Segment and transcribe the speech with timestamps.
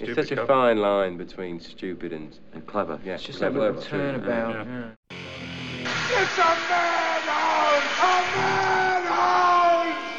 [0.00, 3.00] It's Stupid such a fine line between stupid and And clever.
[3.04, 3.88] yeah, It's just clever a little too.
[3.90, 4.54] turnabout.
[4.66, 4.90] Yeah.
[5.10, 6.28] Yeah.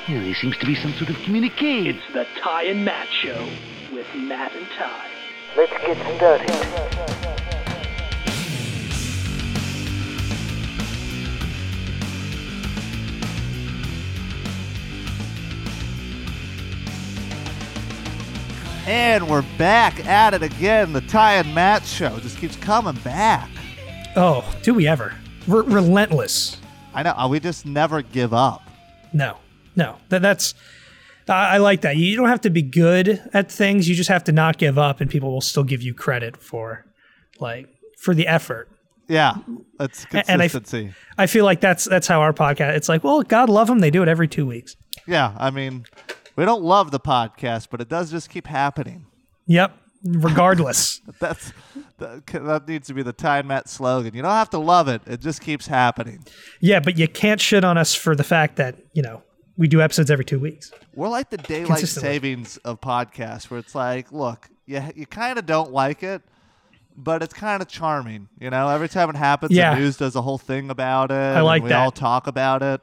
[0.10, 1.88] Yeah, there seems to be some sort of communique.
[1.90, 3.48] It's the Ty and Matt Show
[3.94, 5.08] with Matt and Ty.
[5.56, 7.19] Let's get some dirty.
[18.90, 20.94] And we're back at it again.
[20.94, 23.48] The Ty and Matt show just keeps coming back.
[24.16, 25.14] Oh, do we ever?
[25.48, 26.58] We're relentless.
[26.96, 27.12] I know.
[27.12, 28.64] uh, We just never give up.
[29.14, 29.38] No,
[29.76, 29.98] no.
[30.10, 30.56] That, that's.
[31.28, 31.98] I I like that.
[31.98, 33.88] You don't have to be good at things.
[33.88, 36.88] You just have to not give up, and people will still give you credit for,
[37.40, 37.68] like,
[38.00, 38.70] for the effort.
[39.08, 39.36] Yeah,
[39.78, 40.94] that's and I consistency.
[41.16, 42.76] I feel like that's that's how our podcast.
[42.76, 43.82] It's like, well, God love them.
[43.82, 44.76] They do it every two weeks.
[45.06, 45.86] yeah, I mean,
[46.40, 49.06] we don't love the podcast, but it does just keep happening.
[49.48, 49.76] Yep.
[50.06, 51.02] Regardless.
[51.20, 51.52] That's
[51.98, 54.14] that, that needs to be the and Matt slogan.
[54.16, 56.24] You don't have to love it; it just keeps happening.
[56.62, 59.22] yeah, but you can't shit on us for the fact that you know
[59.58, 60.72] we do episodes every two weeks.
[60.96, 65.46] We're like the daylight savings of podcasts, where it's like, look, you you kind of
[65.46, 66.22] don't like it,
[66.96, 68.30] but it's kind of charming.
[68.40, 69.76] You know, every time it happens, Yeah.
[69.76, 71.16] the news does a whole thing about it.
[71.16, 71.80] I like and we that.
[71.80, 72.80] all talk about it.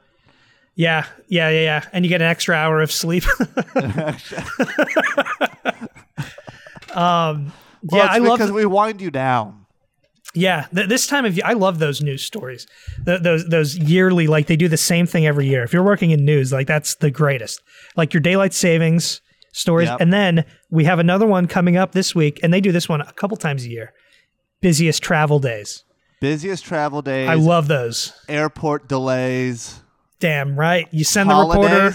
[0.77, 1.83] Yeah, yeah, yeah, yeah.
[1.91, 3.23] And you get an extra hour of sleep.
[6.93, 7.51] um,
[7.83, 8.37] Well, yeah, I love.
[8.37, 9.65] because we wind you down.
[10.33, 12.67] Yeah, th- this time of year, I love those news stories.
[13.05, 15.63] Th- those those yearly, like they do the same thing every year.
[15.63, 17.61] If you're working in news, like that's the greatest.
[17.95, 19.21] Like your daylight savings
[19.53, 20.01] stories, Yep.
[20.01, 23.01] and then we have another one coming up this week, and they do this one
[23.01, 23.93] a couple times a year.
[24.61, 25.83] Busiest travel days.
[26.21, 27.29] Busiest travel days.
[27.29, 28.13] I love those.
[28.29, 29.81] airport delays.
[30.19, 30.87] Damn right.
[30.91, 31.93] You send the reporter.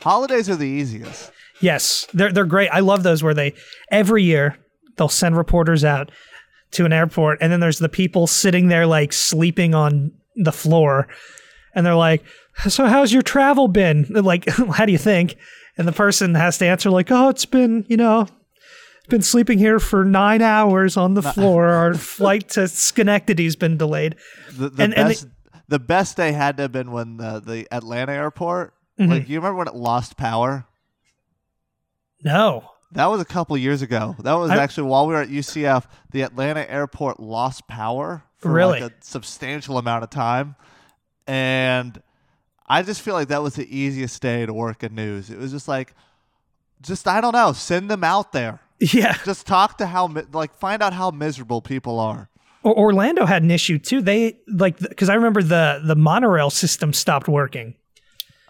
[0.00, 0.48] holidays.
[0.48, 1.32] Are the easiest.
[1.60, 2.68] Yes, they're they're great.
[2.70, 3.54] I love those where they
[3.90, 4.56] every year
[4.96, 6.10] they'll send reporters out
[6.72, 11.08] to an airport, and then there's the people sitting there like sleeping on the floor,
[11.74, 12.22] and they're like,
[12.68, 14.06] "So how's your travel been?
[14.10, 15.36] Like, how do you think?"
[15.76, 18.28] And the person has to answer like, "Oh, it's been you know."
[19.08, 21.68] Been sleeping here for nine hours on the floor.
[21.68, 24.16] Our flight to Schenectady's been delayed.
[24.52, 25.26] The, the And- and best
[25.68, 28.74] the best day had to have been when the, the Atlanta airport.
[28.98, 29.10] Mm-hmm.
[29.12, 30.66] Like you remember when it lost power?
[32.24, 34.16] No, That was a couple years ago.
[34.20, 35.84] That was I- actually while we were at UCF.
[36.10, 38.80] The Atlanta airport lost power for Really?
[38.80, 40.56] like a substantial amount of time,
[41.26, 42.00] and
[42.66, 45.30] I just feel like that was the easiest day to work in news.
[45.30, 45.94] It was just like,
[46.80, 48.60] just I don't know, send them out there.
[48.80, 49.16] yeah.
[49.24, 52.28] Just talk to how like find out how miserable people are.
[52.62, 54.00] Or Orlando had an issue too.
[54.02, 57.74] They like because I remember the the monorail system stopped working.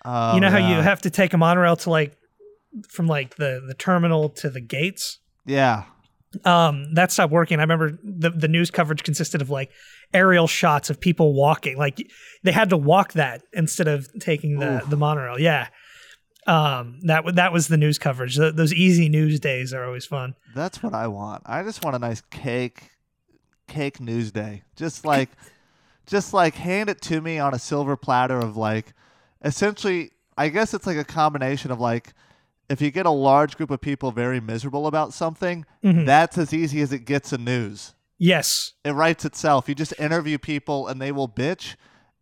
[0.04, 2.16] Oh, you know how you have to take a monorail to like
[2.88, 5.18] from like the the terminal to the gates.
[5.46, 5.84] yeah.
[6.44, 7.58] Um, that stopped working.
[7.58, 9.70] I remember the the news coverage consisted of like
[10.12, 11.78] aerial shots of people walking.
[11.78, 11.98] Like
[12.42, 15.38] they had to walk that instead of taking the the monorail.
[15.40, 15.68] Yeah.
[16.46, 18.36] Um, that that was the news coverage.
[18.36, 20.34] Th- those easy news days are always fun.
[20.54, 21.42] That's what I want.
[21.46, 22.90] I just want a nice cake,
[23.68, 24.62] cake news day.
[24.76, 25.30] Just like,
[26.06, 28.94] just like hand it to me on a silver platter of like,
[29.44, 32.12] essentially, I guess it's like a combination of like,
[32.68, 36.04] if you get a large group of people very miserable about something, Mhm.
[36.04, 37.94] that's as easy as it gets in news.
[38.18, 38.72] Yes.
[38.84, 39.68] It writes itself.
[39.68, 41.76] You just interview people and they will bitch,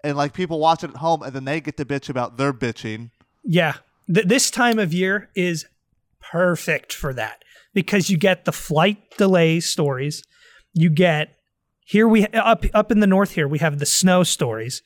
[0.04, 2.52] and like people watch it at home and then they get to bitch about their
[2.52, 3.10] bitching.
[3.44, 3.74] Yeah.
[4.12, 5.66] Th- this time of year is
[6.20, 7.42] perfect for that
[7.74, 10.22] because you get the flight delay stories.
[10.74, 11.35] You get
[11.86, 14.82] here we up up in the north here we have the snow stories,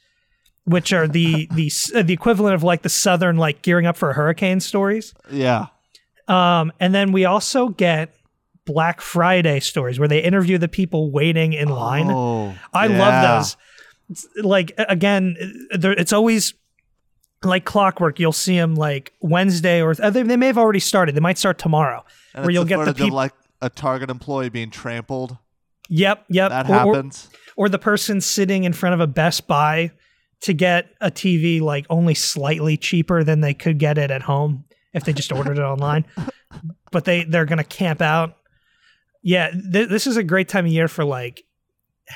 [0.65, 4.11] which are the the uh, the equivalent of like the southern like gearing up for
[4.11, 5.15] a hurricane stories.
[5.31, 5.67] Yeah.
[6.29, 8.15] Um, and then we also get
[8.67, 12.09] Black Friday stories where they interview the people waiting in line.
[12.11, 12.99] Oh, I yeah.
[12.99, 13.57] love those.
[14.11, 15.37] It's like again,
[15.77, 16.55] there, it's always
[17.43, 18.21] like clockwork.
[18.21, 21.15] You'll see them like Wednesday or uh, they, they may have already started.
[21.17, 23.17] They might start tomorrow, And where you'll get the people.
[23.17, 23.33] like
[23.63, 25.39] a Target employee being trampled.
[25.91, 26.49] Yep, yep.
[26.51, 27.29] That Or- or- happens.
[27.57, 29.91] Or, the person sitting in front of a Best Buy
[30.43, 34.65] to get a TV like only slightly cheaper than they could get it at home
[34.95, 36.07] if they just ordered it online.
[36.91, 38.37] But they they're gonna camp out.
[39.23, 41.43] Yeah, th- this is a great time of year for like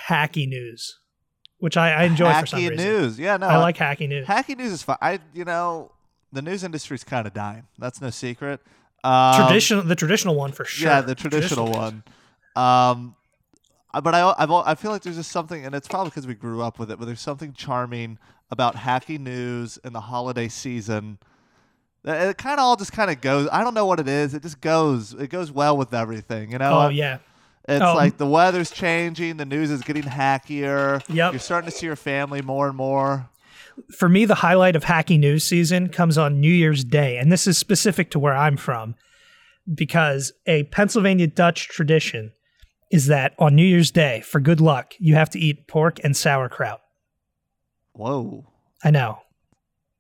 [0.09, 0.99] hacky news,
[1.59, 2.87] which I, I enjoy for some hacky reason.
[2.87, 3.19] news.
[3.19, 4.27] Yeah, no, I like hacky news.
[4.27, 4.97] hacky news is fine.
[5.03, 5.93] I, you know,
[6.33, 7.65] the news industry's kind of dying.
[7.79, 8.61] That's no secret.
[9.05, 10.89] Um, traditional, the traditional one for sure.
[10.89, 11.77] Yeah, the traditional, news.
[11.77, 12.03] one.
[12.57, 13.17] Um,
[14.01, 16.63] but I, I've, I feel like there's just something, and it's probably because we grew
[16.63, 16.99] up with it.
[16.99, 18.19] But there's something charming
[18.51, 21.19] about hacky news in the holiday season
[22.05, 23.49] It, it kind of all just kind of goes.
[23.51, 24.35] I don't know what it is.
[24.35, 25.13] It just goes.
[25.15, 26.53] It goes well with everything.
[26.53, 26.83] You know.
[26.83, 27.19] Oh yeah.
[27.67, 27.95] It's Oh.
[27.95, 29.39] like the weather's changing.
[29.39, 31.03] The news is getting hackier.
[31.09, 31.33] Yep.
[31.33, 33.31] You're starting to see your family more and more.
[33.97, 37.47] For me, the highlight of hacky news season comes on New Year's Day, and this
[37.47, 38.95] is specific to where I'm from,
[39.73, 42.33] because a Pennsylvania Dutch tradition
[42.95, 46.17] is that on New Year's Day, for good luck, you have to eat pork and
[46.17, 46.81] sauerkraut.
[47.93, 48.47] Whoa.
[48.85, 49.19] I know.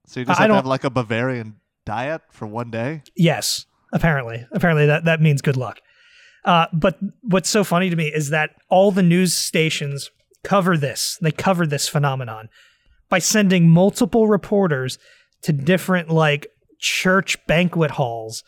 [0.07, 3.03] So you just I have to don't- have like a Bavarian diet for one day.
[3.17, 4.47] Yes, apparently.
[4.53, 5.81] Apparently that, that means good luck.
[6.45, 10.11] Uh, but what's so funny to me is that all the news stations
[10.45, 11.19] cover this.
[11.21, 12.49] They cover this phenomenon
[13.09, 14.99] by sending multiple reporters
[15.43, 16.47] to different like
[16.79, 18.45] church banquet halls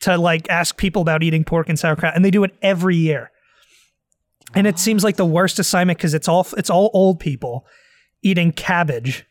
[0.00, 3.31] to like ask people about eating pork and sauerkraut, and they do it every year.
[4.54, 7.66] And it seems like the worst assignment because it's all it's all old people
[8.22, 9.26] eating cabbage.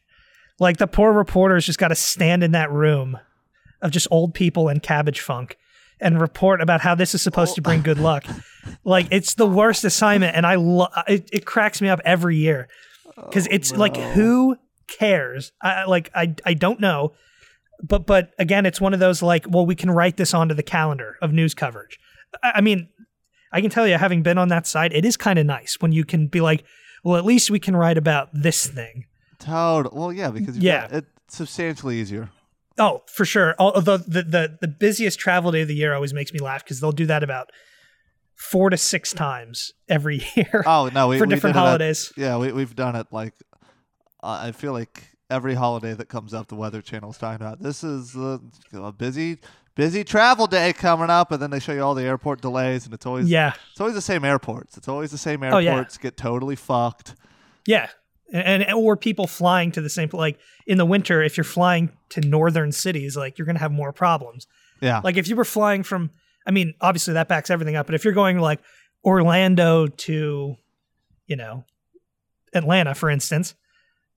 [0.59, 3.17] Like the poor reporters just got to stand in that room
[3.81, 5.57] of just old people and cabbage funk
[5.99, 8.03] and report about how this is supposed to bring good oh.
[8.03, 8.25] luck.
[8.83, 12.67] Like it's the worst assignment, and I lo- it, it cracks me up every year
[13.17, 14.57] oh, because it's like who
[14.87, 15.51] cares?
[15.61, 17.13] I like I I don't know,
[17.81, 20.63] but but again, it's one of those like well we can write this onto the
[20.63, 21.99] calendar of news coverage.
[22.43, 22.89] I, I mean,
[23.51, 25.91] I can tell you, having been on that side, it is kind of nice when
[25.91, 26.63] you can be like,
[27.03, 29.05] well, at least we can write about this thing.
[29.39, 29.91] Total.
[29.93, 30.81] Well, yeah, because Yeah.
[30.87, 32.29] got- it's substantially easier.
[32.77, 33.53] Oh, for sure.
[33.59, 36.79] Although the, the the busiest travel day of the year always makes me laugh because
[36.79, 37.51] they'll do that about
[38.35, 42.13] four to six times every year Oh no, we, for we different it at- holidays.
[42.15, 43.33] yeah, we we've done it like
[44.23, 47.83] uh, I feel like every holiday that comes up, the Weather Channel's talking about this
[47.83, 48.37] is uh,
[48.73, 49.39] a busy
[49.75, 52.93] busy travel day coming up, and then they show you all the airport delays, and
[52.93, 54.77] it's always Yeah, it's always the same airports.
[54.77, 56.01] It's always the same Oh, airports yeah.
[56.03, 57.15] get totally fucked.
[57.65, 57.89] yeah,
[58.33, 61.21] and, and or people flying to the same like in the winter.
[61.21, 64.47] If you're flying to northern cities, like you're gonna have more problems.
[64.81, 66.09] Yeah, Like if you were flying from,
[66.47, 67.85] I mean, obviously that backs everything up.
[67.85, 68.59] But if you're going like
[69.05, 70.55] Orlando to,
[71.27, 71.65] you know,
[72.53, 73.53] Atlanta, for instance,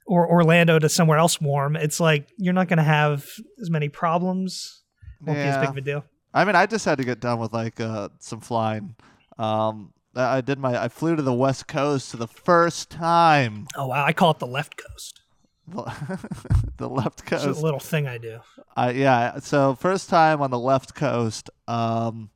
[0.07, 3.27] or Orlando to somewhere else warm, it's like you're not going to have
[3.61, 4.83] as many problems.
[5.23, 6.05] Won't be as big of a deal.
[6.33, 8.97] I mean, I just had to get done with like uh, some flying.
[9.39, 13.67] Um, I did my I flew to the West Coast for the first time.
[13.77, 15.21] Oh wow, I call it the left coast.
[15.67, 17.47] The, left It's coast.
[17.47, 18.41] a little thing I do.
[18.77, 19.39] Uh, yeah.
[19.39, 21.49] So first time on the left coast.
[21.67, 22.31] Um,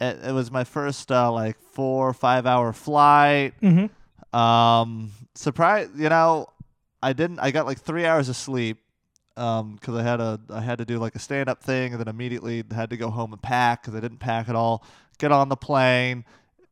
[0.00, 3.54] it, it was my first uh, like four or five hour flight.
[3.62, 4.36] Mm-hmm.
[4.36, 5.88] Um, surprise.
[5.96, 6.48] You know,
[7.02, 7.38] I didn't.
[7.38, 8.78] I got like three hours of sleep.
[9.36, 12.00] Um, because I had a I had to do like a stand up thing, and
[12.00, 14.84] then immediately had to go home and pack because I didn't pack at all.
[15.18, 16.24] Get on the plane.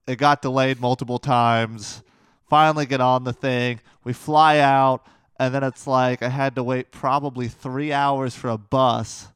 [0.07, 2.03] It got delayed multiple times.
[2.49, 3.81] Finally, get on the thing.
[4.05, 5.07] We fly out,
[5.39, 9.29] and then it's like I had to wait probably three hours for a bus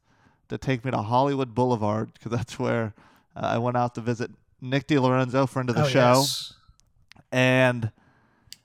[0.49, 2.93] to take me to Hollywood Boulevard because that's where
[3.37, 4.31] uh, I went out to visit
[4.61, 6.53] Nick DiLorenzo, friend of the oh, show yes.
[7.33, 7.91] and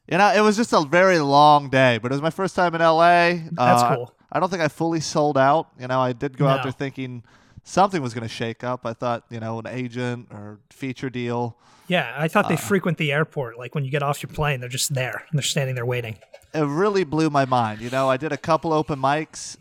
[0.07, 2.73] you know it was just a very long day but it was my first time
[2.75, 4.13] in la That's Uh, cool.
[4.31, 7.23] I don't think i fully sold out you know i did go out there thinking
[7.63, 11.55] something was going to shake up i thought you know an agent or feature deal
[11.87, 12.69] Yeah, I thought they Uh.
[12.71, 13.57] frequent the airport.
[13.57, 15.23] Like when you get off your plane, they're just there.
[15.29, 16.15] And they're standing there waiting.
[16.53, 19.57] it really blew my mind you know i did a couple open mics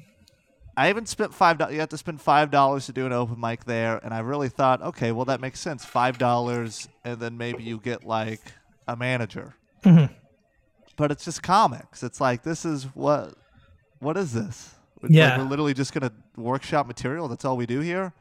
[0.76, 3.38] i even spent five dollars you have to spend five dollars to do an open
[3.40, 7.36] mic there and i really thought okay well that makes sense five dollars and then
[7.36, 8.40] maybe you get like
[8.86, 9.54] a manager
[9.84, 10.08] Mhm.
[10.96, 13.34] but it's just comics it's like this is what
[14.00, 15.38] what is this Like, Yeah.
[15.38, 18.12] we're literally just gonna workshop material that's all we do here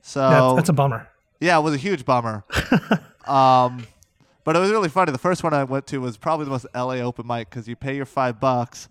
[0.00, 1.08] so That's, that's a bummer.
[1.40, 2.42] yeah, it was a huge bummer.
[3.26, 3.86] um,
[4.44, 5.12] but it was really funny.
[5.12, 7.76] The first one I went to was probably the most LA open mic because you
[7.76, 8.88] pay your five bucks,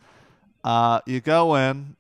[0.63, 1.97] uh, you go in,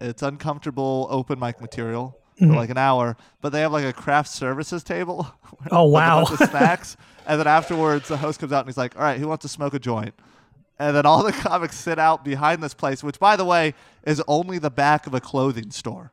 [0.00, 2.52] it's uncomfortable open mic material Mm-hmm.
[2.54, 5.26] for like an hour, but they have like a craft services table.
[5.70, 6.22] Oh, with wow.
[6.22, 9.02] a bunch of snacks, and then afterwards the host comes out and he's like, "All
[9.02, 10.14] right, who wants to smoke a joint?"
[10.80, 14.20] And then all the comics sit out behind this place, which, by the way, is
[14.26, 16.10] only the back of a clothing store.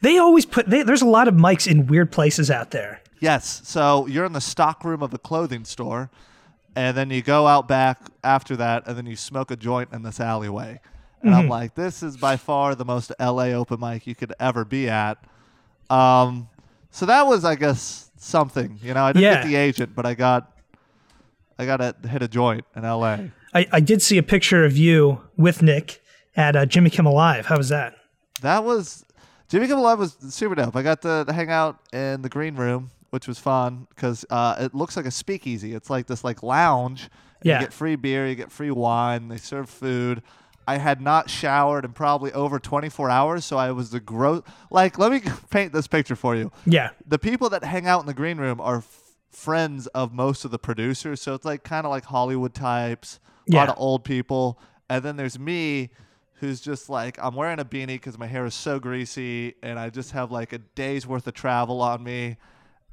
[0.00, 0.66] They always put.
[0.68, 3.02] They, there's a lot of mics in weird places out there.
[3.20, 3.60] Yes.
[3.64, 6.10] So you're in the stock room of a clothing store,
[6.74, 10.02] and then you go out back after that, and then you smoke a joint in
[10.02, 10.80] this alleyway.
[11.22, 14.64] And I'm like, this is by far the most LA open mic you could ever
[14.64, 15.18] be at.
[15.90, 16.48] Um,
[16.92, 18.78] so that was, I guess, something.
[18.80, 19.34] You know, I didn't Yeah.
[19.42, 20.52] get the agent, but I got,
[21.58, 23.18] I got to hit a joint in LA.
[23.56, 26.02] I, I did see a picture of you with Nick
[26.36, 27.46] at uh, Jimmy Kimmel Live.
[27.46, 27.96] How was that?
[28.42, 29.06] That was
[29.48, 30.76] Jimmy Kimmel Live was super dope.
[30.76, 34.74] I got to hang out in the green room, which was fun because uh, it
[34.74, 35.72] looks like a speakeasy.
[35.72, 37.08] It's like this like lounge.
[37.42, 37.54] Yeah.
[37.54, 39.28] You get free beer, you get free wine.
[39.28, 40.22] They serve food.
[40.68, 44.42] I had not showered in probably over 24 hours, so I was the gross.
[44.70, 46.52] Like, let me paint this picture for you.
[46.66, 46.90] Yeah.
[47.06, 50.50] The people that hang out in the green room are f- friends of most of
[50.50, 53.18] the producers, so it's like kind of like Hollywood types,
[53.50, 55.90] a lot of old people, and then there's me.
[56.40, 59.88] Who's just like I'm wearing a beanie because my hair is so greasy and I
[59.88, 62.36] just have like a day's worth of travel on me.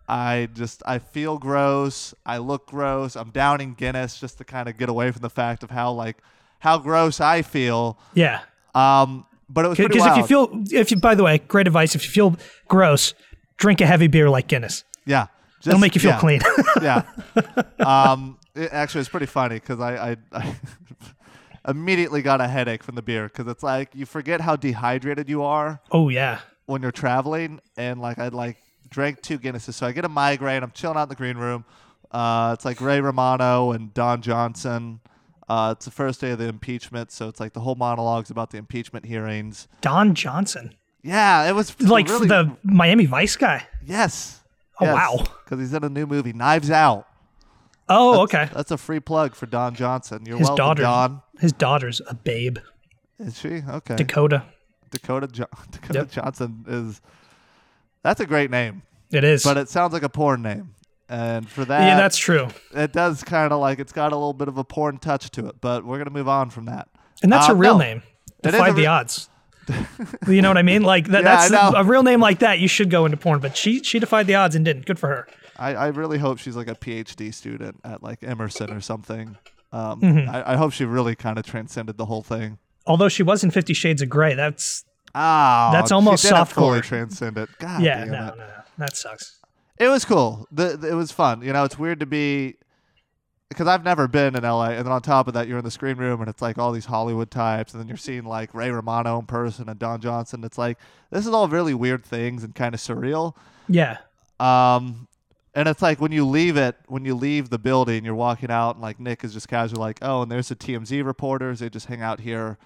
[0.08, 2.14] I just I feel gross.
[2.26, 3.18] I look gross.
[3.18, 6.18] I'm downing Guinness just to kind of get away from the fact of how like
[6.60, 7.98] how gross I feel.
[8.14, 8.42] Yeah.
[8.74, 11.96] Um, but it was Because if you feel, if you, by the way, great advice.
[11.96, 13.14] If you feel gross,
[13.58, 14.84] drink a heavy beer like Guinness.
[15.06, 16.42] yeah, just, It'll make you feel yeah, clean.
[16.82, 17.04] yeah.
[17.80, 20.56] Um, it, actually, it's pretty funny because I, I, I
[21.68, 25.44] immediately got a headache from the beer because it's like you forget how dehydrated you
[25.44, 26.40] are oh yeah.
[26.66, 28.58] when you're traveling, and like I like
[28.90, 30.64] drank two Guinnesses, so I get a migraine.
[30.64, 31.66] I'm chilling out in the green room.
[32.12, 35.00] Uh, it's like Ray Romano and Don Johnson.
[35.50, 38.52] Uh, it's the first day of the impeachment, so it's like the whole monologues about
[38.52, 39.68] the impeachment hearings.
[39.82, 43.68] Don Johnson, Yeah, it was like really, the Miami Vice guy.
[43.86, 44.40] yes.
[44.80, 45.18] Oh, wow.
[45.44, 47.08] Because he's in a new movie, Knives Out.
[47.96, 48.50] Oh, okay.
[48.54, 50.24] That's a free plug for Don Johnson.
[50.26, 50.82] You're His welcome, daughter.
[50.84, 51.22] Don.
[51.40, 52.58] His daughter's a babe.
[53.20, 53.96] Is she okay?
[53.96, 54.44] Dakota.
[54.92, 56.12] Dakota jo- Dakota Yep.
[56.12, 57.02] Johnson is.
[58.04, 58.82] That's a great name,
[59.12, 59.44] It is.
[59.44, 60.76] but it sounds like a porn name,
[61.08, 62.50] and for that, yeah, that's true.
[62.76, 65.48] it does kind of like it's got a little bit of a porn touch to
[65.48, 65.56] it.
[65.62, 66.90] But we're gonna move on from that.
[67.22, 67.86] And that's Uh, a real no.
[67.86, 68.04] name.
[68.42, 69.30] Defied the re- odds.
[70.28, 70.82] you know what I mean?
[70.84, 72.60] Like that, Yeah, that's a real name like that.
[72.60, 74.86] You should go into porn, but she she defied the odds and didn't.
[74.86, 75.28] Good for her.
[75.58, 79.38] I, I really hope she's like a PhD student at like Emerson or something.
[79.72, 80.30] Um, Mm-hmm.
[80.30, 82.58] I, I hope she really kind of transcended the whole thing.
[82.86, 84.84] Although she was in Fifty Shades of Grey, that's
[85.16, 86.84] Ah, That's almost she didn't fully softcore.
[86.84, 87.48] transcend it.
[87.60, 88.10] God yeah, no, it.
[88.12, 88.48] no, no,
[88.80, 89.40] that sucks.
[89.80, 90.48] It was cool.
[90.52, 91.42] The, the- it was fun.
[91.44, 92.56] You know, it's weird to be
[93.50, 95.70] because I've never been in LA, and then on top of that, you're in the
[95.72, 98.72] screen room, and it's like all these Hollywood types, and then you're seeing like Ray
[98.72, 100.44] Romano in person and Don Johnson.
[100.44, 100.80] It's like
[101.12, 103.36] this is all really weird things and kind of surreal.
[103.70, 103.98] Yeah,
[104.40, 105.08] Um,
[105.56, 108.76] and it's like when you leave it, when you leave the building, you're walking out,
[108.76, 111.60] and like Nick is just casually like, "Oh, and there's the TMZ reporters.
[111.60, 112.58] They just hang out here,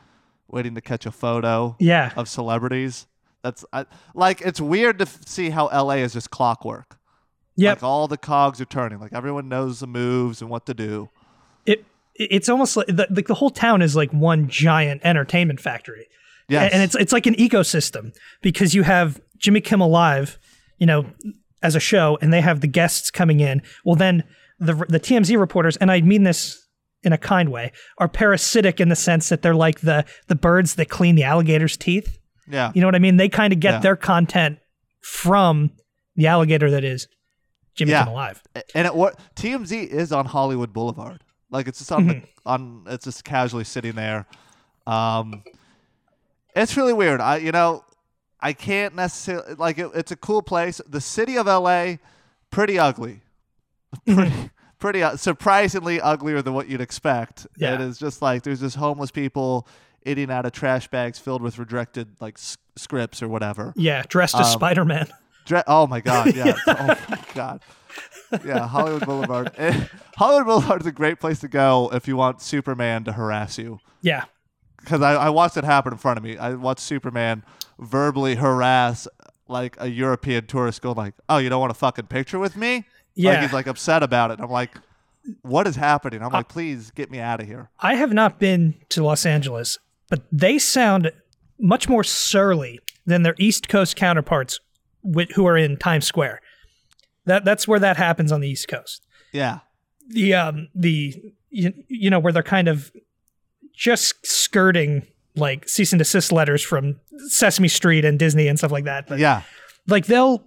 [0.47, 3.07] waiting to catch a photo yeah, of celebrities."
[3.43, 6.97] That's I, like it's weird to f- see how LA is just clockwork.
[7.55, 7.77] yep.
[7.77, 8.99] Like all the cogs are turning.
[8.99, 11.09] Like everyone knows the moves and what to do.
[11.65, 16.07] it it's almost like the, like the whole town is like one giant entertainment factory.
[16.49, 16.71] Yes.
[16.73, 20.39] and it's it's like an ecosystem because you have Jimmy Kimmel Live,
[20.77, 21.05] you know,
[21.63, 23.61] as a show, and they have the guests coming in.
[23.85, 24.23] Well, then
[24.59, 26.67] the the TMZ reporters, and I mean this
[27.03, 30.75] in a kind way, are parasitic in the sense that they're like the the birds
[30.75, 32.17] that clean the alligator's teeth.
[32.49, 32.71] yeah.
[32.73, 33.17] You know what I mean?
[33.17, 33.79] They kind of get Yeah.
[33.79, 34.57] their content
[35.01, 35.71] from
[36.15, 37.07] the alligator that is
[37.75, 37.99] Jimmy Yeah.
[38.03, 38.41] Kimmel Live.
[38.73, 41.23] and it what TMZ is on Hollywood Boulevard.
[41.51, 42.19] Like it's just on Mm-hmm.
[42.19, 44.25] the, on it's just casually sitting there.
[44.87, 45.43] Um
[46.55, 47.21] it's really weird.
[47.21, 47.83] I you know,
[48.39, 50.79] I can't necessarily like it, it's a cool place.
[50.87, 51.95] The city of LA
[52.51, 53.21] pretty ugly.
[54.05, 57.47] Pretty pretty uh, surprisingly uglier than what you'd expect.
[57.57, 57.73] Yeah.
[57.75, 59.67] It is just like there's just homeless people
[60.05, 63.73] eating out of trash bags filled with rejected like s- scripts or whatever.
[63.75, 65.07] Yeah, dressed as Um, Spider Man.
[65.45, 66.53] Dre- oh my god, yeah.
[66.67, 67.61] oh my god.
[68.45, 69.51] Yeah, Hollywood Boulevard.
[69.57, 69.85] Eh,
[70.17, 73.79] Hollywood Boulevard is a great place to go if you want Superman to harass you.
[74.01, 74.25] Yeah,
[74.79, 76.37] Because I, I watched it happen in front of me.
[76.37, 77.43] I watched Superman
[77.79, 79.07] verbally harass
[79.47, 82.85] like a European tourist, going like, "Oh, you don't want a fucking picture with me?"
[83.15, 83.31] Yeah.
[83.31, 84.39] like he's like upset about it.
[84.41, 84.77] I'm like,
[85.41, 88.75] "What is happening?" I'm like, "Please get me out of here." I have not been
[88.89, 89.77] to Los Angeles,
[90.09, 91.11] but they sound
[91.59, 94.59] much more surly than their East Coast counterparts
[95.03, 96.41] wi- who are in Times Square.
[97.25, 99.05] That that's where that happens on the East Coast.
[99.31, 99.59] Yeah,
[100.09, 101.15] The um the
[101.49, 102.91] you, you know where they're kind of
[103.73, 105.05] just skirting
[105.37, 109.07] like cease and desist letters from Sesame Street and Disney and stuff like that.
[109.07, 109.43] But yeah,
[109.87, 110.43] like they'll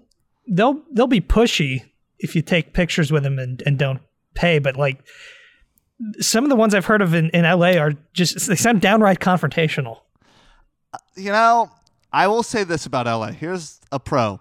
[0.49, 1.85] they'll they'll be pushy
[2.19, 4.01] if you take pictures with them and, and don't
[4.35, 5.03] pay but like
[6.21, 9.19] some of the ones i've heard of in, in la are just they sound downright
[9.19, 9.99] confrontational
[11.17, 11.71] you know,
[12.13, 13.29] I will say this about LA.
[13.33, 14.41] Here's a pro: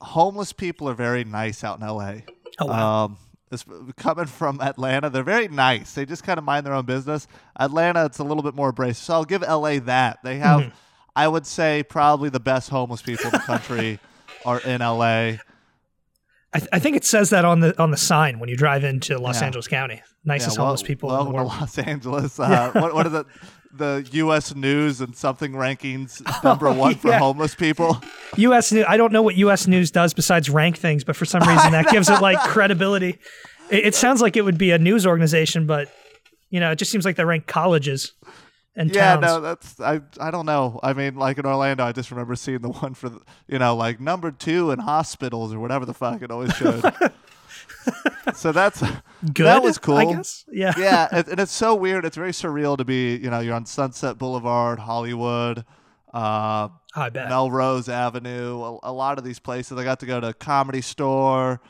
[0.00, 2.14] homeless people are very nice out in LA.
[2.60, 3.18] oh wow Um,
[3.50, 3.64] this,
[3.96, 5.94] coming from Atlanta, they're very nice.
[5.94, 7.26] They just kind of mind their own business.
[7.58, 8.96] Atlanta, it's a little bit more abrasive.
[9.04, 10.20] So I'll give LA that.
[10.22, 10.70] They have, Mm-hmm.
[11.16, 13.98] I would say, probably the best homeless people in the country
[14.46, 15.02] are in LA.
[16.52, 18.82] I, th- I think it says that on the on the sign when you drive
[18.84, 19.46] into los Yeah.
[19.46, 22.40] angeles county nicest well- homeless people in welcome the world to Los Angeles.
[22.40, 23.24] Uh, what, what are the
[23.72, 24.54] the U.S.
[24.54, 27.18] News and something rankings oh, number one for yeah.
[27.18, 28.00] homeless people?
[28.36, 31.42] us news i don't know what us news does besides rank things but for some
[31.42, 33.18] reason that gives it like credibility
[33.70, 35.92] it, it sounds like it would be a news organization but
[36.48, 38.12] you know it just seems like they rank colleges
[38.76, 39.22] and yeah, towns.
[39.22, 40.00] no, that's I.
[40.20, 40.78] I don't know.
[40.82, 43.74] I mean, like in Orlando, I just remember seeing the one for the, you know,
[43.74, 46.82] like number two in hospitals or whatever the fuck it always showed.
[48.34, 48.82] so that's
[49.24, 49.44] Good.
[49.46, 49.96] That was cool.
[49.96, 50.44] I guess.
[50.50, 50.72] Yeah.
[50.78, 52.04] yeah, and it's so weird.
[52.04, 55.64] It's very surreal to be, you know, you're on Sunset Boulevard, Hollywood,
[56.12, 57.28] uh, I bet.
[57.28, 59.78] Melrose Avenue, a, a lot of these places.
[59.78, 61.60] I got to go to Comedy Store.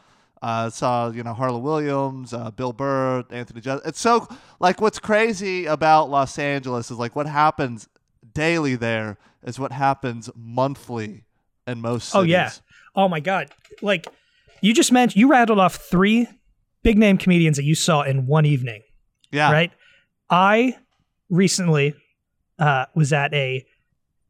[0.43, 3.61] Uh, saw you know Harland Williams, uh, Bill Burr, Anthony.
[3.61, 4.27] Just- it's so
[4.59, 7.89] like what's crazy about Los Angeles is like what happens
[8.33, 11.25] daily there is what happens monthly
[11.67, 12.15] in most cities.
[12.15, 12.51] Oh yeah.
[12.95, 13.51] Oh my god.
[13.83, 14.07] Like
[14.63, 16.27] you just mentioned you rattled off three
[16.83, 18.83] big name comedians that you saw in one evening,
[19.31, 19.71] yeah, right?
[20.29, 20.77] I
[21.29, 21.95] recently
[22.59, 23.65] uh, was at a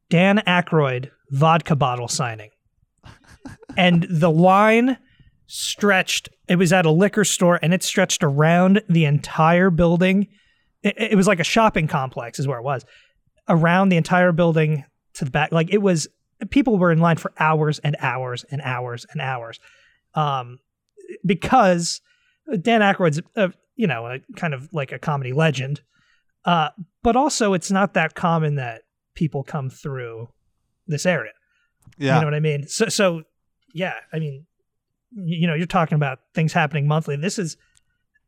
[0.09, 2.51] Dan Aykroyd vodka bottle signing.
[3.77, 4.99] and the line
[5.47, 10.27] stretched it was at a liquor store and it stretched around the entire building.
[10.83, 12.85] It, it was like a shopping complex is where it was.
[13.49, 16.09] Around the entire building to the back like it was
[16.51, 19.59] people were in line for hours and hours and hours and hours.
[20.15, 20.59] Um
[21.25, 22.01] because
[22.61, 25.81] Dan Aykroyd's a, you know, a, kind of like a comedy legend.
[26.45, 26.71] Uh,
[27.03, 28.83] but also, it's not that common that
[29.15, 30.29] people come through
[30.87, 31.33] this area.
[31.99, 32.67] yeah, You know what I mean?
[32.67, 33.23] So, so
[33.75, 34.47] yeah, I mean,
[35.15, 37.17] y- you know, you're talking about things happening monthly.
[37.17, 37.57] This is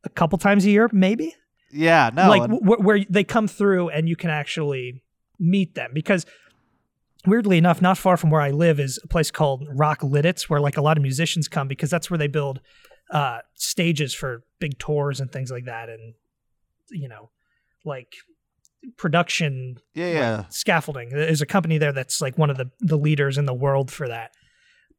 [0.05, 1.35] a couple times a year, maybe.
[1.71, 2.11] yeah.
[2.15, 5.03] No, like and- wh- where they come through and you can actually
[5.39, 6.27] meet them because.
[7.27, 10.61] Weirdly enough, not far from where I live is a place called Rock Lititz, where
[10.61, 12.61] like a lot of musicians come because that's where they build
[13.13, 16.15] uh, stages for big tours and things like that, and
[16.91, 17.31] you know,
[17.85, 18.15] like
[18.97, 20.45] production yeah, yeah.
[20.49, 21.11] scaffolding.
[21.11, 24.09] There's a company there that's like one of the the leaders in the world for
[24.09, 24.33] that.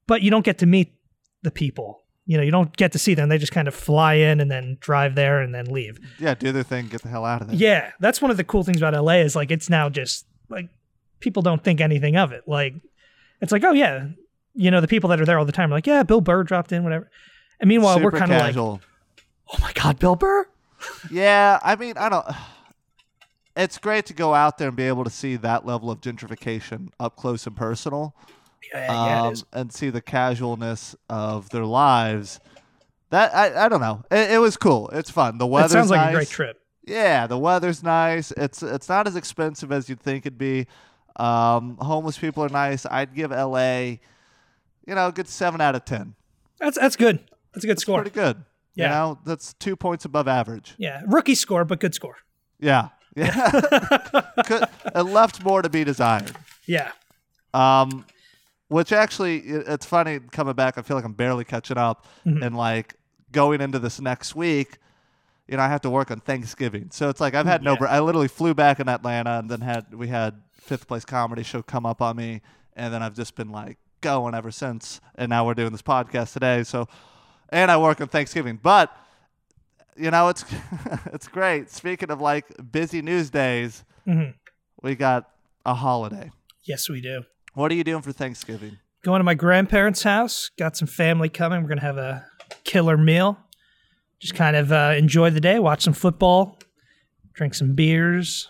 [0.08, 0.94] But you don't get to meet
[1.44, 2.01] the people.
[2.25, 3.27] You know, you don't get to see them.
[3.27, 6.00] They just kind of fly in and then drive there and then leave.
[6.20, 7.58] yeah, do their thing, get the hell out of there.
[7.58, 10.70] Yeah, that's one of the cool things about LA is like it's now just like
[11.24, 12.44] people don't think anything of it.
[12.46, 12.75] Like
[13.42, 14.10] it's like, oh yeah,
[14.53, 16.44] you know, the people that are there all the time are like, yeah, Bill Burr
[16.44, 17.10] dropped in, whatever.
[17.60, 18.80] And meanwhile, we're kind of like, oh
[19.62, 20.45] my god, Bill Burr.
[21.10, 22.26] Yeah, I mean, I don't.
[23.56, 26.89] It's great to go out there and be able to see that level of gentrification
[27.00, 28.15] up close and personal,
[28.74, 32.39] Yeah, yeah, um, and see the casualness of their lives.
[33.12, 34.04] That I, I don't know.
[34.12, 34.89] It, it was cool.
[34.89, 35.38] It's fun.
[35.38, 36.10] The That weather's sounds like nice.
[36.10, 36.60] a great trip.
[36.86, 38.32] Yeah, the weather's nice.
[38.32, 40.67] It's it's not as expensive as you'd think it'd be.
[41.15, 42.86] Um, homeless people are nice.
[42.86, 43.80] I'd give LA,
[44.88, 46.15] you know, a good seven out of ten.
[46.60, 47.19] That's that's good.
[47.54, 48.02] That's a good It's score.
[48.02, 48.43] pretty good.
[48.76, 48.86] Yeah.
[48.86, 50.73] You know, that's two points above average.
[50.78, 52.15] Yeah, rookie score, but good score.
[52.60, 52.89] Yeah.
[53.15, 53.52] Yeah.
[54.45, 54.63] Could,
[54.95, 56.36] it left more to be desired.
[56.65, 56.91] Yeah.
[57.54, 58.06] Um,
[58.69, 60.80] which actually, i- it's funny coming back.
[60.80, 62.41] I feel like I'm barely catching up, Mm-hmm.
[62.41, 62.95] and like
[63.32, 64.80] going into this next week,
[65.47, 66.89] you know, I have to work on Thanksgiving.
[66.91, 67.73] So it's like I've had no.
[67.73, 67.78] Yeah.
[67.78, 71.43] Br- I literally flew back in Atlanta, and then had we had fifth place comedy
[71.43, 72.41] show come up on me,
[72.76, 74.99] and then I've just been like going ever since.
[75.15, 76.63] And now we're doing this podcast today.
[76.63, 76.88] So,
[77.49, 78.95] and I work on Thanksgiving, but
[79.95, 80.43] you know, it's
[81.13, 81.69] it's great.
[81.69, 84.34] Speaking of like busy news days, Mhm.
[84.82, 85.30] we got
[85.65, 86.32] a holiday.
[86.63, 87.23] Yes, we do.
[87.54, 88.78] What are you doing for Thanksgiving?
[89.04, 90.49] Going to my grandparents' house.
[90.58, 91.62] Got some family coming.
[91.62, 92.26] We're gonna have a
[92.63, 93.38] killer meal.
[94.19, 96.58] Just kind of uh, enjoy the day, watch some football,
[97.34, 98.47] drink some beers.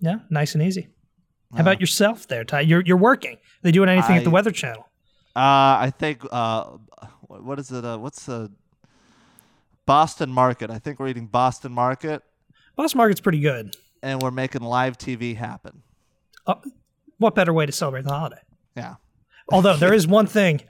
[0.00, 0.88] Yeah, nice and easy.
[1.54, 2.60] How about yourself, there, Ty?
[2.62, 3.34] You're you're working.
[3.36, 4.88] Are they doing anything at the Weather Channel?
[5.34, 6.64] Uh, I think uh,
[7.22, 7.84] what what is it?
[7.84, 8.50] Uh, what's the
[9.86, 10.70] Boston Market?
[10.70, 12.22] I think we're eating Boston Market,
[12.76, 13.76] Boston Market's pretty good.
[14.02, 15.82] and we're making live TV happen.
[17.18, 18.40] What better way to celebrate the holiday?
[18.76, 18.96] Yeah,
[19.50, 20.60] Although there is one thing,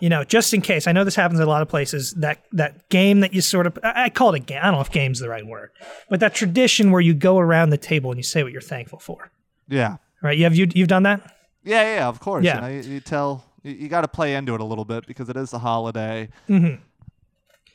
[0.00, 2.12] you know, just in case, I know this happens in a lot of places.
[2.14, 4.58] That that game that you sort of, I I call it a game.
[4.62, 5.70] I don't know if game's the right word,
[6.08, 8.98] but that tradition where you go around the table and you say what you're thankful
[9.00, 9.30] for.
[9.68, 10.36] yeah, Right?
[10.36, 11.20] You have you you've done that?
[11.64, 12.08] yeah, yeah.
[12.08, 12.44] Of course.
[12.44, 12.56] Yeah.
[12.56, 15.06] You, know, you, you tell you, you got to play into it a little bit
[15.06, 16.28] because it is a holiday.
[16.48, 16.82] Mm-hmm.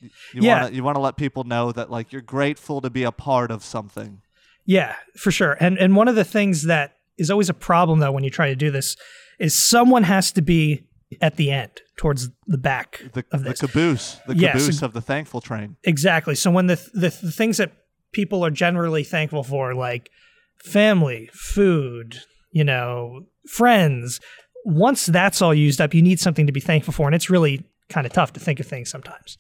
[0.01, 0.63] You Yeah.
[0.63, 3.51] wanna, you want to let people know that like you're grateful to be a part
[3.51, 4.21] of something.
[4.65, 5.57] Yeah, for sure.
[5.59, 8.49] And and one of the things that is always a problem though when you try
[8.49, 8.95] to do this
[9.39, 10.85] is someone has to be
[11.21, 15.39] at the end towards the back The, of the caboose, the caboose of the thankful
[15.39, 15.77] train.
[15.83, 16.35] Exactly.
[16.35, 17.71] So when the, the the things that
[18.11, 20.09] people are generally thankful for, like
[20.57, 22.19] family, food,
[22.55, 24.21] you know, friends,
[24.63, 27.65] once that's all used up, you need something to be thankful for, and it's really
[27.89, 29.37] kind of tough to think of things sometimes.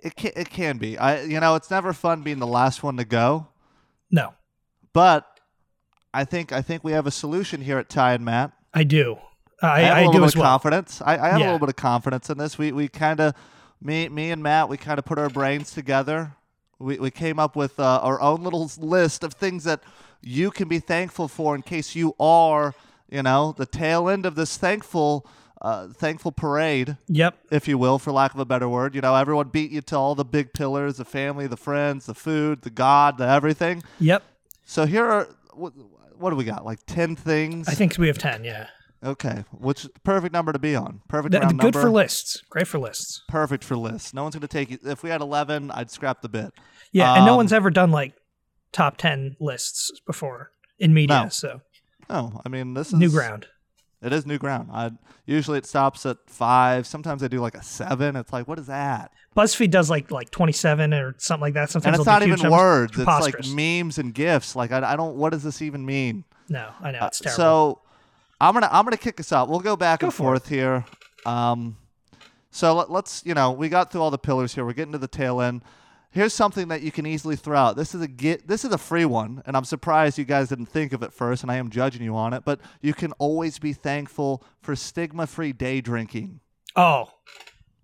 [0.00, 0.96] It can, it can be.
[0.96, 3.48] I you know it's never fun being the last one to go.
[4.10, 4.32] No,
[4.94, 5.26] But
[6.14, 8.52] I think I think we have a solution here at Ty and Matt.
[8.72, 9.18] I do.
[9.62, 10.48] I, have I, a little do bit as of well.
[10.50, 11.02] confidence.
[11.04, 12.56] I, I have a little bit of confidence in this.
[12.56, 13.34] We we kind of
[13.82, 16.36] me me and Matt we kind of put our brains together.
[16.78, 19.82] We we came up with uh, our own little list of things that
[20.22, 22.74] you can be thankful for in case you are,
[23.08, 25.26] you know, the tail end of this thankful,
[25.62, 27.36] uh, thankful parade, Yep.
[27.50, 28.94] if you will, for lack of a better word.
[28.94, 32.14] You know, everyone beat you to all the big pillars: the family, the friends, the
[32.14, 33.82] food, the God, the everything.
[34.00, 34.22] Yep.
[34.64, 35.72] So here are what,
[36.18, 36.64] what do we got?
[36.64, 37.68] Like ten things.
[37.68, 38.66] I think we have 10, yeah.
[39.04, 41.00] Okay, which perfect number to be on?
[41.08, 41.80] Perfect Th- round good number.
[41.86, 42.42] for lists.
[42.50, 43.22] Great for lists.
[43.28, 44.12] Perfect for lists.
[44.12, 44.78] No one's going to take you.
[44.84, 46.52] If we had eleven, I'd scrap the bit.
[46.90, 48.14] Yeah, and no Um, one's ever done like
[48.72, 51.28] top 10 lists before in media, No.
[51.28, 51.60] so
[52.08, 53.46] No, I mean this is new ground.
[54.00, 54.68] It is new ground.
[54.72, 54.92] I
[55.26, 56.86] usually it stops at five.
[56.86, 58.14] Sometimes I do like a seven.
[58.14, 59.10] It's like, what is that?
[59.36, 61.68] BuzzFeed does like like 27 or something like that.
[61.70, 62.50] Sometimes and it's not even numbers.
[62.52, 62.92] words.
[62.98, 64.54] It's like memes and gifs.
[64.54, 65.16] Like I, I don't.
[65.16, 66.24] What does this even mean?
[66.48, 67.36] No, I know Uh, it's terrible.
[67.36, 67.80] So
[68.40, 69.48] I'm gonna I'm gonna kick us out.
[69.48, 70.84] We'll go back Go and for forth here.
[71.26, 71.76] Um,
[72.52, 74.64] so let, let's you know we got through all the pillars here.
[74.64, 75.62] We're getting to the tail end.
[76.10, 77.76] Here's something that you can easily throw out.
[77.76, 78.48] This is a get.
[78.48, 81.42] This is a free one, and I'm surprised you guys didn't think of it first.
[81.42, 85.52] And I am judging you on it, but you can always be thankful for stigma-free
[85.52, 86.40] day drinking.
[86.76, 87.10] oh,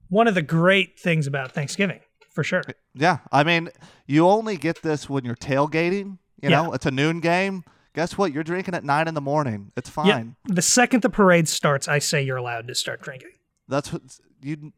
[0.09, 1.99] one of the great things about Thanksgiving,
[2.31, 2.63] for sure.
[2.69, 3.71] Eh, yeah, I mean,
[4.07, 6.19] you only get this when you're tailgating.
[6.41, 6.63] You Yeah.
[6.63, 7.65] know, it's a noon game.
[7.95, 8.33] Guess what?
[8.33, 9.73] You're drinking at nine in the morning.
[9.77, 10.07] It's fine.
[10.07, 13.31] Yeah, the second the parade starts, I say you're allowed to start drinking.
[13.67, 14.03] That's what
[14.43, 14.73] you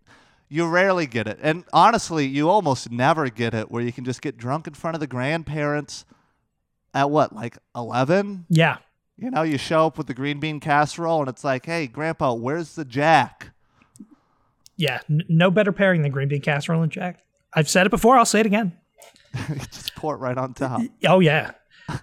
[0.48, 1.38] you rarely get it.
[1.42, 4.94] And honestly, you almost never get it where you can just get drunk in front
[4.94, 6.04] of the grandparents
[6.94, 8.46] at what, like 11?
[8.48, 8.78] Yeah,
[9.16, 12.32] You know, you show up with the green bean casserole and it's like, "Hey, grandpa,
[12.34, 13.50] where's the jack?"
[14.76, 15.00] yeah.
[15.10, 17.20] N- no better pairing than green bean casserole and Jack.
[17.52, 18.18] I've said it before.
[18.18, 18.76] I'll say it again.
[19.70, 20.82] just pour it right on top.
[21.06, 21.52] Oh yeah.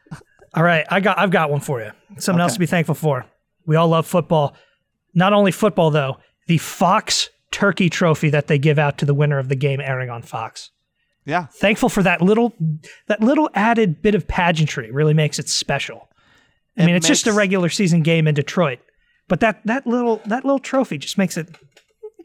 [0.56, 1.92] all right, I got I've got one for you.
[2.18, 3.26] Something else to be thankful for.
[3.66, 4.56] We all love football.
[5.14, 9.40] Not only football though, the Fox Turkey Trophy that they give out to the winner
[9.40, 10.72] of the game airing on Fox.
[11.26, 11.46] Yeah.
[11.46, 12.54] Thankful for that little
[13.08, 14.92] that little added bit of pageantry.
[14.92, 16.10] Really makes it special.
[16.78, 18.80] I It mean, it's just a regular season game in Detroit,
[19.30, 21.56] but that that little that little trophy just makes it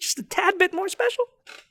[0.00, 1.24] just a tad bit more special.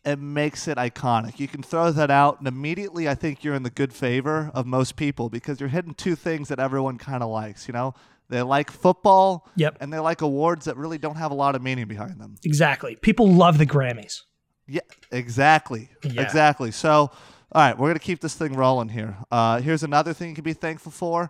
[0.06, 1.40] it makes it iconic.
[1.40, 4.66] You can throw that out, and immediately I think you're in the good favor of
[4.66, 7.68] most people because you're hitting two things that everyone kind of likes.
[7.68, 7.94] You know,
[8.30, 9.78] they like football, Yep.
[9.80, 12.36] and they like awards that really don't have a lot of meaning behind them.
[12.44, 12.96] Exactly.
[12.98, 14.22] People love the Grammys.
[14.68, 16.22] Yeah, exactly, Yeah.
[16.22, 16.72] exactly.
[16.72, 19.18] So, all right, we're gonna keep this thing rolling here.
[19.32, 21.30] Uh, here's another thing you can be thankful for.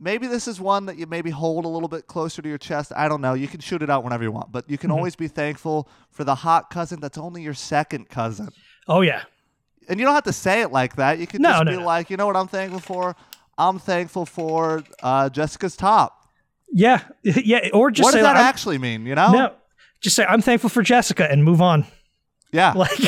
[0.00, 2.92] Maybe this is one that you maybe hold a little bit closer to your chest.
[2.96, 3.34] I don't know.
[3.34, 4.96] You can shoot it out whenever you want, but you can Mm-hmm.
[4.98, 8.48] always be thankful for the hot cousin that's only your second cousin.
[8.88, 9.22] Oh yeah.
[9.88, 11.18] And you don't have to say it like that.
[11.18, 11.84] You can No, just no, be no.
[11.84, 13.14] like, you know what I'm thankful for?
[13.58, 16.21] I'm thankful for uh, Jessica's top.
[16.72, 17.02] Yeah.
[17.22, 17.68] Yeah.
[17.72, 19.06] Or just what say does that actually mean?
[19.06, 19.32] You know?
[19.32, 19.54] No.
[20.00, 21.86] Just say I'm thankful for Jessica and move on.
[22.52, 22.72] Yeah.
[22.76, 22.98] Like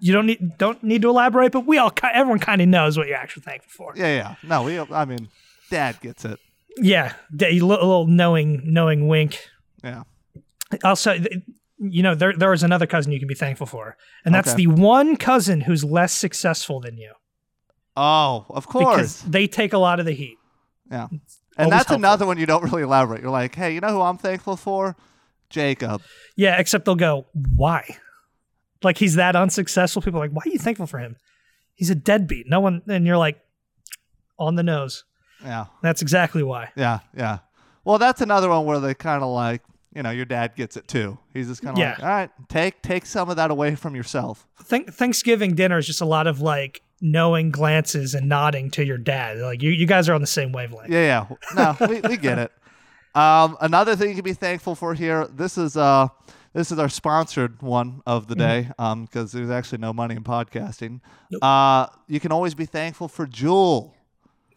[0.00, 3.06] you don't need don't need to elaborate, but we all everyone kind of knows what
[3.08, 3.92] you're actually thankful for.
[3.96, 4.34] yeah, yeah.
[4.42, 4.78] No, we.
[4.78, 5.28] I mean,
[5.70, 6.38] Dad gets it.
[6.80, 9.40] Yeah, a little, knowing knowing wink.
[9.82, 10.04] Yeah.
[10.84, 11.16] Also,
[11.78, 14.64] you know there there is another cousin you can be thankful for, and that's Okay.
[14.64, 17.12] the one cousin who's less successful than you
[17.96, 18.84] Oh, of course.
[18.84, 19.22] because course.
[19.22, 20.36] they take a lot of the heat.
[20.90, 21.08] Yeah.
[21.58, 21.96] Always And that's helpful.
[21.96, 23.20] another one you don't really elaborate.
[23.22, 24.96] You're like, hey, you know who I'm thankful for?
[25.50, 26.02] Jacob.
[26.36, 27.96] Yeah, except they'll go, why?
[28.82, 30.02] Like he's that unsuccessful.
[30.02, 31.16] People are like, why are you thankful for him?
[31.74, 32.46] He's a deadbeat.
[32.48, 33.40] No one, and you're like,
[34.38, 35.04] on the nose.
[35.42, 35.66] Yeah.
[35.82, 36.70] That's exactly why.
[36.76, 37.00] Yeah.
[37.16, 37.38] Yeah.
[37.84, 39.62] Well, that's another one where they kind of like,
[39.94, 41.18] you know, your dad gets it too.
[41.32, 41.90] He's just kind of Yeah.
[41.92, 44.46] like, all right, take take some of that away from yourself.
[44.62, 48.98] Thank- Thanksgiving dinner is just a lot of like knowing glances and nodding to your
[48.98, 49.38] dad.
[49.38, 50.90] Like you, you guys are on the same wavelength.
[50.90, 51.74] Yeah, yeah.
[51.78, 52.52] No, we, we get it.
[53.14, 55.26] Um, another thing you can be thankful for here.
[55.26, 56.06] This is uh,
[56.52, 58.70] this is our sponsored one of the day.
[58.78, 61.00] Um, because there's actually no money in podcasting.
[61.42, 63.92] Uh, you can always be thankful for Juul.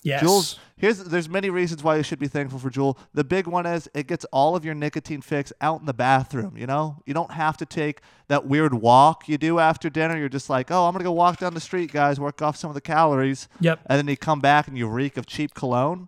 [0.04, 0.24] Yes.
[0.24, 2.98] Juul's here's there's many reasons why you should be thankful for Juul.
[3.14, 6.58] The big one is it gets all of your nicotine fix out in the bathroom,
[6.58, 7.04] you know?
[7.06, 10.18] You don't have to take that weird walk you do after dinner.
[10.18, 12.58] You're just like, "Oh, I'm going to go walk down the street, guys, work off
[12.58, 13.80] some of the calories." Yep.
[13.86, 16.08] And then you come back and you reek of cheap cologne.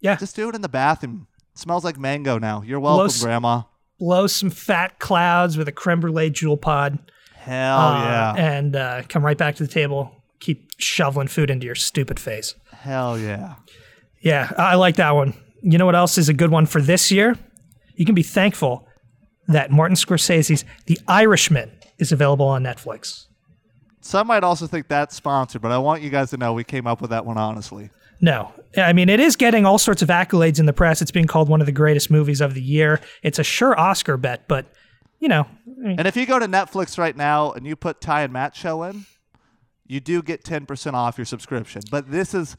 [0.00, 0.16] Yeah.
[0.16, 1.28] Just do it in the bathroom.
[1.52, 2.62] It smells like mango now.
[2.62, 3.62] You're welcome, s- grandma.
[3.98, 6.98] Blow some fat clouds with a creme brulee Juul pod.
[7.36, 8.34] Hell uh, yeah.
[8.36, 10.10] And uh, come right back to the table.
[10.40, 12.54] Keep shoveling food into your stupid face.
[12.84, 13.54] Hell yeah.
[14.20, 15.32] Yeah, I I like that one.
[15.62, 17.38] You know what else is a good one for this year?
[17.94, 18.86] You can be thankful
[19.48, 23.26] that Martin Scorsese's The Irishman is available on Netflix.
[24.02, 26.86] Some might also think that's sponsored, but I want you guys to know we came
[26.86, 27.88] up with that one honestly.
[28.20, 31.00] No, I mean, it is getting all sorts of accolades in the press.
[31.00, 33.00] It's being called one of the greatest movies of the year.
[33.22, 34.66] It's a sure Oscar bet, but,
[35.20, 38.02] you know, I mean, And if you go to Netflix right now and you put
[38.02, 39.06] Ty and Matt show in,
[39.86, 41.82] you do get 10% off your subscription.
[41.90, 42.56] But this is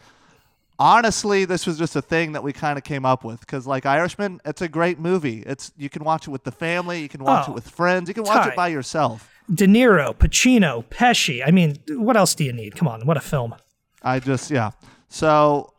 [0.80, 3.86] honestly, this was just a thing that we kind of came up with because, like
[3.86, 5.44] Irishman, it's a great movie.
[5.46, 8.08] It's you can watch it with the family, you can watch Oh, it with friends,
[8.08, 9.30] you can watch it by yourself.
[9.54, 11.44] De Niro, Pacino, Pesci.
[11.46, 12.76] I mean, what else do you need?
[12.76, 13.56] Come on, what a film.
[14.02, 14.72] I just yeah.
[15.10, 15.74] So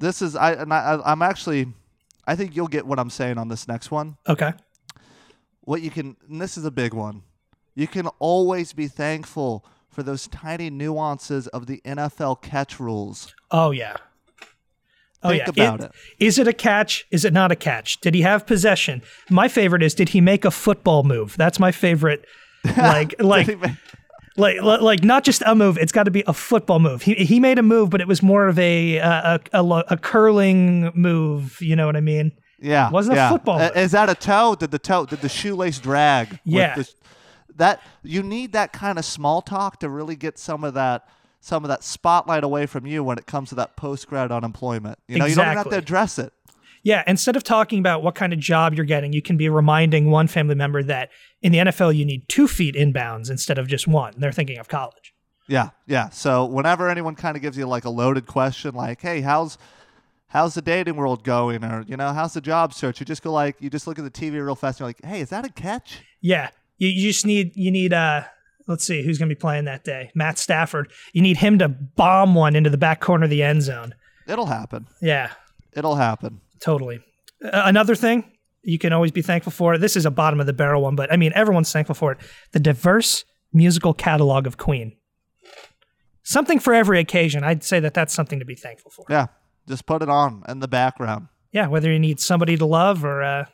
[0.00, 1.72] this is I and I, I'm actually
[2.26, 4.16] I think you'll get what I'm saying on this next one.
[4.28, 4.52] Okay.
[5.62, 7.22] What you can and this is a big one.
[7.74, 13.34] You can always be thankful for those tiny nuances of the NFL catch rules.
[13.50, 13.96] Oh yeah.
[15.22, 15.64] Oh Think yeah.
[15.74, 15.92] about it.
[16.20, 17.06] Is it a catch?
[17.10, 18.00] Is it not a catch?
[18.00, 19.02] Did he have possession?
[19.30, 21.36] My favorite is did he make a football move?
[21.36, 22.24] That's my favorite.
[22.76, 23.48] Like like
[24.36, 25.78] like li- like not just a move.
[25.78, 27.02] It's got to be a football move.
[27.02, 29.96] He he made a move, but it was more of a uh, a, a a
[29.96, 31.60] curling move.
[31.60, 32.32] You know what I mean?
[32.60, 33.76] Yeah, Wasn't a football move.
[33.76, 34.56] Is that a toe?
[34.58, 35.06] Did the toe?
[35.06, 36.30] Did the shoelace drag?
[36.30, 36.74] with Yeah.
[36.74, 36.92] the-
[37.56, 41.08] that you need that kind of small talk to really get some of that
[41.40, 44.98] some of that spotlight away from you when it comes to that post grad unemployment.
[45.06, 46.32] You know, you don't have to address it.
[46.82, 50.10] Yeah, instead of talking about what kind of job you're getting, you can be reminding
[50.10, 51.10] one family member that
[51.42, 54.14] in the NFL you need two feet inbounds instead of just one.
[54.16, 55.12] They're thinking of college.
[55.48, 56.10] Yeah, yeah.
[56.10, 59.58] So whenever anyone kind of gives you like a loaded question, like, "Hey, how's
[60.28, 63.32] how's the dating world going?" or you know, "How's the job search?" You just go
[63.32, 64.78] like, you just look at the TV real fast.
[64.78, 67.92] and You're like, "Hey, is that a catch?" Yeah, you, you just need you need
[67.92, 68.24] uh
[68.68, 70.10] let's see who's going to be playing that day.
[70.14, 70.92] Matt Stafford.
[71.12, 73.94] You need him to bomb one into the back corner of the end zone.
[74.28, 74.86] It'll happen.
[75.02, 75.30] Yeah,
[75.72, 76.40] It'll happen.
[76.60, 77.00] totally.
[77.44, 78.30] Uh, another thing
[78.62, 79.78] you can always be thankful for.
[79.78, 82.18] This is a bottom of the barrel one, but I mean everyone's thankful for it.
[82.52, 84.96] The diverse musical catalog of Queen.
[86.22, 87.42] Something for every occasion.
[87.44, 89.06] I'd say that that's something to be thankful for.
[89.08, 89.26] Yeah,
[89.66, 91.28] just put it on in the background.
[91.52, 93.44] yeah, whether you need somebody to love or, uh,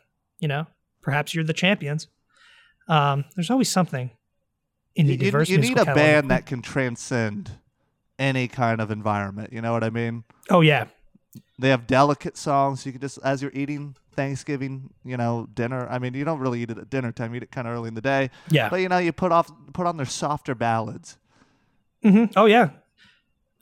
[0.41, 0.67] you know,
[1.03, 2.09] perhaps you're the champions.
[2.89, 4.11] Um, there's always something
[4.97, 5.17] You, you-
[5.49, 5.95] you need a catalog.
[5.97, 7.53] band that can transcend
[8.19, 9.53] any kind of environment.
[9.53, 10.25] You know what I mean?
[10.51, 10.87] Oh yeah,
[11.59, 12.87] They have delicate songs.
[12.87, 15.89] You can just, as you're eating Thanksgiving, you know, dinner.
[15.91, 17.33] I mean, you don't really eat it at dinner time.
[17.35, 18.31] You eat it kind of early in the day.
[18.51, 18.69] yeah.
[18.69, 21.19] But you know, you put off, put on their softer ballads.
[22.03, 22.71] hmm Oh yeah.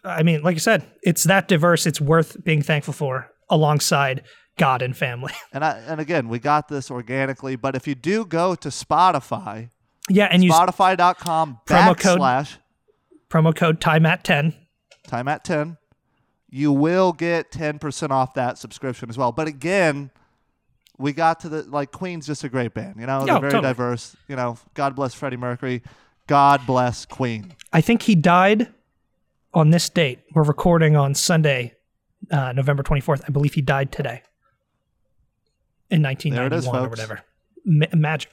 [0.04, 1.86] I mean, like I said, it's that diverse.
[1.86, 4.24] It's worth being thankful for alongside
[4.58, 5.32] God and family.
[5.54, 7.56] And I, and again, we got this organically.
[7.56, 9.70] But if you do go to Spotify,
[10.10, 12.56] yeah, and Spotify.com Promo code- backslash
[13.28, 14.54] promo code time at ten.
[15.06, 15.78] time at 10
[16.54, 20.10] you will get 10% off that subscription as well but again
[20.98, 23.52] we got to the like queen's just a great band you know they're Oh, very
[23.52, 23.70] totally.
[23.72, 25.82] diverse you know god bless freddie mercury
[26.26, 28.68] god bless queen I think he died
[29.54, 30.20] on this date.
[30.34, 31.74] We're recording on Sunday,
[32.30, 33.22] uh, November 24th.
[33.26, 34.22] I believe he died today
[35.90, 37.20] in There it is, 1991 or whatever.
[37.64, 38.30] Ma- magic.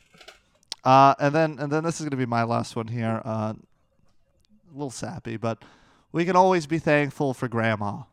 [0.84, 3.54] Uh, and then and then this is going to be my last one here uh,
[3.54, 5.64] a little sappy but
[6.12, 8.04] we can always be thankful for grandma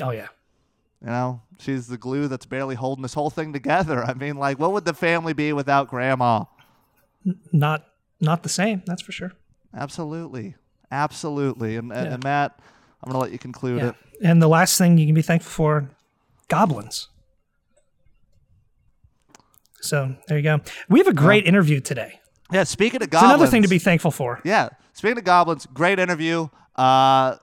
[0.00, 0.28] Oh yeah.
[1.00, 4.58] you know she's the glue that's barely holding this whole thing together i mean like
[4.58, 6.44] what would the family be without grandma
[7.52, 7.86] Not
[8.20, 8.82] not the same.
[8.86, 9.32] That's for sure.
[9.74, 10.54] absolutely
[10.90, 12.14] absolutely and, and, Yeah.
[12.14, 12.58] and matt
[13.02, 13.88] i'm going to let you conclude Yeah.
[13.90, 15.90] it And the last thing you can be thankful for,
[16.48, 17.08] goblins.
[19.80, 20.60] So there you go.
[20.88, 22.20] We have a great interview today.
[22.52, 23.34] Yeah, speaking of It's goblins.
[23.34, 24.40] another thing to be thankful for.
[24.44, 26.48] Yeah, speaking of goblins, great interview.
[26.76, 27.36] Uh,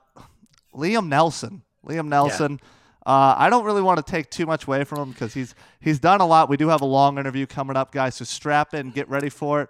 [0.74, 1.62] Liam Nelson.
[1.86, 2.60] Liam Nelson.
[3.06, 5.98] Uh, I don't really want to take too much away from him because he's he's
[5.98, 6.48] done a lot.
[6.48, 8.14] We do have a long interview coming up, guys.
[8.14, 9.68] So strap in, get ready for it.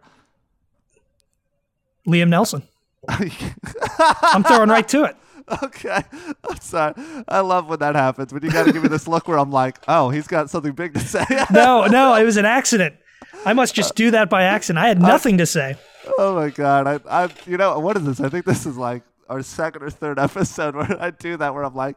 [2.07, 2.63] Liam Nelson.
[3.09, 5.17] I'm throwing right to it.
[5.63, 6.03] okay,
[6.49, 6.95] I'm sorry.
[7.29, 8.33] I love when that happens.
[8.33, 10.73] When you got to give me this look where I'm like, oh, he's got something
[10.73, 11.25] big to say.
[11.53, 12.97] No, no, it was an accident.
[13.45, 14.83] I must just do that by accident.
[14.85, 15.77] I had nothing to say.
[16.19, 18.21] oh my god, I, I, you know, what is this?
[18.21, 21.65] I think this is like our second or third episode where I do that, where
[21.65, 21.97] I'm like,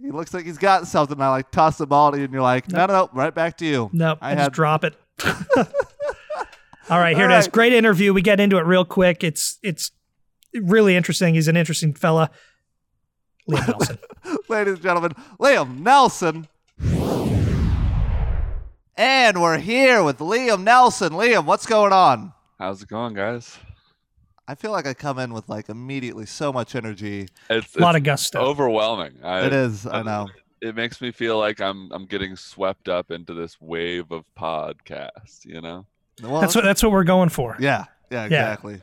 [0.00, 1.20] he looks like he's got something.
[1.20, 3.56] I like toss the ball to you, and you're like, no, no, no, right back
[3.58, 3.88] to you.
[3.92, 4.94] Nope, I I just drop it.
[6.90, 7.44] All right, here All it is.
[7.46, 7.52] right.
[7.52, 8.12] Great interview.
[8.12, 9.22] We get into it real quick.
[9.22, 9.92] It's it's
[10.54, 11.34] really interesting.
[11.34, 12.30] He's an interesting fella.
[13.48, 13.98] Liam Nelson.
[14.48, 16.48] ladies and gentlemen, Liam Nelson.
[18.96, 21.10] And we're here with Liam Nelson.
[21.12, 22.32] Liam, what's going on?
[22.58, 23.58] How's it going, guys?
[24.46, 27.28] I feel like I come in with like immediately so much energy.
[27.48, 28.38] It's, A lot of gusto.
[28.40, 29.14] overwhelming.
[29.22, 30.28] I, It is, I know.
[30.60, 35.44] It makes me feel like I'm I'm getting swept up into this wave of podcast.
[35.44, 35.86] You know,
[36.22, 37.56] Well, That's what that's what we're going for.
[37.58, 38.80] Yeah, yeah, exactly.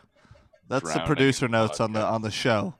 [0.68, 2.74] That's the producer in notes on the on the show.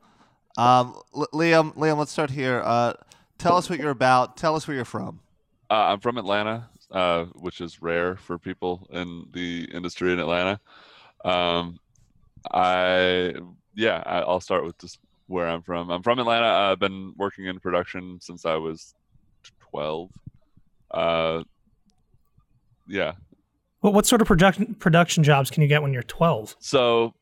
[0.60, 2.62] Um, L- Liam, Liam, let's start here.
[2.66, 2.94] Uh,
[3.38, 4.36] tell us what you're about.
[4.36, 5.22] Tell us where you're from.
[5.70, 10.60] uh, I'm from Atlanta, uh, which is rare for people in the industry in Atlanta.
[11.24, 11.80] Um,
[12.52, 13.36] I
[13.76, 15.90] yeah, I, I'll start with just where I'm from.
[15.92, 16.48] I'm from Atlanta.
[16.48, 18.96] I've been working in production since I was
[19.72, 20.10] 12.
[20.92, 21.44] Uh,
[22.88, 23.14] yeah.
[23.80, 26.56] What what sort of production production jobs can you get when you're 12?
[26.60, 27.14] So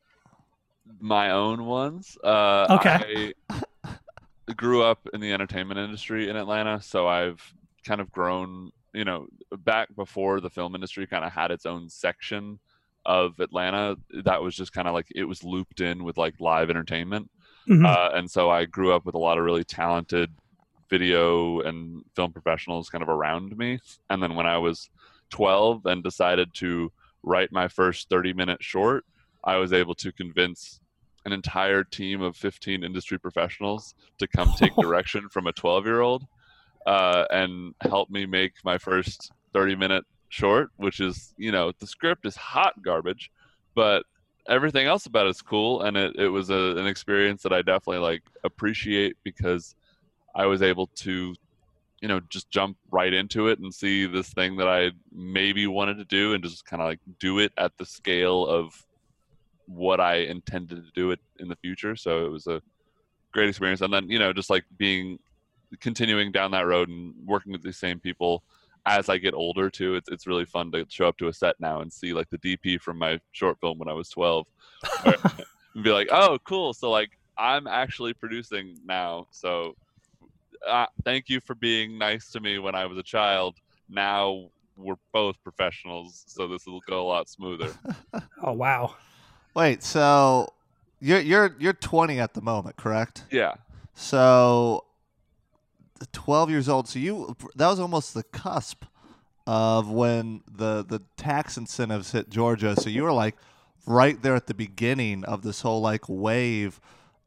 [1.00, 2.16] my own ones.
[2.22, 3.32] Uh, Okay.
[3.50, 7.42] I grew up in the entertainment industry in Atlanta, so I've
[7.84, 8.70] kind of grown.
[8.94, 9.26] You know,
[9.58, 12.58] back before the film industry kind of had its own section
[13.04, 16.70] of Atlanta, that was just kind of like it was looped in with like live
[16.70, 17.30] entertainment.
[17.68, 17.84] Mhm.
[17.86, 20.30] Uh, and so I grew up with a lot of really talented
[20.88, 23.78] video and film professionals kind of around me.
[24.08, 24.88] And then when I was
[25.30, 26.90] 12 and decided to
[27.22, 29.04] write my first 30 minute short,
[29.44, 30.80] I was able to convince
[31.28, 36.00] an entire team of 15 industry professionals to come take direction from a 12 year
[36.00, 36.26] old
[36.86, 41.86] uh, and help me make my first 30 minute short, which is, you know, the
[41.86, 43.30] script is hot garbage,
[43.74, 44.04] but
[44.48, 45.82] everything else about it's cool.
[45.82, 49.74] And it, it was a, an experience that I definitely like appreciate because
[50.34, 51.34] I was able to,
[52.00, 55.98] you know, just jump right into it and see this thing that I maybe wanted
[55.98, 58.86] to do and just kind of like do it at the scale of
[59.68, 61.94] what I intended to do it in the future.
[61.94, 62.60] So it was a
[63.32, 63.82] great experience.
[63.82, 65.18] And then, you know, just like being
[65.80, 68.42] continuing down that road and working with the same people
[68.86, 69.94] as I get older too.
[69.94, 72.38] It's it's really fun to show up to a set now and see like the
[72.38, 74.46] DP from my short film when I was 12
[75.04, 76.72] and be like, "Oh, cool.
[76.72, 79.26] So like I'm actually producing now.
[79.30, 79.74] So
[80.66, 83.56] uh, thank you for being nice to me when I was a child.
[83.88, 87.72] Now we're both professionals, so this will go a lot smoother."
[88.40, 88.94] Oh wow.
[89.58, 90.52] Wait, so
[91.00, 93.24] you're you're you're 20 at the moment, correct?
[93.28, 93.54] Yeah.
[93.92, 94.84] So
[96.12, 96.86] 12 years old.
[96.86, 98.84] So you that was almost the cusp
[99.48, 102.80] of when the the tax incentives hit Georgia.
[102.80, 103.34] So you were like
[103.84, 106.80] right there at the beginning of this whole like wave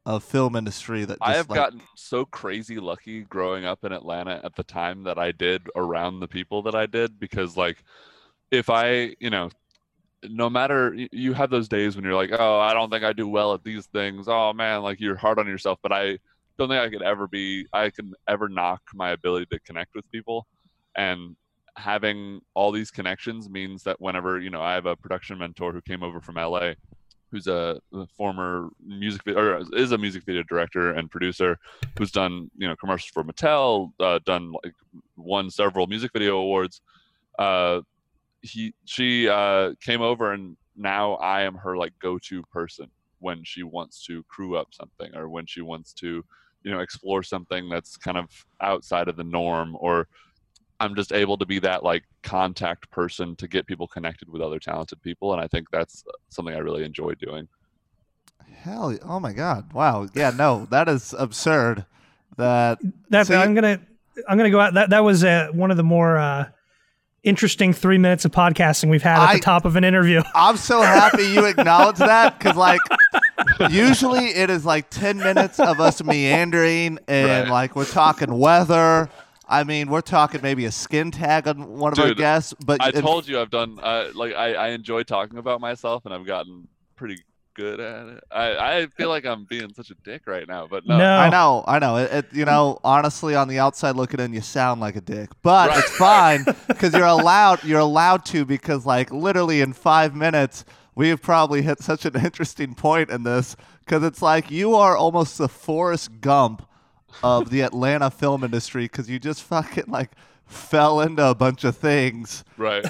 [0.06, 3.92] of film industry that just I have like, gotten so crazy lucky growing up in
[3.92, 7.84] Atlanta at the time that I did around the people that I did because like
[8.50, 9.50] if I, you know,
[10.28, 13.28] no matter you have those days when you're like, "Oh, I don't think I do
[13.28, 16.18] well at these things." Oh man, like you're hard on yourself, but I
[16.58, 20.10] don't think I could ever be I can ever knock my ability to connect with
[20.10, 20.46] people
[20.96, 21.36] and
[21.76, 25.80] having all these connections means that whenever, you know, I have a production mentor who
[25.80, 26.74] came over from LA
[27.32, 27.80] who's a,
[28.14, 31.58] former music or is a music video director and producer
[31.96, 34.74] who's done you know commercials for Mattel, uh, done like
[35.16, 36.82] won several music video awards.
[37.38, 37.80] Uh,
[38.42, 43.62] he she uh, came over and now I am her like go-to person when she
[43.62, 46.24] wants to crew up something or when she wants to
[46.64, 48.28] you know explore something that's kind of
[48.60, 50.08] outside of the norm or
[50.82, 54.58] I'm just able to be that like contact person to get people connected with other
[54.58, 57.46] talented people, and I think that's something I really enjoy doing.
[58.52, 59.72] hell oh my god.
[59.72, 60.08] Wow.
[60.12, 61.86] Yeah, no, that is absurd.
[62.36, 63.80] That That So I'm gonna
[64.28, 64.74] I'm gonna go out.
[64.74, 66.48] That that was uh, one of the more uh,
[67.22, 70.22] interesting three minutes of podcasting we've had at I- the top of an interview.
[70.34, 72.80] I'm so happy you acknowledge that because, like,
[73.70, 77.48] usually it is like 10 minutes of us meandering and, Right.
[77.48, 79.08] like, we're talking weather.
[79.48, 82.54] I mean, we're talking maybe a skin tag on one of our guests.
[82.64, 86.06] But I it- told you I've done uh, like I, I enjoy talking about myself,
[86.06, 87.18] and I've gotten pretty
[87.54, 88.24] good at it.
[88.30, 91.16] I, I feel like I'm being such a dick right now, but no, No.
[91.16, 91.96] I know, I know.
[91.96, 95.30] It, it, you know, honestly, on the outside looking in, you sound like a dick,
[95.42, 95.78] but Right.
[95.78, 97.62] it's fine because you're allowed.
[97.64, 102.14] You're allowed to because, like, literally in five minutes, we have probably hit such an
[102.24, 106.66] interesting point in this because it's like you are almost the Forrest Gump
[107.22, 110.10] of the Atlanta film industry because you just fucking like
[110.46, 112.84] fell into a bunch of things, right.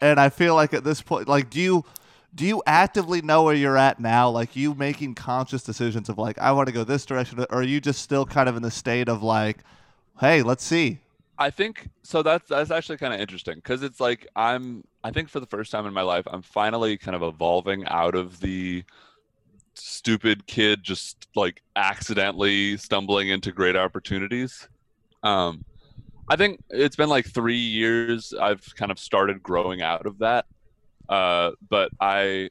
[0.00, 1.84] and I feel like at this point, like, do you?
[2.34, 4.28] Do you actively know where you're at now?
[4.28, 7.62] Like you making conscious decisions of like I want to go this direction, or are
[7.62, 9.58] you just still kind of in the state of like,
[10.20, 10.98] hey, let's see.
[11.38, 12.22] I think so.
[12.22, 14.84] That's that's actually kind of interesting because it's like I'm.
[15.02, 18.14] I think for the first time in my life, I'm finally kind of evolving out
[18.14, 18.84] of the
[19.74, 24.68] stupid kid just like accidentally stumbling into great opportunities.
[25.22, 25.64] Um,
[26.28, 28.32] I think it's been like three years.
[28.40, 30.46] I've kind of started growing out of that,
[31.08, 32.50] uh, but I.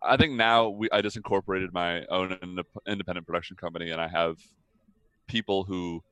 [0.00, 4.06] I think now we I just incorporated my own indep- independent production company, and I
[4.06, 4.38] have
[5.26, 6.04] people who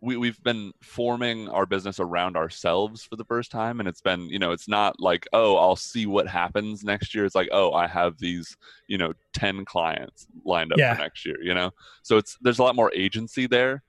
[0.00, 4.28] we, we've been forming our business around ourselves for the first time and it's been
[4.28, 7.72] you know it's not like oh i'll see what happens next year it's like oh
[7.72, 8.56] i have these
[8.86, 10.94] you know 10 clients lined up Yeah.
[10.94, 11.70] for next year you know
[12.02, 13.82] so it's there's a lot more agency there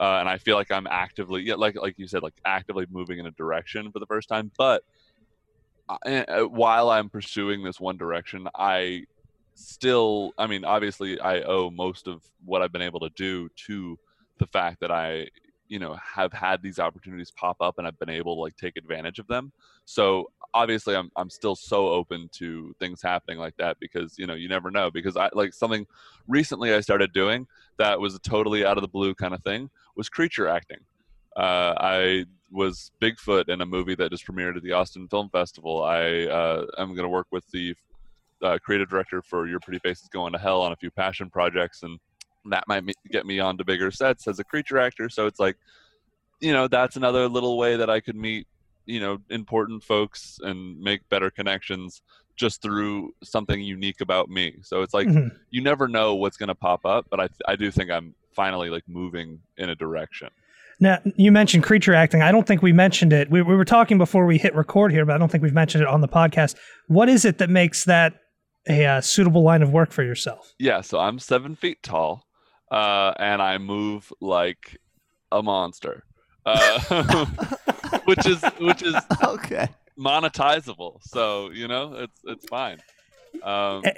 [0.00, 3.18] uh, and i feel like i'm actively yeah like like you said like actively moving
[3.18, 4.82] in a direction for the first time but
[6.06, 9.04] uh, uh, while i'm pursuing this one direction i
[9.54, 13.98] still, I mean, obviously, I owe most of what I've been able to do to
[14.38, 15.28] the fact that I,
[15.68, 18.76] you know, have had these opportunities pop up and I've been able to like take
[18.76, 19.52] advantage of them.
[19.84, 24.34] So obviously, I'm I'm still so open to things happening like that because you know
[24.34, 24.90] you never know.
[24.90, 25.86] Because I like something
[26.28, 27.46] recently I started doing
[27.78, 30.78] that was a totally out of the blue kind of thing was creature acting.
[31.36, 35.82] Uh, I was Bigfoot in a movie that just premiered at the Austin Film Festival.
[35.82, 37.74] I uh, am going to work with the
[38.42, 41.30] uh, creative director for Your Pretty Face is Going to Hell on a few passion
[41.30, 41.98] projects, and
[42.50, 45.08] that might me- get me onto bigger sets as a creature actor.
[45.08, 45.56] So it's like,
[46.40, 48.46] you know, that's another little way that I could meet,
[48.84, 52.02] you know, important folks and make better connections
[52.34, 54.56] just through something unique about me.
[54.62, 55.36] So it's like Mhm.
[55.50, 58.70] you never know what's going to pop up, but I I do think I'm finally
[58.70, 60.30] like moving in a direction.
[60.80, 62.22] Now, you mentioned creature acting.
[62.22, 63.30] I don't think we mentioned it.
[63.30, 65.82] We, we were talking before we hit record here, but I don't think we've mentioned
[65.82, 66.56] it on the podcast.
[66.88, 68.14] What is it that makes that
[68.68, 70.52] a uh, suitable line of work for yourself?
[70.58, 72.24] Yeah, so I'm seven feet tall,
[72.70, 74.78] uh, and I move like
[75.30, 76.04] a monster,
[76.46, 77.26] uh,
[78.04, 78.94] which is which is
[79.24, 79.68] okay.
[79.98, 80.98] monetizable.
[81.02, 82.78] So you know, it's it's fine.
[83.42, 83.92] Um, Eh,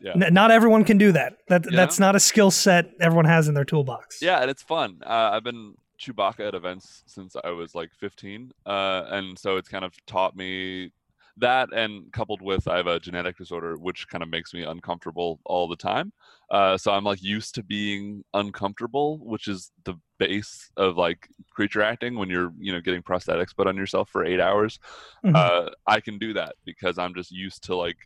[0.00, 1.38] yeah, N- not everyone can do that.
[1.48, 1.76] That Yeah.
[1.76, 4.20] that's not a skill set everyone has in their toolbox.
[4.20, 4.98] yeah, and it's fun.
[5.04, 9.68] Uh, I've been Chewbacca at events since I was like 15, uh, and so it's
[9.68, 10.92] kind of taught me
[11.36, 15.40] that, and coupled with I have a genetic disorder, which kind of makes me uncomfortable
[15.44, 16.12] all the time.
[16.50, 21.82] Uh, so I'm like used to being uncomfortable, which is the base of like creature
[21.82, 24.78] acting when you're you know getting prosthetics put on yourself for eight hours.
[25.24, 25.34] Mhm.
[25.34, 27.98] Uh, I can do that because I'm just used to like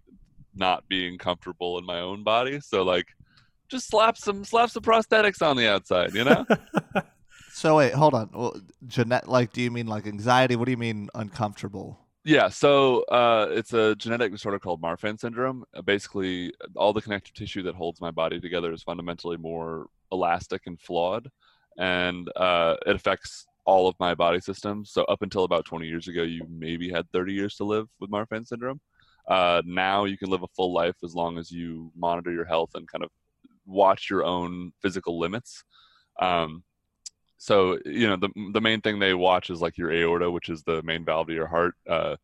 [0.54, 2.60] not being comfortable in my own body.
[2.60, 3.06] So like.
[3.68, 6.46] Just slap some slap some prosthetics on the outside, you know.
[7.58, 8.30] So wait, hold on.
[8.32, 8.54] Well,
[8.86, 10.54] genet like, do you mean like anxiety?
[10.54, 11.98] What do you mean uncomfortable?
[12.22, 15.64] Yeah, so uh, it's a genetic disorder called Marfan syndrome.
[15.74, 20.68] Uh, basically, all the connective tissue that holds my body together is fundamentally more elastic
[20.68, 21.28] and flawed,
[21.76, 24.92] and uh, it affects all of my body systems.
[24.92, 28.08] So up until about 20 years ago, you maybe had 30 years to live with
[28.08, 28.80] Marfan syndrome.
[29.26, 32.70] Uh, now you can live a full life as long as you monitor your health
[32.76, 33.10] and kind of
[33.66, 35.64] watch your own physical limits.
[36.20, 36.62] Um,
[37.38, 40.62] so you know the the main thing they watch is like your aorta, which is
[40.64, 41.74] the main valve of your heart.
[41.88, 42.16] Uh,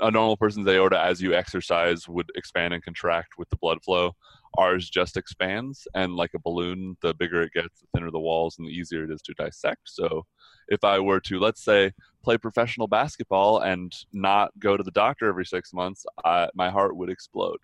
[0.00, 4.12] a normal person's aorta, as you exercise, would expand and contract with the blood flow.
[4.58, 8.56] Ours just expands, and like a balloon, the bigger it gets, the thinner the walls,
[8.58, 9.82] and the easier it is to dissect.
[9.84, 10.24] So,
[10.68, 11.92] if I were to, let's say,
[12.24, 16.96] play professional basketball and not go to the doctor every six months, I, my heart
[16.96, 17.58] would explode,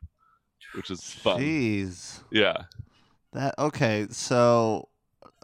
[0.75, 1.41] which is fun.
[1.41, 2.23] Jeez.
[2.31, 2.65] Yeah.
[3.33, 4.07] That okay.
[4.11, 4.89] So,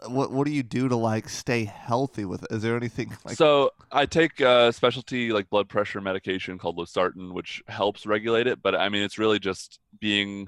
[0.07, 2.43] what what do you do to like stay healthy with?
[2.43, 2.51] It?
[2.51, 3.35] Is there anything like?
[3.35, 8.61] so I take a specialty like blood pressure medication called losartan, which helps regulate it.
[8.61, 10.47] But I mean, it's really just being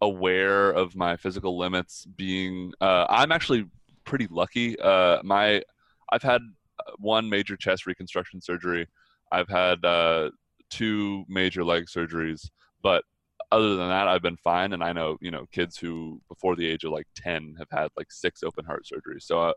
[0.00, 2.06] aware of my physical limits.
[2.16, 3.66] Being, uh, I'm actually
[4.04, 4.78] pretty lucky.
[4.78, 5.62] Uh, my,
[6.10, 6.40] I've had
[6.80, 8.86] uh, one major chest reconstruction surgery.
[9.30, 10.30] I've had uh,
[10.70, 12.48] two major leg surgeries,
[12.82, 13.04] but
[13.50, 14.72] other than that, I've been fine.
[14.72, 17.88] And I know, you know, kids who before the age of like 10 have had
[17.96, 19.22] like six open heart surgeries.
[19.22, 19.52] So uh,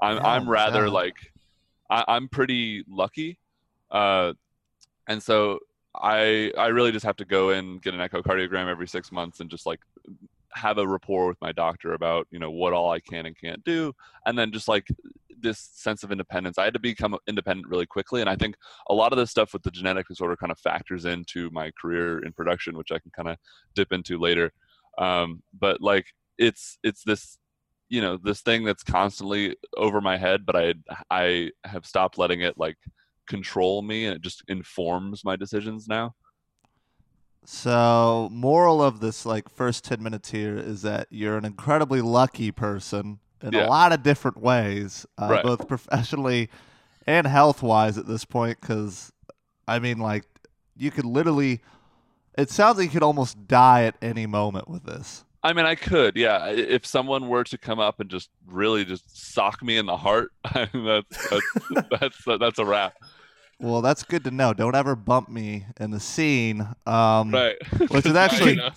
[0.00, 0.92] I'm, Yeah, I'm rather yeah.
[0.92, 1.16] like,
[1.90, 3.38] I, I'm pretty lucky.
[3.90, 4.32] Uh,
[5.08, 5.60] and so
[5.94, 9.48] I, I really just have to go in, get an echocardiogram every six months and
[9.48, 9.80] just like
[10.54, 13.62] have a rapport with my doctor about, you know, what all I can and can't
[13.64, 13.92] do.
[14.24, 14.86] And then just like
[15.38, 16.58] this sense of independence.
[16.58, 18.20] I had to become independent really quickly.
[18.20, 18.56] And I think
[18.88, 22.24] a lot of this stuff with the genetic disorder kind of factors into my career
[22.24, 23.36] in production, which I can kind of
[23.74, 24.52] dip into later.
[24.98, 26.06] Um, but like
[26.38, 27.38] it's it's this
[27.88, 30.74] you know this thing that's constantly over my head, but I
[31.10, 32.76] I have stopped letting it like
[33.28, 36.14] control me, and it just informs my decisions now.
[37.48, 42.50] So, moral of this like first 10 minutes here is that you're an incredibly lucky
[42.50, 43.66] person in Yeah.
[43.66, 45.42] a lot of different ways, uh, Right.
[45.44, 46.50] both professionally
[47.06, 49.12] and health-wise at this point cuz
[49.68, 50.24] I mean like
[50.76, 51.60] you could literally
[52.36, 55.24] it sounds like you could almost die at any moment with this.
[55.42, 56.48] I mean, I could, yeah.
[56.48, 60.32] If someone were to come up and just really just sock me in the heart,
[60.52, 60.72] that's
[61.30, 62.94] that's that's, that's a wrap,
[63.58, 64.52] Well, that's good to know.
[64.52, 66.60] Don't ever bump me in the scene.
[66.86, 67.56] Um, right?
[67.90, 68.60] Which is actually.
[68.60, 68.70] I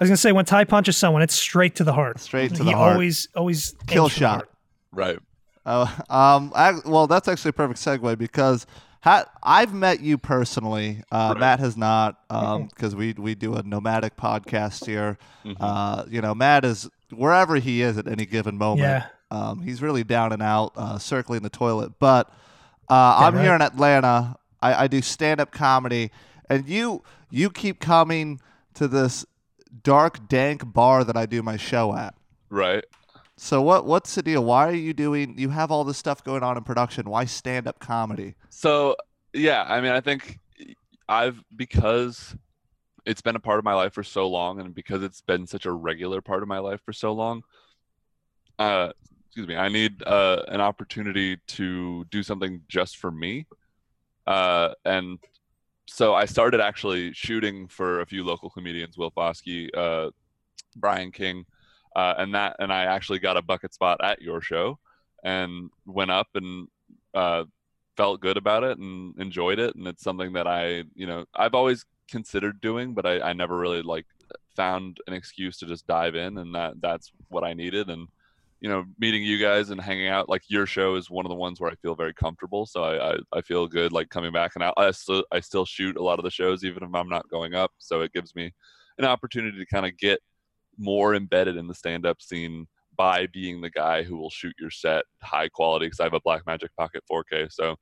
[0.00, 2.18] was gonna say when Ty punches someone, it's straight to the heart.
[2.20, 2.92] Straight to he the heart.
[2.94, 4.34] always always Kill aims the shot.
[4.36, 4.50] heart.
[4.92, 5.18] right.
[5.66, 8.66] Uh, um, I, well, that's actually a perfect segue because
[9.02, 11.02] ha- I've met you personally.
[11.10, 11.40] Uh, Right.
[11.40, 15.16] Matt has not, because we we do a nomadic podcast here.
[15.44, 15.56] Mhm.
[15.60, 18.80] Uh, you know, Matt is wherever he is at any given moment.
[18.80, 19.06] Yeah.
[19.30, 21.92] Um, he's really down and out, uh, circling the toilet.
[21.98, 22.30] But
[22.88, 23.42] uh, I'm right.
[23.42, 24.36] here in Atlanta.
[24.60, 26.10] I, I do stand up comedy,
[26.48, 28.40] and you you keep coming
[28.74, 29.26] to this
[29.82, 32.14] dark, dank bar that I do my show at.
[32.50, 32.84] Right.
[33.36, 34.44] So what what's the deal?
[34.44, 35.38] Why are you doing?
[35.38, 37.10] You have all this stuff going on in production.
[37.10, 38.36] Why stand up comedy?
[38.48, 38.96] So
[39.32, 40.38] yeah, I mean, I think
[41.08, 42.36] I've because
[43.04, 45.66] it's been a part of my life for so long, and because it's been such
[45.66, 47.42] a regular part of my life for so long.
[48.58, 48.92] Uh,
[49.34, 49.56] excuse me.
[49.56, 53.46] I need uh, an opportunity to do something just for me,
[54.28, 55.18] uh, and
[55.86, 60.10] so I started actually shooting for a few local comedians, Will Foskey, uh,
[60.76, 61.46] Brian King,
[61.96, 64.78] uh, and that, and I actually got a bucket spot at your show,
[65.24, 66.68] and went up and
[67.12, 67.42] uh,
[67.96, 71.54] felt good about it and enjoyed it, and it's something that I, you know, I've
[71.54, 74.06] always considered doing, but I, I never really like
[74.54, 78.06] found an excuse to just dive in, and that that's what I needed, and
[78.60, 81.34] you know, meeting you guys and hanging out, like your show is one of the
[81.34, 82.66] ones where I feel very comfortable.
[82.66, 85.64] So I, I, I feel good like coming back and I, I still, I still
[85.64, 87.72] shoot a lot of the shows, even if I'm not going up.
[87.78, 88.52] So it gives me
[88.98, 90.20] an opportunity to kind of get
[90.78, 94.70] more embedded in the stand up scene by being the guy who will shoot your
[94.70, 97.52] set high quality because I have a Blackmagic Pocket 4K.
[97.52, 97.76] So,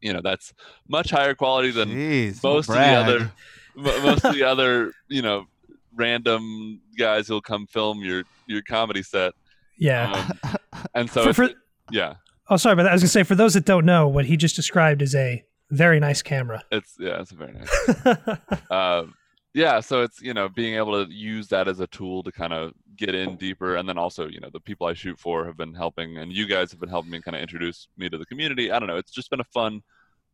[0.00, 0.52] you know, that's
[0.88, 3.32] much higher quality than Jeez, most of the other
[3.76, 5.46] most of the other, you know,
[5.94, 9.32] random guys who'll come film your your comedy set.
[9.78, 10.28] Yeah.
[10.42, 10.56] Um,
[10.94, 11.54] and so For- for-
[11.90, 12.14] yeah,
[12.48, 14.56] oh, sorry, but I was gonna say for those that don't know, what he just
[14.56, 16.62] described is a very nice camera.
[16.72, 18.38] it's yeah, it's a very nice.
[18.70, 19.14] um,
[19.54, 22.52] yeah, so it's you know being able to use that as a tool to kind
[22.52, 25.56] of get in deeper, and then also you know the people I shoot for have
[25.56, 28.26] been helping, and you guys have been helping me kind of introduce me to the
[28.26, 28.70] community.
[28.70, 29.82] I don't know, it's just been a fun,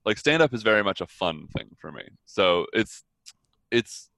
[0.05, 2.03] like stand up is very much a fun thing for me.
[2.27, 3.05] So it's
[3.71, 4.09] it's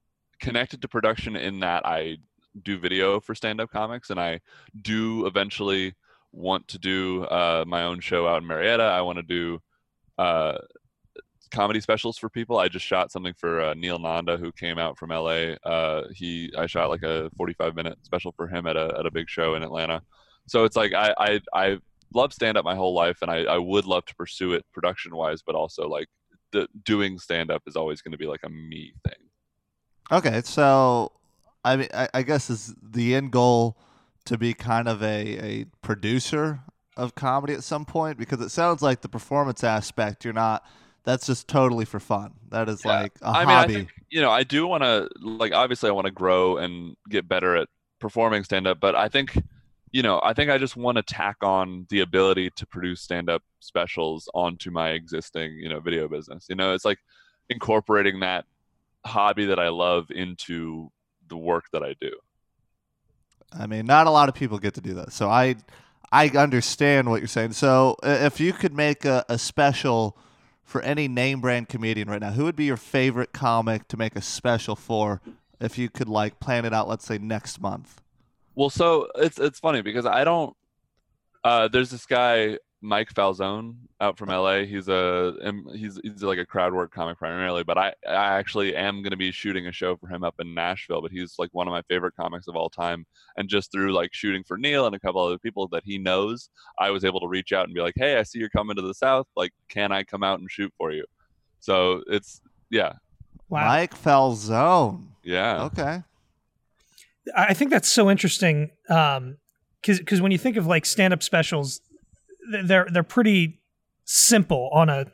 [0.40, 2.16] connected to production in that I
[2.62, 4.40] do video for stand up comics, and I
[4.82, 5.94] do eventually
[6.32, 8.84] want to do uh, my own show out in Marietta.
[8.84, 9.60] I want to do.
[10.18, 10.58] Uh,
[11.54, 12.58] comedy specials for people.
[12.58, 15.54] I just shot something for uh, Neil Nanda, who came out from LA.
[15.64, 19.10] Uh, he I shot like a 45 minute special for him at a at a
[19.10, 20.02] big show in Atlanta.
[20.46, 21.78] So it's like I I, I
[22.12, 25.14] love stand up my whole life, and I, I would love to pursue it production
[25.16, 26.08] wise, but also like
[26.52, 29.28] the doing stand up is always going to be like a me thing.
[30.12, 31.12] Okay, so
[31.64, 33.76] I mean, I, I guess is the end goal
[34.26, 36.60] to be kind of a, a producer
[36.96, 40.64] of comedy at some point because it sounds like the performance aspect you're not.
[41.04, 42.34] That's just totally for fun.
[42.50, 42.84] That is Yeah.
[42.84, 43.58] like a I mean, hobby.
[43.58, 46.96] I think you know, I do want to like obviously I want to grow and
[47.08, 47.68] get better at
[48.00, 49.36] performing stand up, but I think
[49.92, 53.30] you know, I think I just want to tack on the ability to produce stand
[53.30, 56.46] up specials onto my existing, you know, video business.
[56.48, 56.98] You know, it's like
[57.48, 58.44] incorporating that
[59.06, 60.90] hobby that I love into
[61.28, 62.10] the work that I do.
[63.52, 65.12] I mean, not a lot of people get to do that.
[65.12, 65.56] So I
[66.12, 67.52] I understand what you're saying.
[67.52, 70.16] So if you could make a, a special
[70.62, 74.16] for any name brand comedian right now, who would be your favorite comic to make
[74.16, 75.20] a special for
[75.60, 78.00] if you could like plan it out, let's say next month?
[78.54, 80.56] Well, so it's it's funny because I don't.
[81.42, 84.58] Uh, there's this guy Mike Falzone out from LA.
[84.64, 88.76] He's a um, he's he's like a crowd work comic primarily, but I I actually
[88.76, 91.00] am going to be shooting a show for him up in Nashville.
[91.00, 93.06] But he's like one of my favorite comics of all time,
[93.38, 96.50] and just through like shooting for Neil and a couple other people that he knows,
[96.78, 98.82] I was able to reach out and be like, hey, I see you're coming to
[98.82, 99.26] the South.
[99.34, 101.04] Like, can I come out and shoot for you?
[101.60, 102.92] So it's yeah
[103.48, 103.66] Wow.
[103.66, 105.06] Mike Falzone.
[105.22, 106.02] yeah Okay.
[107.34, 111.22] I I think that's so interesting because because when you think of like stand up
[111.22, 111.88] specials, th-
[112.64, 113.60] they're they're pretty
[114.04, 115.06] simple on a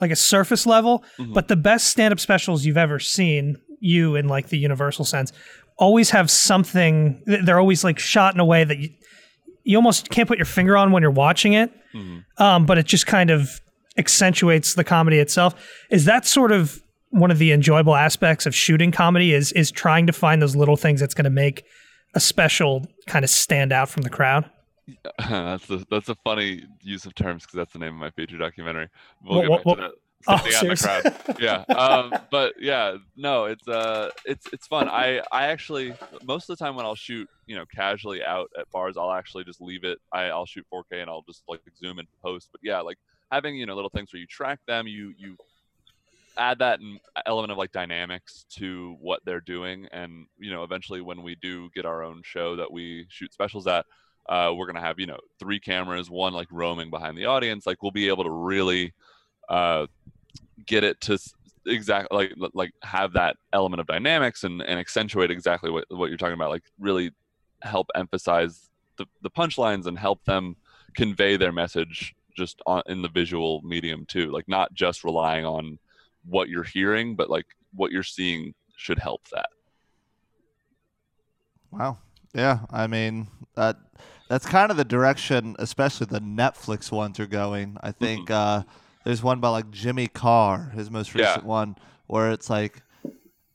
[0.00, 1.34] like a surface level, Mhm.
[1.34, 5.32] but the best stand up specials you've ever seen, you in like the universal sense,
[5.76, 7.22] always have something.
[7.26, 8.90] They're always like shot in a way that you
[9.62, 12.24] you almost can't put your finger on when you're watching it, Mhm.
[12.38, 13.60] um, but it just kind of
[13.98, 15.54] accentuates the comedy itself.
[15.90, 19.34] Is that sort of one of the enjoyable aspects of shooting comedy?
[19.34, 21.62] Is is trying to find those little things that's going to make
[22.14, 24.48] a special kind of stand out from the crowd?
[25.18, 28.38] that's a that's a funny use of terms because that's the name of my feature
[28.38, 28.88] documentary.
[29.24, 29.92] We'll What- get back what- to that.
[30.28, 31.40] Oh, Standing out in the crowd.
[31.40, 35.94] yeah um but yeah no it's uh it's it's fun i i actually
[36.26, 39.44] most of the time when i'll shoot you know casually out at bars i'll actually
[39.44, 42.60] just leave it I, i'll shoot 4k and i'll just like zoom and post but
[42.62, 42.98] yeah like
[43.32, 45.38] having you know little things where you track them you you
[46.36, 46.80] add that
[47.24, 51.70] element of like dynamics to what they're doing and you know eventually when we do
[51.74, 53.86] get our own show that we shoot specials at
[54.28, 57.66] uh, we're gonna have you know three cameras one like roaming behind the audience.
[57.66, 58.92] Like we'll be able to really
[59.48, 59.86] uh,
[60.66, 61.18] get it to
[61.66, 66.18] exactly like like have that element of dynamics and, and accentuate exactly what, what you're
[66.18, 66.50] talking about.
[66.50, 67.10] Like really
[67.62, 70.56] help emphasize the, the punchlines and help them
[70.94, 74.30] convey their message just on in the visual medium too.
[74.30, 75.78] Like not just relying on
[76.26, 79.48] what you're hearing but like what you're seeing should help that.
[81.70, 81.98] Wow.
[82.34, 83.76] Yeah, I mean that
[84.28, 87.76] that's kind of the direction, especially the Netflix ones are going.
[87.82, 88.62] I think uh,
[89.04, 91.26] there's one by like Jimmy Carr, his most Yeah.
[91.28, 91.76] recent one,
[92.06, 92.82] where it's like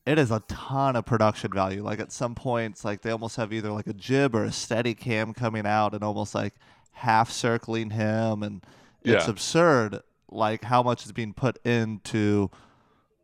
[0.05, 1.81] it is a ton of production value.
[1.83, 4.93] Like at some points, like they almost have either like a jib or a steady
[4.93, 6.53] cam coming out and almost like
[6.91, 8.61] half circling him, and
[9.03, 9.31] it's Yeah.
[9.31, 10.01] absurd.
[10.29, 12.49] Like how much is being put into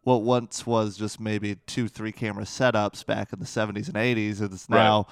[0.03, 4.41] what once was just maybe two, three camera setups back in the 70s and 80s.
[4.41, 5.05] It's Right.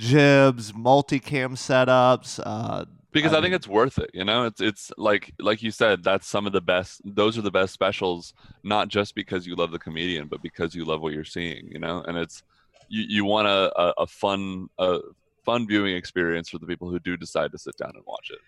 [0.00, 2.40] Now jibs, multicam setups.
[2.44, 4.10] Uh, because I I, think mean- it's worth it.
[4.12, 7.00] You know, it's it's like like you said, that's some of the best.
[7.04, 10.84] Those are the best specials, not just because you love the comedian, but because you
[10.84, 11.68] love what you're seeing.
[11.70, 12.42] You know, and it's
[12.88, 14.98] you you want a a, a fun a
[15.44, 18.38] fun viewing experience for the people who do decide to sit down and watch it.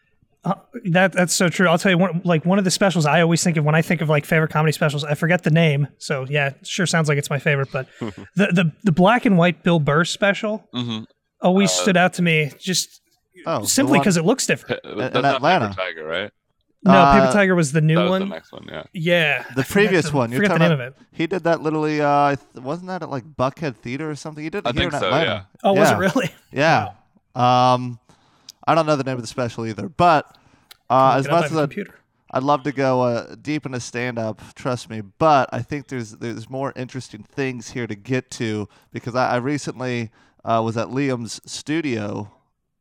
[0.44, 1.66] Uh, that that's so true.
[1.66, 3.82] I'll tell you one like one of the specials I always think of when I
[3.82, 5.02] think of like favorite comedy specials.
[5.02, 7.70] I forget the name, so yeah, it sure sounds like it's my favorite.
[7.72, 11.00] But the the the black and white Bill Burr special hmm
[11.40, 13.00] always Uh, stood out to me, just
[13.46, 14.80] oh, simply because it looks different.
[14.84, 15.74] That's in not Paper Atlanta.
[15.74, 16.30] Tiger, right?
[16.84, 18.20] No, Paper Uh, Tiger was the new That was one.
[18.22, 18.64] the next one.
[18.70, 18.82] Yeah.
[18.92, 20.30] yeah, the previous the- one.
[20.30, 21.02] You're forget the name about, of it.
[21.12, 22.00] He did that literally.
[22.00, 24.44] Uh, wasn't that at like Buckhead Theater or something?
[24.44, 25.48] He did it I here think in so, Atlanta.
[25.64, 25.98] Oh, was it Yeah.
[25.98, 26.30] really?
[26.52, 26.88] Yeah.
[27.34, 27.98] Um,
[28.66, 30.36] I don't know the name of the special either, but
[30.90, 31.94] uh, as it up on much as I, computer.
[32.30, 35.00] I'd love to go uh, deep into stand up, trust me.
[35.00, 39.36] But I think there's there's more interesting things here to get to because I, I
[39.36, 40.10] recently
[40.48, 42.30] uh, was at Liam's studio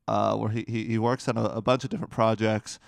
[0.07, 2.80] uh, where he, he, he works on a, a bunch of different projects.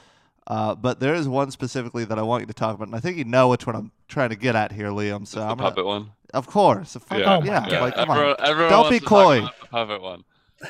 [0.47, 2.99] Uh, but there is one specifically that I want you to talk about, and I
[2.99, 5.27] think you know which one I'm trying to get at here, Liam.
[5.27, 6.11] So the I'm gonna, puppet one.
[6.33, 7.37] of course, of fucking- Yeah.
[7.37, 9.47] Oh my yeah, like come everyone, on, everyone Don't be coy.
[9.69, 10.23] puppet one.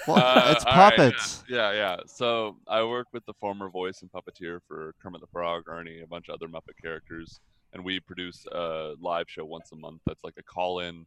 [0.08, 1.10] well, Uh, it's all right, yeah.
[1.10, 1.44] puppets.
[1.48, 1.98] Yeah, yeah.
[2.08, 6.08] So I work with the former voice and puppeteer for Kermit the Frog, Ernie, a
[6.08, 7.40] bunch of other Muppet characters,
[7.74, 10.02] and we produce a live show once a month.
[10.06, 11.06] That's like a call-in,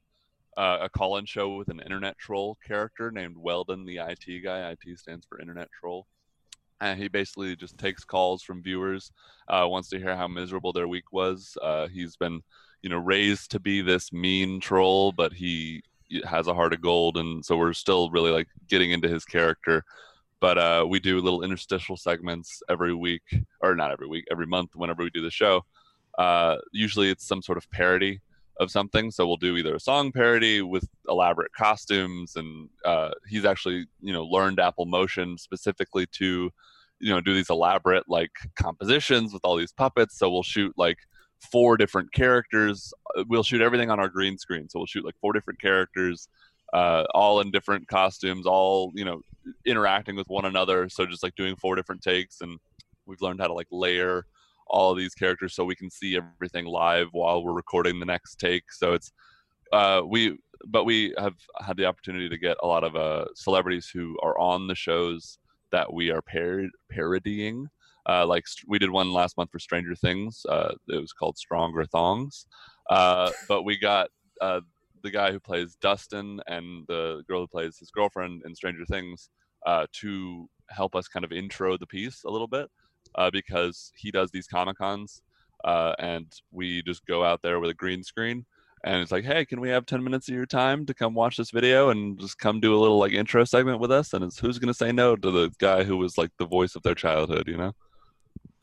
[0.57, 4.71] uh, a call-in show with an internet troll character named Weldon, the IT guy.
[4.71, 6.07] IT stands for Internet Troll,
[6.81, 9.13] and he basically just takes calls from viewers,
[9.49, 11.57] uh, wants to hear how miserable their week was.
[11.63, 12.43] Uh, he's been,
[12.83, 15.83] you know, raised to be this mean troll, but he
[16.25, 17.17] has a heart of gold.
[17.17, 19.85] And so we're still really like getting into his character.
[20.41, 23.23] But uh, we do little interstitial segments every week
[23.61, 25.65] or not every week every month whenever we do the show.
[26.19, 28.21] Uh, usually it's some sort of parody
[28.61, 29.11] of something.
[29.11, 34.13] So we'll do either a song parody with elaborate costumes and uh, he's actually you
[34.13, 36.51] know learned apple motion specifically to
[37.01, 40.19] you know do these elaborate like compositions with all these puppets.
[40.19, 40.99] So we'll shoot like
[41.51, 42.93] four different characters.
[43.17, 44.69] Uh, we'll shoot everything on our green screen.
[44.69, 46.29] So we'll shoot like four different characters
[46.73, 49.21] uh, all in different costumes all you know
[49.67, 50.89] interacting with one another.
[50.89, 52.41] So just like doing four different takes.
[52.41, 52.59] And
[53.07, 54.27] we've learned how to like layer
[54.73, 58.37] all of these characters so we can see everything live while we're recording the next
[58.37, 59.13] take so it's
[59.73, 63.91] uh, we but we have had the opportunity to get a lot of uh, celebrities
[63.93, 65.39] who are on the shows
[65.71, 67.67] that we are par- parodying
[68.09, 70.45] uh, like st- we did one last month for Stranger Things.
[70.49, 72.47] Uh, it was called Stronger Thongs.
[72.91, 74.09] Uh, but we got
[74.41, 74.61] uh,
[75.03, 79.31] the guy who plays Dustin and the girl who plays his girlfriend in Stranger Things
[79.67, 82.69] uh, to help us kind of intro the piece a little bit
[83.15, 85.23] uh, because he does these Comic Cons
[85.65, 88.45] uh, and we just go out there with a green screen
[88.85, 91.37] and it's like, hey, can we have 10 minutes of your time to come watch
[91.37, 94.13] this video and just come do a little like intro segment with us?
[94.13, 96.75] And it's who's going to say no to the guy who was like the voice
[96.75, 97.73] of their childhood, you know?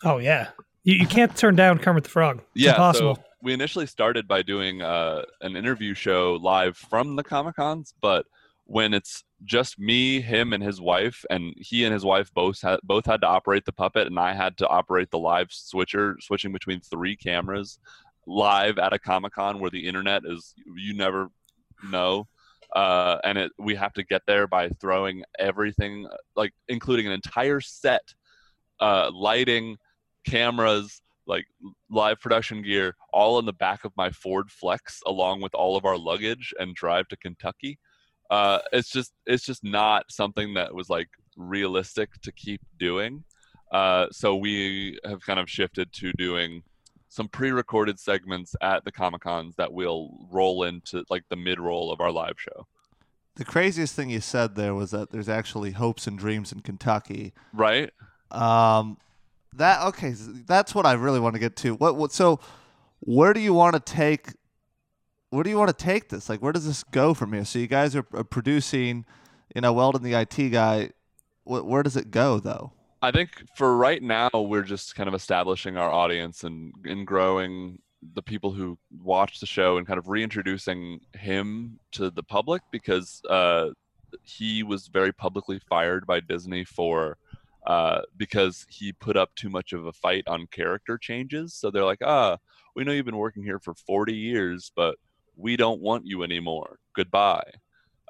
[0.04, 0.50] Oh yeah,
[0.84, 2.40] you, you can't turn down Kermit the Frog.
[2.54, 3.16] It's yeah, impossible.
[3.16, 7.94] so we initially started by doing uh, an interview show live from the Comic Cons,
[8.02, 8.26] but
[8.70, 12.80] when it's just me, him, and his wife, and he and his wife both had
[12.84, 16.52] both had to operate the puppet, and I had to operate the live switcher, switching
[16.52, 17.80] between three cameras
[18.28, 21.30] live at a Comic Con where the internet is you never
[21.90, 22.28] know.
[22.76, 27.62] Uh, and it, we have to get there by throwing everything, like including an entire
[27.62, 28.14] set,
[28.80, 29.78] uh, lighting,
[30.28, 31.46] cameras, like
[31.90, 35.86] live production gear all in the back of my Ford Flex along with all of
[35.86, 37.80] our luggage and drive to Kentucky.
[38.30, 43.24] Uh, it's just it's just not something that was like realistic to keep doing.
[43.72, 46.64] Uh, so we have kind of shifted to doing
[47.10, 52.00] some pre-recorded segments at the Comic Cons that will roll into like the mid-roll of
[52.02, 52.68] our live show.
[53.36, 57.34] The craziest thing you said there was that there's actually hopes and dreams in Kentucky.
[57.54, 57.90] Right?
[58.32, 58.98] Um,
[59.54, 60.14] that okay,
[60.46, 61.74] that's what I really want to get to.
[61.76, 62.40] What what so
[63.00, 64.34] where do you want to take
[65.30, 66.30] where do you want to take this?
[66.30, 67.46] Like where does this go from here?
[67.46, 69.06] So you guys are, are producing,
[69.54, 70.92] you know, Weldon the IT guy.
[71.44, 72.74] Wh- where does it go though?
[73.02, 77.80] I think for right now, we're just kind of establishing our audience and, and growing
[78.14, 83.22] the people who watch the show and kind of reintroducing him to the public because
[83.30, 83.70] uh,
[84.24, 87.18] he was very publicly fired by Disney for
[87.66, 91.54] uh, because he put up too much of a fight on character changes.
[91.54, 92.38] So they're like, ah,
[92.76, 94.96] we know you've been working here for 40 years, but
[95.40, 96.78] we don't want you anymore.
[96.96, 97.52] Goodbye.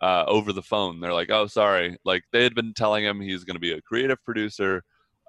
[0.01, 1.97] Uh, over the phone, they're like, oh, sorry.
[2.05, 4.81] Like they had been telling him he's going to be a creative producer.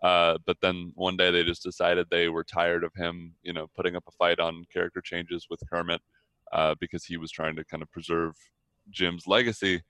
[0.02, 3.66] Uh, but then one day they just decided they were tired of him, you know,
[3.76, 6.00] putting up a fight on character changes with Kermit
[6.52, 8.34] uh, because he was trying to kind of preserve
[8.90, 9.82] Jim's legacy,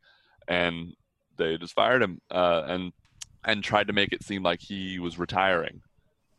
[0.49, 0.95] and
[1.37, 2.93] they just fired him uh, and
[3.45, 5.81] and tried to make it seem like he was retiring,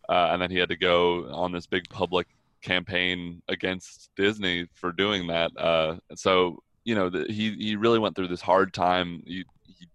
[0.09, 2.27] uh, and then he had to go on this big public
[2.61, 5.51] campaign against Disney for doing that.
[5.57, 9.23] Uh, so you know, the, he he really went through this hard time.
[9.25, 9.87] He, he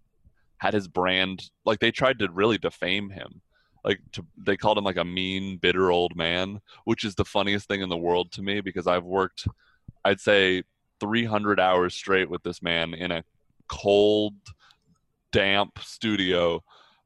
[0.58, 3.40] had his brand like they tried to really defame him
[3.86, 7.68] like to, they called him like a mean bitter old man which is the funniest
[7.68, 9.46] thing in the world to me because i've worked
[10.04, 10.62] i'd say
[11.00, 13.24] 300 hours straight with this man in a
[13.68, 14.34] cold
[15.32, 16.62] damp studio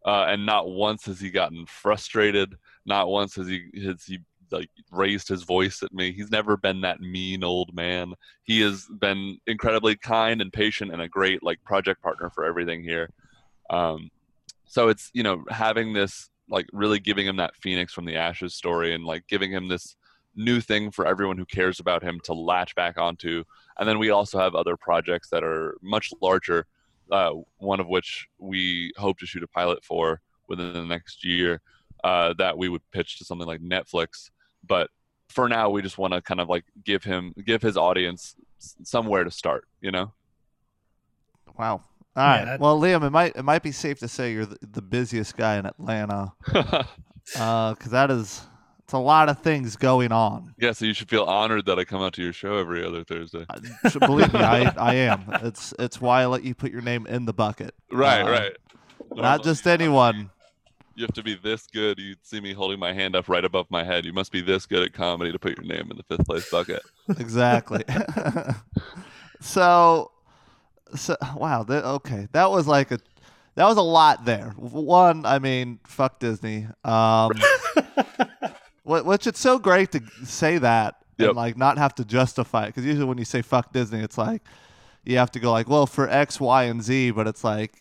[0.06, 2.54] uh, and not once has he gotten frustrated
[2.86, 4.18] not once has he has he
[4.50, 6.12] like raised his voice at me.
[6.12, 8.14] He's never been that mean old man.
[8.44, 12.82] He has been incredibly kind and patient and a great like project partner for everything
[12.82, 13.10] here.
[13.70, 14.10] Um,
[14.66, 18.54] so it's you know having this like really giving him that phoenix from the ashes
[18.54, 19.96] story and like giving him this
[20.34, 23.44] new thing for everyone who cares about him to latch back onto.
[23.78, 26.66] And then we also have other projects that are much larger
[27.10, 31.60] uh, one of which we hope to shoot a pilot for within the next year
[32.04, 34.30] uh, that we would pitch to something like netflix
[34.66, 34.90] but
[35.28, 38.34] for now we just want to kind of like give him give his audience
[38.82, 40.12] somewhere to start you know
[41.58, 41.82] Wow.
[42.16, 42.38] All right.
[42.38, 44.82] Yeah, that- Well, Liam, it might it might be safe to say you're the, the
[44.82, 48.42] busiest guy in Atlanta, because that is
[48.84, 50.52] it's a lot of things going on.
[50.58, 53.04] yeah so you should feel honored that i come out to your show every other
[53.04, 55.22] thursday I- Believe me, I, I am.
[55.42, 57.72] It's it's why I let you put your name in the bucket.
[57.92, 58.52] right Uh, right
[59.14, 60.30] Not just you have to be- anyone.
[60.94, 61.98] You have to be this good.
[61.98, 64.04] You'd see me holding my hand up right above my head.
[64.04, 66.48] You must be this good at comedy to put your name in the fifth place
[66.50, 66.82] bucket.
[67.18, 67.82] Exactly.
[69.40, 70.12] so,
[70.94, 71.64] so wow.
[71.64, 72.98] That, okay, that was like a
[73.56, 74.50] that was a lot there.
[74.56, 76.68] One, I mean, fuck Disney.
[76.84, 77.32] Um,
[78.84, 81.28] which it's so great to say that Yep.
[81.30, 84.16] and like not have to justify it because usually when you say fuck Disney, it's
[84.16, 84.42] like
[85.04, 87.10] you have to go like, well, for X, Y, and Z.
[87.12, 87.72] But it's like.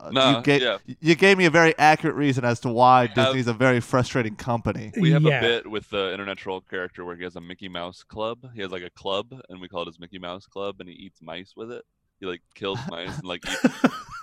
[0.00, 0.78] Uh, No, you, gave, yeah.
[1.00, 3.80] you gave me a very accurate reason as to why We have- Disney's a very
[3.80, 4.92] frustrating company.
[4.98, 5.38] We have Yeah.
[5.38, 8.38] a bit with the internet troll character where he has a Mickey Mouse club.
[8.54, 10.94] He has like a club, and we call it his Mickey Mouse club, and he
[10.94, 11.84] eats mice with it.
[12.20, 13.66] He like kills mice and like eats.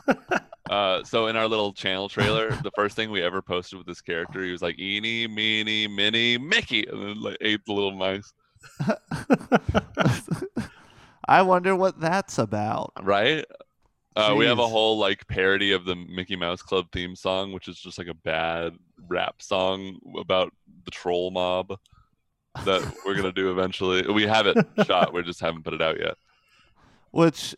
[0.68, 4.02] Uh, so in our little channel trailer, the first thing we ever posted with this
[4.02, 8.34] character, he was like "eeny, meeny, mini, Mickey," and then like ate the little mice.
[11.28, 12.94] I wonder what that's about.
[13.02, 13.46] Right?
[14.16, 17.68] Uh, we have a whole like parody of the Mickey Mouse Club theme song, which
[17.68, 18.74] is just like a bad
[19.08, 20.54] rap song about
[20.86, 21.78] the troll mob
[22.64, 24.08] that we're gonna do eventually.
[24.10, 26.16] We have it shot, we just haven't put it out yet.
[27.12, 27.56] Which,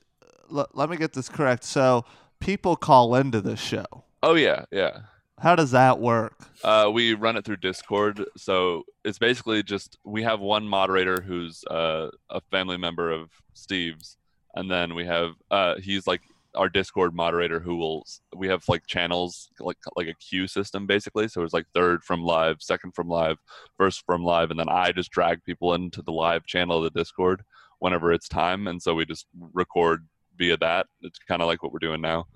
[0.51, 1.63] l- let me get this correct.
[1.63, 2.05] So,
[2.39, 3.85] people call into this show.
[4.23, 5.01] Oh yeah, yeah.
[5.39, 6.33] How does that work?
[6.63, 11.63] Uh, we run it through Discord, so it's basically just we have one moderator who's
[11.65, 14.17] uh, a family member of Steve's,
[14.55, 16.21] and then we have uh, he's like
[16.57, 18.05] our Discord moderator who will
[18.35, 21.27] we have like channels like like a queue system basically.
[21.27, 23.37] So it's like third from live, second from live,
[23.77, 26.99] first from live, and then I just drag people into the live channel of the
[26.99, 27.43] Discord
[27.79, 30.87] whenever it's time, and so we just record via that.
[31.01, 32.27] It's kind of like what we're doing now,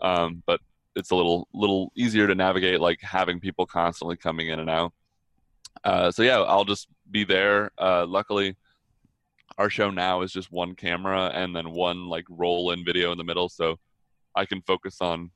[0.00, 0.60] um, but
[0.96, 4.92] it's a little little easier to navigate like having people constantly coming in and out
[5.84, 8.56] uh, so yeah i'll just be there uh, luckily
[9.58, 13.18] our show now is just one camera and then one like roll in video in
[13.18, 13.78] the middle so
[14.34, 15.30] i can focus on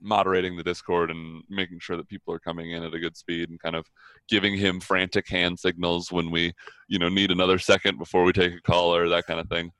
[0.00, 3.48] moderating the discord and making sure that people are coming in at a good speed
[3.48, 3.86] and kind of
[4.28, 6.52] giving him frantic hand signals when we
[6.88, 9.70] you know need another second before we take a call or that kind of thing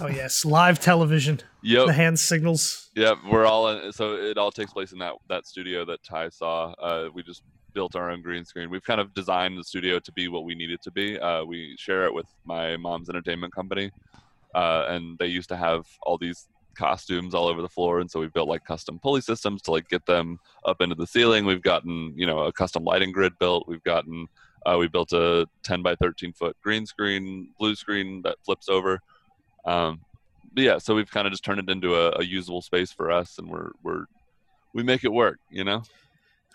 [0.00, 1.40] Oh yes, live television.
[1.62, 2.90] yep The hand signals.
[2.94, 6.28] Yeah, we're all in, so it all takes place in that that studio that Ty
[6.28, 6.72] saw.
[6.72, 7.42] Uh, we just
[7.78, 8.70] built our own green screen.
[8.70, 11.16] We've kind of designed the studio to be what we need it to be.
[11.16, 13.92] Uh, we share it with my mom's entertainment company,
[14.52, 18.18] uh, and they used to have all these costumes all over the floor, and so
[18.18, 21.46] we built like custom pulley systems to like get them up into the ceiling.
[21.46, 23.68] We've gotten you know a custom lighting grid built.
[23.68, 24.26] We've gotten
[24.66, 28.98] uh, we built a 10 by 13 foot green screen, blue screen that flips over.
[29.66, 30.00] Um,
[30.52, 33.12] but yeah, so we've kind of just turned it into a, a usable space for
[33.12, 34.06] us, and we're we're
[34.74, 35.84] we make it work, you know.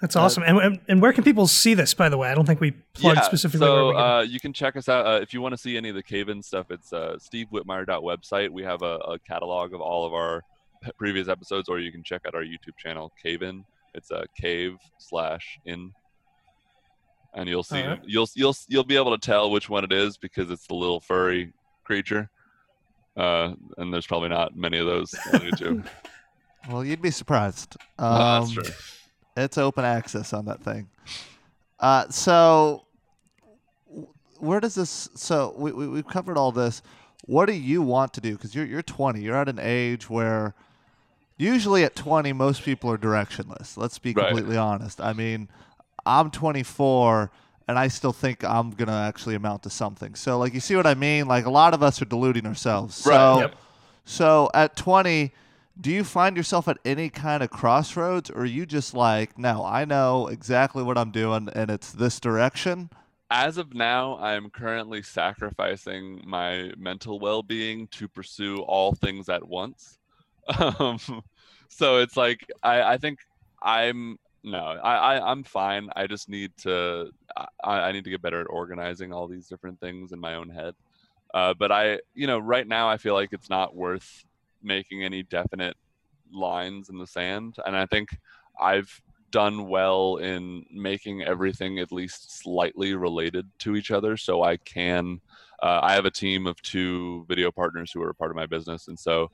[0.04, 0.44] That's Uh, awesome.
[0.44, 1.94] And, and and where can people see this?
[1.94, 3.66] By the way, I don't think we plugged specifically.
[3.66, 5.58] where So we can- uh, you can check us out uh, if you want to
[5.58, 6.72] see any of the cave-in stuff.
[6.72, 8.50] It's uh, stevewhitmire.website.
[8.50, 10.44] We have a, a catalog of all of our
[10.98, 13.64] previous episodes, or you can check out our YouTube channel, Cave In.
[13.94, 15.94] It's a cave slash in,
[17.34, 18.02] and you'll see Alright.
[18.06, 21.00] you'll you'll you'll be able to tell which one it is because it's the little
[21.00, 21.54] furry
[21.86, 22.30] creature.
[23.16, 25.86] Uh, and there's probably not many of those on YouTube.
[26.70, 27.78] Well, you'd be surprised.
[28.00, 28.64] Um, Uh, that's true.
[29.36, 30.90] It's open access on that thing.
[31.80, 32.86] Uh, so,
[34.40, 35.10] where does this?
[35.16, 36.82] So we, we we've covered all this.
[37.26, 38.34] What do you want to do?
[38.34, 39.22] Because you're you're 20.
[39.22, 40.54] You're at an age where
[41.38, 43.76] usually at 20 most people are directionless.
[43.78, 44.28] Let's be Right.
[44.28, 45.02] completely honest.
[45.02, 45.50] I mean,
[46.06, 47.32] I'm 24
[47.68, 50.16] and I still think I'm gonna actually amount to something.
[50.16, 51.28] So like you see what I mean?
[51.28, 52.96] Like a lot of us are deluding ourselves.
[52.96, 53.56] So Yep.
[54.06, 55.32] so at 20,
[55.80, 59.86] do you find yourself at any kind of crossroads or you just like, no, I
[59.86, 62.90] know exactly what I'm doing and it's this direction?
[63.32, 69.98] As of now, I'm currently sacrificing my mental well-being to pursue all things at once.
[70.60, 71.00] Um,
[71.70, 73.20] so it's like I, I think
[73.62, 75.90] I'm no, I, I I'm fine.
[75.96, 79.80] I just need to I, I need to get better at organizing all these different
[79.80, 80.76] things in my own head.
[81.34, 84.24] Uh, but I, you know, right now I feel like it's not worth
[84.64, 85.76] making any definite
[86.32, 88.10] lines in the sand, and I think
[88.60, 89.02] I've
[89.34, 94.16] done well in making everything at least slightly related to each other.
[94.16, 95.20] So i can
[95.64, 98.46] uh, i have a team of two video partners who are a part of my
[98.46, 98.88] business.
[98.88, 99.32] And so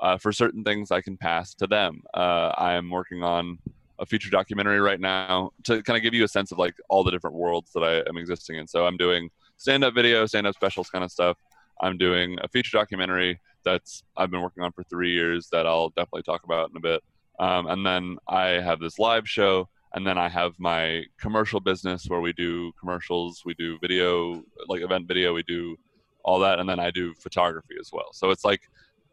[0.00, 2.02] uh, for certain things i can pass to them.
[2.14, 3.58] Uh, i am working on
[3.98, 7.04] a feature documentary right now to kind of give you a sense of like all
[7.04, 8.66] the different worlds that i am existing in.
[8.66, 9.28] So i'm doing
[9.58, 11.36] stand-up video stand-up specials kind of stuff
[11.80, 15.90] i'm doing a feature documentary that's i've been working on for three years that i'll
[15.90, 17.02] definitely talk about in a bit
[17.38, 22.06] um, and then I have this live show, and then I have my commercial business
[22.06, 25.76] where we do commercials, we do video, like event video, we do
[26.24, 28.12] all that, and then I do photography as well.
[28.12, 28.60] So it's like,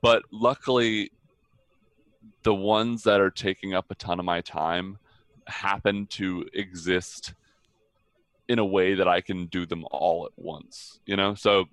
[0.02, 1.12] but luckily,
[2.44, 5.00] the ones that are taking up a ton of my time
[5.48, 7.34] happen to exist
[8.48, 11.34] in a way that I can do them all at once, you know?
[11.34, 11.66] So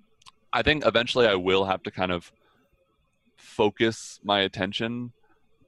[0.53, 2.31] I think eventually I will have to kind of
[3.37, 5.13] focus my attention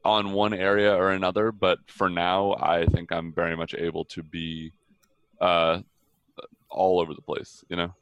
[0.05, 4.23] on one area or another but for now i think i'm very much able to
[4.23, 4.71] be
[5.41, 5.82] uh
[6.69, 7.93] all over the place you know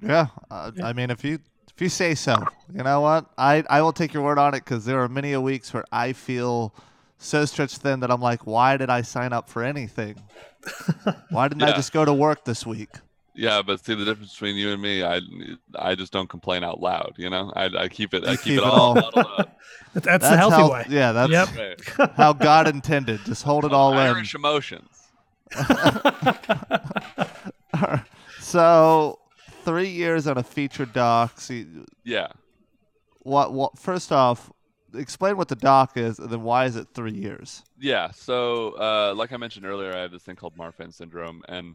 [0.00, 1.40] Yeah, uh, I mean, if you
[1.74, 3.26] if you say so, you know what?
[3.36, 5.84] I I will take your word on it because there are many a weeks where
[5.90, 6.74] I feel
[7.18, 10.16] so stretched thin that I'm like, why did I sign up for anything?
[11.30, 12.90] Why didn't I just go to work this week?
[13.38, 15.20] Yeah but see the difference between you and me i
[15.76, 18.52] i just don't complain out loud you know i, I keep it i keep, keep
[18.54, 19.44] it it all all-
[19.94, 20.84] That's, that's the healthy how, way.
[20.90, 21.48] Yeah, that's Yep.
[21.56, 21.80] right.
[22.14, 23.20] how God intended.
[23.24, 24.22] Just hold it all in.
[24.34, 25.08] emotions
[28.40, 29.18] So,
[29.64, 31.40] three years on a feature doc.
[31.40, 31.66] See,
[32.04, 32.28] yeah
[33.22, 33.52] what?
[33.52, 33.78] What?
[33.78, 34.50] First off,
[34.94, 37.62] explain what the doc is, and then why is it three years?
[37.78, 38.10] Yeah.
[38.12, 41.74] So, uh, like I mentioned earlier, I have this thing called Marfan syndrome, and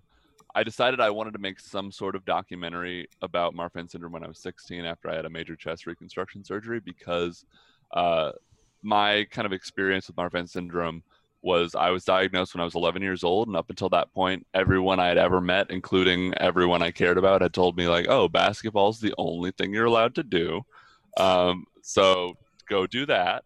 [0.56, 4.28] I decided I wanted to make some sort of documentary about Marfan syndrome when I
[4.28, 7.46] was 16 after I had a major chest reconstruction surgery because
[7.92, 8.34] uh,
[8.84, 11.02] my kind of experience with Marfan syndrome
[11.42, 14.46] was I was diagnosed when I was 11 years old, and up until that point,
[14.54, 18.30] everyone I had ever met, including everyone I cared about, had told me like, "Oh,
[18.30, 20.62] basketball's the only thing you're allowed to do."
[21.18, 22.36] Um, so
[22.70, 23.44] go do that.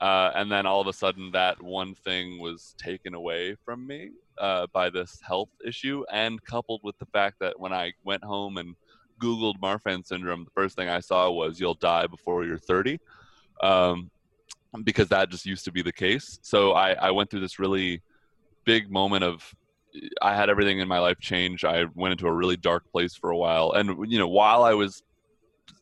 [0.00, 4.12] Uh, and then all of a sudden, that one thing was taken away from me
[4.40, 8.56] uh, by this health issue, and coupled with the fact that when I went home
[8.56, 8.74] and
[9.20, 12.98] Googled Marfan syndrome, the first thing I saw was "you'll die before you're 30,"
[13.62, 14.10] um,
[14.84, 16.38] because that just used to be the case.
[16.42, 18.02] So I, I went through this really
[18.64, 19.54] big moment of
[20.20, 21.64] I had everything in my life change.
[21.64, 24.74] I went into a really dark place for a while, and you know, while I
[24.74, 25.02] was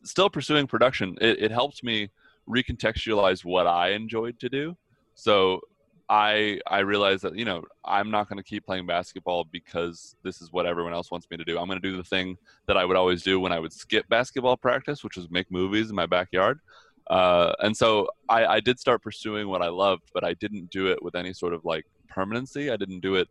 [0.03, 2.09] still pursuing production, it, it helped me
[2.49, 4.77] recontextualize what I enjoyed to do.
[5.15, 5.61] So
[6.09, 10.41] I I realized that you know I'm not going to keep playing basketball because this
[10.41, 11.57] is what everyone else wants me to do.
[11.59, 12.37] I'm going to do the thing
[12.67, 15.89] that I would always do when I would skip basketball practice, which was make movies
[15.89, 16.59] in my backyard.
[17.09, 20.87] Uh, and so I, I did start pursuing what I loved, but I didn't do
[20.87, 22.69] it with any sort of like permanency.
[22.69, 23.27] I didn't do it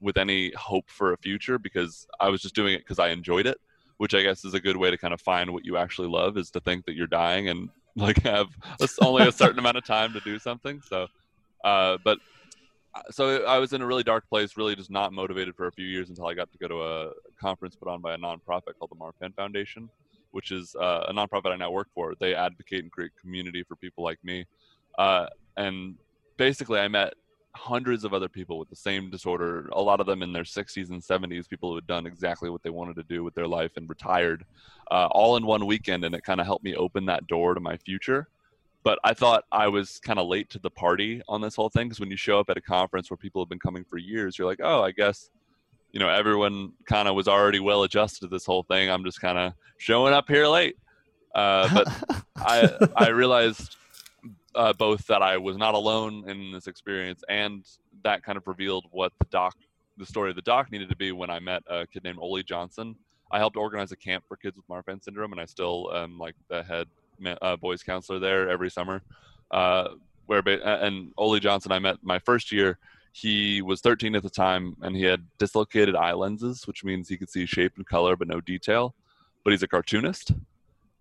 [0.00, 3.46] with any hope for a future because I was just doing it because I enjoyed
[3.46, 3.58] it,
[3.98, 6.36] which I guess is a good way to kind of find what you actually love
[6.36, 8.48] is to think that you're dying and like have
[8.80, 10.80] a, only a certain amount of time to do something.
[10.82, 11.06] So,
[11.64, 12.18] uh, but
[13.10, 15.86] so I was in a really dark place, really just not motivated for a few
[15.86, 17.10] years until I got to go to a
[17.40, 19.88] conference put on by a nonprofit called the Marfan Foundation,
[20.30, 22.14] which is uh, a nonprofit I now work for.
[22.20, 24.46] They advocate and create community for people like me.
[24.96, 25.96] Uh, and
[26.36, 27.14] basically, I met
[27.56, 30.90] hundreds of other people with the same disorder, a lot of them in their 60s
[30.90, 33.72] and 70s, people who had done exactly what they wanted to do with their life
[33.76, 34.44] and retired,
[34.90, 36.04] uh, all in one weekend.
[36.04, 38.28] And it kind of helped me open that door to my future.
[38.84, 41.88] But I thought I was kind of late to the party on this whole thing
[41.88, 44.38] because when you show up at a conference where people have been coming for years,
[44.38, 45.30] you're like, oh, I guess
[45.92, 48.90] you know everyone kind of was already well adjusted to this whole thing.
[48.90, 50.76] I'm just kind of showing up here late.
[51.34, 53.76] Uh, but I I realized
[54.54, 57.64] uh, both that I was not alone in this experience, and
[58.04, 59.56] that kind of revealed what the doc,
[59.96, 62.42] the story of the doc, needed to be when I met a kid named Oli
[62.42, 62.96] Johnson.
[63.32, 66.34] I helped organize a camp for kids with Marfan syndrome, and I still am like
[66.50, 66.86] the head
[67.42, 69.02] uh, boys counselor there every summer.
[69.50, 69.88] Uh,
[70.26, 72.78] where and Oli Johnson, I met my first year.
[73.12, 77.16] He was 13 at the time, and he had dislocated eye lenses, which means he
[77.16, 78.94] could see shape and color but no detail.
[79.44, 80.32] But he's a cartoonist,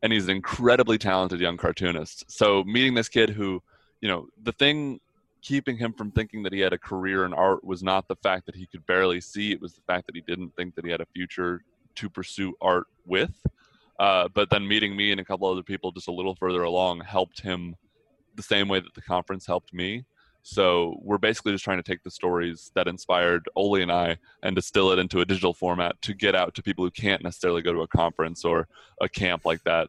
[0.02, 2.30] and he's an incredibly talented young cartoonist.
[2.30, 3.64] So meeting this kid who,
[4.02, 5.00] you know, the thing
[5.42, 8.46] keeping him from thinking that he had a career in art was not the fact
[8.46, 10.92] that he could barely see; it was the fact that he didn't think that he
[10.92, 11.64] had a future
[11.96, 13.42] to pursue art with.
[14.04, 17.00] Uh, but then meeting me and a couple other people just a little further along
[17.00, 17.74] helped him
[18.36, 20.04] the same way that the conference helped me.
[20.42, 24.58] So we're basically just trying to take the stories that inspired Oli and I and
[24.58, 27.72] distill it into a digital format to get out to people who can't necessarily go
[27.72, 28.68] to a conference or
[29.00, 29.88] a camp like that.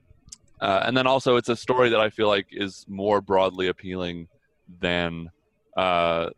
[0.60, 4.28] Uh, and then also, it's a story that I feel like is more broadly appealing
[4.78, 5.28] than
[5.76, 6.30] uh,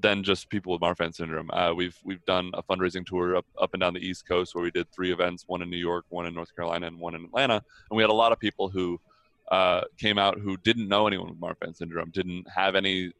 [0.00, 1.50] than just people with Marfan syndrome.
[1.50, 4.64] Uh, we've we've done a fundraising tour up up and down the East Coast where
[4.64, 7.24] we did three events: one in New York, one in North Carolina, and one in
[7.24, 7.62] Atlanta.
[7.90, 9.00] And we had a lot of people who
[9.50, 13.12] uh, came out who didn't know anyone with Marfan syndrome, didn't have any,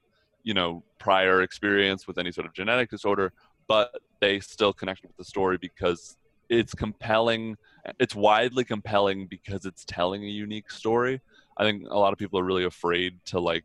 [0.44, 3.32] you know, prior experience with any sort of genetic disorder,
[3.68, 3.90] but
[4.20, 6.16] they still connected with the story because
[6.48, 7.56] it's compelling.
[7.98, 11.20] It's widely compelling because it's telling a unique story.
[11.56, 13.64] I think a lot of people are really afraid to like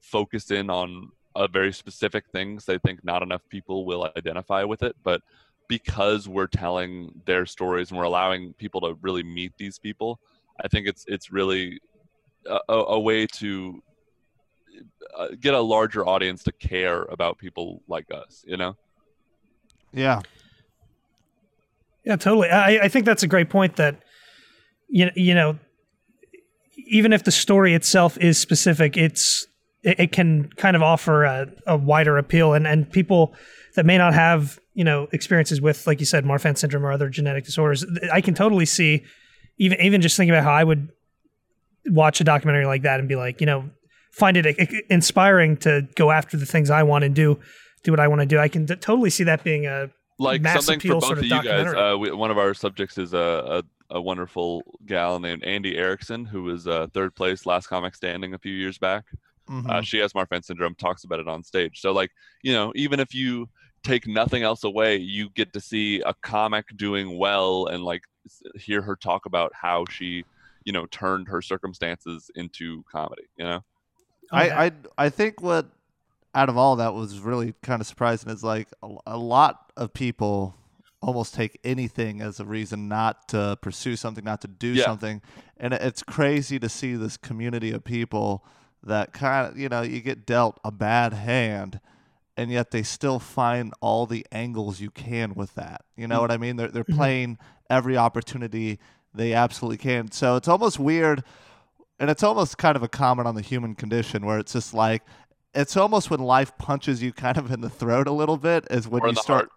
[0.00, 2.64] focus in on a very specific things.
[2.64, 5.22] They think not enough people will identify with it, but
[5.68, 10.20] because we're telling their stories and we're allowing people to really meet these people,
[10.62, 11.80] I think it's it's really
[12.46, 13.82] a, a way to
[15.16, 18.44] uh, get a larger audience to care about people like us.
[18.46, 18.76] You know?
[19.92, 20.20] Yeah.
[22.04, 22.50] Yeah, totally.
[22.50, 24.02] I, I think that's a great point that
[24.88, 25.58] you you know
[26.76, 29.46] even if the story itself is specific, it's
[29.84, 33.34] it, it can kind of offer a, a wider appeal and, and people
[33.76, 37.08] that may not have, you know, experiences with, like you said, Marfan syndrome or other
[37.08, 37.84] genetic disorders.
[38.12, 39.04] I can totally see
[39.58, 40.88] even even just thinking about how I would
[41.86, 43.70] watch a documentary like that and be like, you know,
[44.12, 44.58] find it
[44.90, 47.38] inspiring to go after the things I want and do
[47.82, 48.38] do what I want to do.
[48.38, 51.18] I can d- totally see that being a like mass something for appeal both sort
[51.18, 51.66] of of you guys.
[51.66, 56.24] Uh, we, one of our subjects is a, a, a wonderful gal named Andy Erickson,
[56.24, 59.04] who was uh, third place last comic standing a few years back.
[59.48, 59.70] Mhm.
[59.70, 61.80] Uh, she has Marfan syndrome, talks about it on stage.
[61.80, 62.10] So, like,
[62.42, 63.48] you know, even if you
[63.82, 68.02] take nothing else away, you get to see a comic doing well and like
[68.56, 70.24] hear her talk about how she,
[70.64, 73.24] you know, turned her circumstances into comedy.
[73.36, 73.60] You know,
[74.32, 75.66] I, I I think what
[76.34, 79.92] out of all that was really kind of surprising is like a, a lot of
[79.92, 80.56] people
[81.00, 84.84] almost take anything as a reason not to pursue something, not to do Yeah.
[84.84, 85.20] something,
[85.58, 88.44] and it's crazy to see this community of people
[88.84, 91.80] that kind of you know you get dealt a bad hand.
[92.36, 95.84] And yet they still find all the angles you can with that.
[95.96, 96.56] You know what I mean?
[96.56, 97.38] They're they're playing
[97.70, 98.80] every opportunity
[99.14, 100.10] they absolutely can.
[100.10, 101.22] So it's almost weird
[101.98, 105.02] and it's almost kind of a comment on the human condition where it's just like
[105.54, 108.88] it's almost when life punches you kind of in the throat a little bit is
[108.88, 109.50] when Or you the start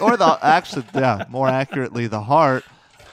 [0.00, 2.64] or the actually yeah more accurately the heart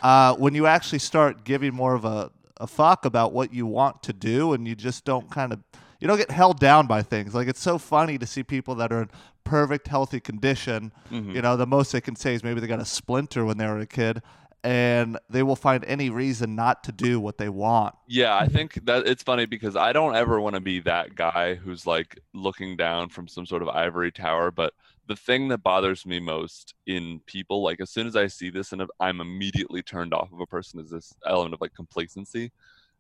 [0.02, 2.32] uh, when you actually start giving more of a,
[2.62, 5.60] a fuck about what you want to do and you just don't kind of
[6.00, 8.92] you don't get held down by things like it's so funny to see people that
[8.94, 9.10] are in
[9.44, 11.34] perfect healthy condition Mhm.
[11.36, 13.66] you know the most they can say is maybe they got a splinter when they
[13.68, 14.22] were a kid
[14.64, 18.86] and they will find any reason not to do what they want Yeah, I think
[18.86, 22.78] that it's funny because I don't ever want to be that guy who's like looking
[22.78, 24.52] down from some sort of ivory tower.
[24.52, 24.74] But
[25.12, 28.72] the thing that bothers me most in people, like as soon as I see this
[28.72, 32.44] and I'm immediately turned off of a person, is this element of like complacency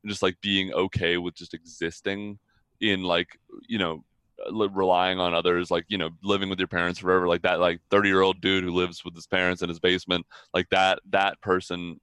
[0.03, 2.37] and just like being okay with just existing
[2.81, 4.03] in like, you know,
[4.45, 7.79] uh, relying on others, like, you know, living with your parents forever, like that, like
[7.91, 11.39] 30 year old dude who lives with his parents in his basement, like that, that
[11.39, 11.97] person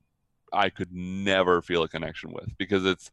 [0.55, 3.11] I could never feel a connection with because it's,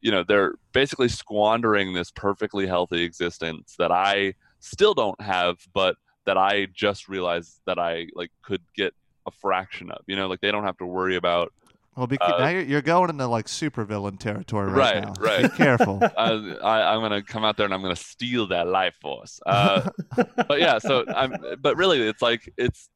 [0.00, 5.96] you know, they're basically squandering this perfectly healthy existence that I still don't have, but
[6.28, 8.92] that I just realized that I like could get
[9.26, 10.02] a fraction of.
[10.06, 11.52] You know, like they don't have to worry about.
[11.96, 15.14] Well, be, Uh, now you're, you're going into like supervillain territory right, Right, now.
[15.18, 15.42] right.
[15.42, 16.00] Be careful.
[16.16, 19.40] Uh, I, I'm gonna come out there and I'm gonna steal that life force.
[19.46, 19.88] Uh,
[20.48, 21.34] but yeah, so I'm.
[21.60, 22.90] But really, it's like it's.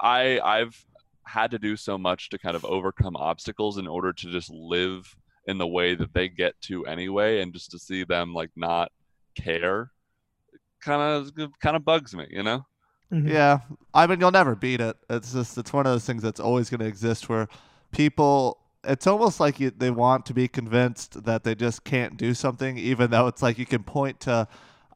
[0.00, 0.76] I I've
[1.24, 5.16] had to do so much to kind of overcome obstacles in order to just live
[5.46, 8.92] in the way that they get to anyway and just to see them like not
[9.34, 9.90] care
[10.82, 11.30] kind of
[11.60, 12.60] kind of bugs me you know
[13.12, 13.28] Mhm.
[13.28, 13.58] Yeah,
[13.92, 14.96] I mean, you'll never beat it.
[15.10, 17.48] It's just it's one of those things that's always going to exist where
[17.90, 18.58] people.
[18.84, 22.76] It's almost like you, they want to be convinced that they just can't do something,
[22.78, 24.48] even though it's like you can point to.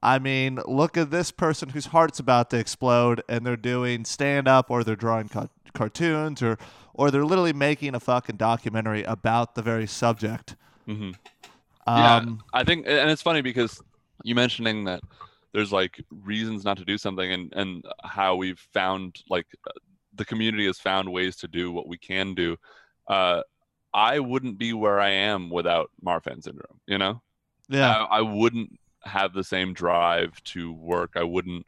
[0.03, 4.49] I mean, look at this person whose heart's about to explode, and they're doing stand
[4.49, 6.59] up, or they're drawing ca- cartoons, or
[6.95, 10.57] or they're literally making a fucking documentary about the very subject.
[10.87, 11.11] hmm
[11.87, 13.81] Um, I think, and it's funny because
[14.25, 15.01] you mentioning that
[15.57, 19.73] there's like reasons not to do something, and and how we've found like uh,
[20.15, 22.59] the community has found ways to do what we can do.
[23.09, 23.41] Uh,
[23.95, 26.79] I wouldn't be where I am without Marfan syndrome.
[26.87, 27.23] You know,
[27.71, 31.13] yeah, I, I wouldn't have the same drive to work.
[31.17, 31.65] I wouldn't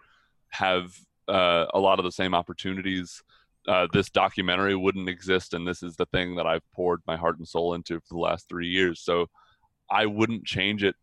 [0.51, 0.95] have
[1.27, 3.23] uh, a lot of the same opportunities.
[3.67, 7.39] Uh, this documentary wouldn't exist, and this is the thing that I've poured my heart
[7.39, 9.01] and soul into for the last three years.
[9.01, 9.31] So
[9.91, 10.95] I wouldn't change it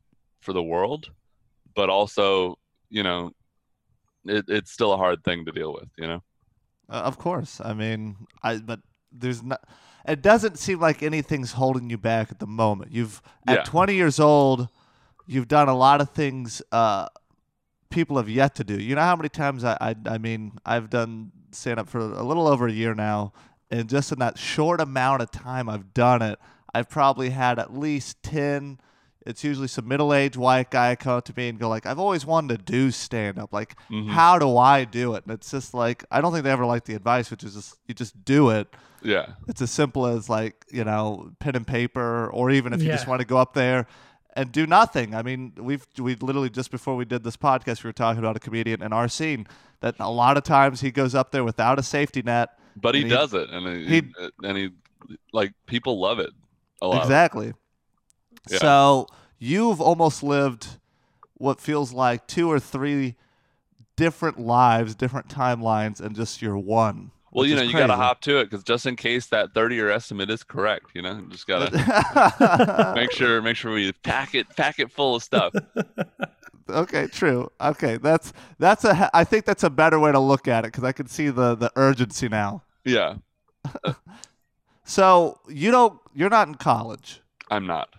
[0.42, 1.10] for the world,
[1.76, 2.60] but also,
[2.90, 3.32] you know,
[4.26, 5.90] it, it's still a hard thing to deal with.
[5.98, 6.24] You know,
[6.90, 7.62] Uh, of course.
[7.64, 8.80] I mean, I but
[9.12, 9.62] there's not.
[10.08, 12.92] It doesn't seem like anything's holding you back at the moment.
[12.92, 13.64] You've at Yeah.
[13.64, 14.70] 20 years old,
[15.26, 17.08] you've done a lot of things uh,
[17.90, 18.80] people have yet to do.
[18.80, 22.24] You know how many times I I, I mean I've done stand up for a
[22.24, 23.34] little over a year now,
[23.72, 26.40] and just in that short amount of time I've done it,
[26.74, 28.80] I've probably had at least 10.
[29.26, 32.26] It's usually some middle-aged white guy come up to me and go like, "I've always
[32.26, 33.52] wanted to do stand-up.
[33.52, 34.10] Like, Mhm.
[34.10, 36.86] how do I do it?" And it's just like I don't think they ever like
[36.86, 38.68] the advice, which is just you just do it.
[39.02, 42.90] yeah, It's as simple as like you know pen and paper, or even if you
[42.90, 43.88] just want to go up there
[44.36, 45.16] and do nothing.
[45.16, 48.36] I mean, we've we literally just before we did this podcast, we were talking about
[48.36, 49.48] a comedian in our scene
[49.82, 52.50] that a lot of times he goes up there without a safety net.
[52.78, 54.12] but he, he- does it, and he, he-
[54.44, 54.70] and he
[55.34, 56.32] like people love it
[56.82, 57.02] a lot.
[57.02, 57.54] Exactly.
[58.50, 58.58] Yeah.
[58.60, 59.08] So
[59.40, 60.68] you've almost lived
[61.36, 63.16] what feels like two or three
[63.96, 67.12] different lives, different timelines, and just your one.
[67.32, 69.76] Well, you know, you got to hop to it because just in case that 30
[69.76, 74.36] year estimate is correct, you know, just got to make sure make sure we pack
[74.36, 75.54] it pack it full of stuff.
[76.70, 77.52] okay, true.
[77.60, 79.10] Okay, that's that's a.
[79.14, 81.56] I think that's a better way to look at it because I can see the
[81.56, 82.64] the urgency now.
[82.86, 83.16] yeah,
[84.86, 86.00] So you don't.
[86.14, 87.22] You're not in college.
[87.50, 87.90] I'm not.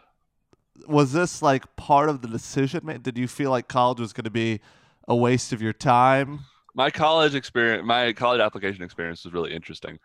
[0.87, 3.01] Was this like part of the decision?
[3.03, 4.61] Did you feel like college was going to be
[5.09, 6.41] a waste of your time?
[6.75, 9.99] My college experience, my college application experience was really interesting.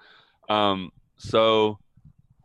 [0.50, 1.80] Um, so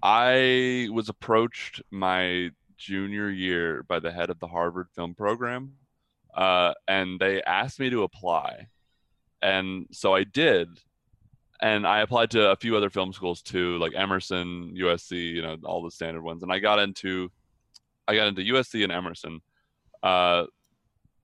[0.02, 5.72] I was approached my junior year by the head of the Harvard film program,
[6.34, 8.68] uh, and they asked me to apply,
[9.42, 10.68] and so I did.
[11.62, 15.56] And I applied to a few other film schools too, like Emerson, USC, you know,
[15.64, 16.42] all the standard ones.
[16.42, 17.32] And I got into,
[18.08, 19.40] I got into USC and Emerson.
[20.02, 20.46] Uh,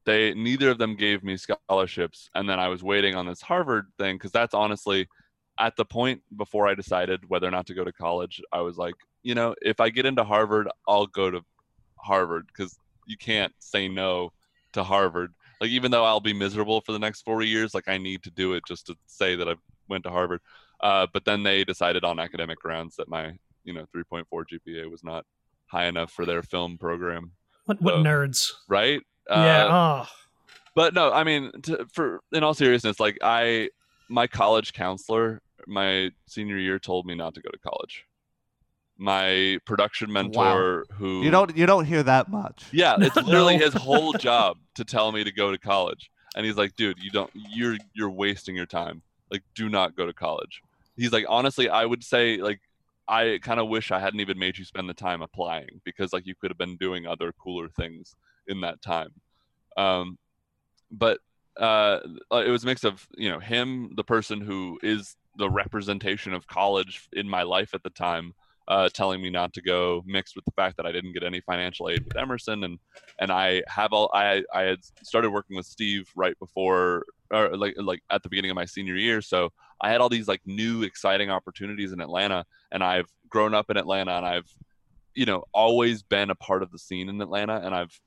[0.05, 3.87] they neither of them gave me scholarships and then i was waiting on this harvard
[3.99, 5.07] thing because that's honestly
[5.59, 8.77] at the point before i decided whether or not to go to college i was
[8.77, 11.41] like you know if i get into harvard i'll go to
[11.99, 14.33] harvard because you can't say no
[14.73, 17.99] to harvard like even though i'll be miserable for the next four years like i
[17.99, 19.55] need to do it just to say that i
[19.89, 20.41] went to harvard
[20.83, 25.05] uh, but then they decided on academic grounds that my you know 3.4 gpa was
[25.05, 25.25] not
[25.73, 27.33] high enough for their film program
[27.65, 28.03] What what Oh.
[28.03, 28.51] nerds?
[28.69, 29.67] right yeah.
[29.67, 30.09] Uh, Oh.
[30.77, 33.69] but no i mean to, for in all seriousness like i
[34.09, 38.05] my college counselor my senior year told me not to go to college
[38.99, 41.57] my production mentor who You don't.
[41.57, 42.65] You don't hear that much.
[42.73, 46.57] yeah it's literally his whole job to tell me to go to college and he's
[46.57, 50.61] like dude you don't you're you're wasting your time like do not go to college
[50.97, 52.61] he's like honestly i would say like
[53.13, 56.27] i kind of wish i hadn't even made you spend the time applying because like
[56.27, 58.15] you could have been doing other cooler things
[58.47, 59.11] in that time.
[59.77, 60.19] Um
[60.91, 61.19] but
[61.59, 62.01] uh
[62.33, 66.47] it was a mix of you know him the person who is the representation of
[66.47, 68.35] college in my life at the time
[68.69, 71.41] uh, telling me not to go, mixed with the fact that I didn't get any
[71.41, 72.79] financial aid with Emerson, and
[73.19, 77.75] and I have all I I had started working with Steve right before or like
[77.79, 79.51] like at the beginning of my senior year, so
[79.81, 83.77] I had all these like new exciting opportunities in Atlanta, and I've grown up in
[83.77, 84.55] Atlanta, and I've
[85.15, 87.99] you know always been a part of the scene in Atlanta, and I've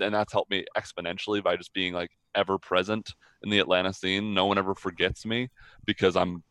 [0.00, 4.34] and that's helped me exponentially by just being like ever present in the Atlanta scene.
[4.34, 5.48] No one ever forgets me
[5.84, 6.42] because I'm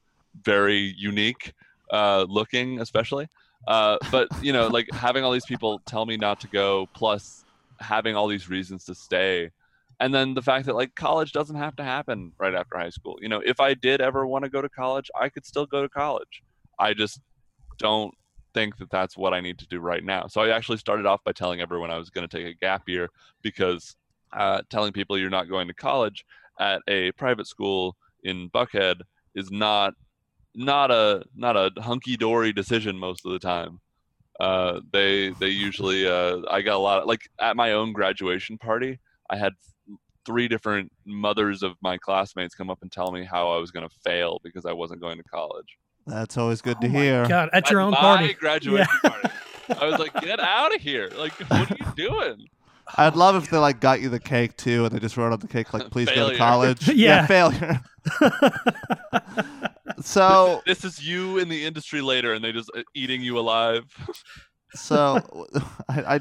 [0.43, 1.53] very unique
[1.91, 3.27] uh, looking, especially.
[3.67, 7.45] Uh, but you know, like having all these people tell me not to go, plus
[7.79, 9.51] having all these reasons to stay,
[9.99, 13.17] and then the fact that like college doesn't have to happen right after high school.
[13.21, 15.81] You know, if I did ever want to go to college, I could still go
[15.81, 16.43] to college.
[16.79, 17.19] I just
[17.79, 18.13] don't
[18.53, 20.27] think that that's what I need to do right now.
[20.27, 22.83] So I actually started off by telling everyone I was going to take a gap
[22.87, 23.09] year
[23.41, 23.95] because
[24.33, 26.25] uh, telling people you're not going to college
[26.59, 29.01] at a private school in Buckhead
[29.35, 29.93] is not
[30.53, 33.79] not a not a hunky dory decision most of the time.
[34.39, 38.57] Uh, they they usually uh, I got a lot of, like at my own graduation
[38.57, 38.99] party
[39.29, 39.53] I had
[40.27, 43.87] three different mothers of my classmates come up and tell me how I was going
[43.89, 45.77] to fail because I wasn't going to college.
[46.05, 47.27] That's always good to Oh my hear.
[47.27, 48.33] God, at your At own my party.
[48.39, 49.29] graduation party.
[49.79, 51.09] I was like, get out of here!
[51.17, 52.45] Like, what are you doing?
[52.97, 55.39] I'd love if they like got you the cake too, and they just wrote on
[55.39, 57.25] the cake like, "Please go to college." Yeah.
[57.27, 57.81] failure.
[60.01, 63.83] so, This is you in the industry later, and they just uh, eating you alive.
[64.73, 65.47] so
[65.89, 66.19] I, I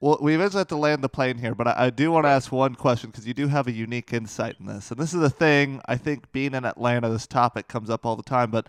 [0.00, 2.30] well, we eventually have to land the plane here, but I, I do want to
[2.30, 5.20] ask one question because you do have a unique insight in this, and this is
[5.20, 5.80] the thing.
[5.86, 8.66] I think being in Atlanta, this topic comes up all the time, but